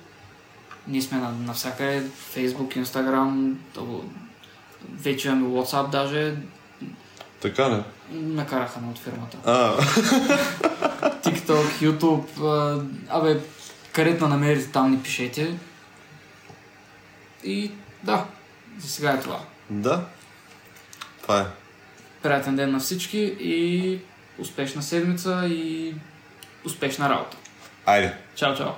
Ние 0.86 1.02
сме 1.02 1.18
на, 1.18 1.30
навсякъде, 1.30 2.02
Facebook, 2.36 2.84
Instagram, 2.84 3.54
вече 4.92 5.28
имаме 5.28 5.46
WhatsApp 5.46 5.90
даже. 5.90 6.34
Така 7.40 7.70
ли? 7.70 7.82
Накараха 8.10 8.80
ме 8.80 8.90
от 8.90 8.98
фирмата. 8.98 9.36
А, 9.44 9.76
TikTok, 11.22 11.66
YouTube, 11.82 12.44
а, 12.44 12.84
абе, 13.18 13.40
където 13.92 14.28
намерите 14.28 14.72
там 14.72 14.90
ни 14.90 15.02
пишете. 15.02 15.58
И 17.44 17.70
да, 18.02 18.24
за 18.78 18.88
сега 18.88 19.10
е 19.12 19.20
това. 19.20 19.40
да. 19.70 20.04
Това 21.22 21.40
е. 21.40 21.44
Приятен 22.22 22.56
ден 22.56 22.70
на 22.70 22.78
всички 22.80 23.18
и 23.40 23.98
успешна 24.38 24.82
седмица 24.82 25.46
и 25.46 25.94
успешна 26.64 27.08
работа. 27.08 27.36
Айде. 27.86 28.16
Чао, 28.34 28.56
чао! 28.56 28.70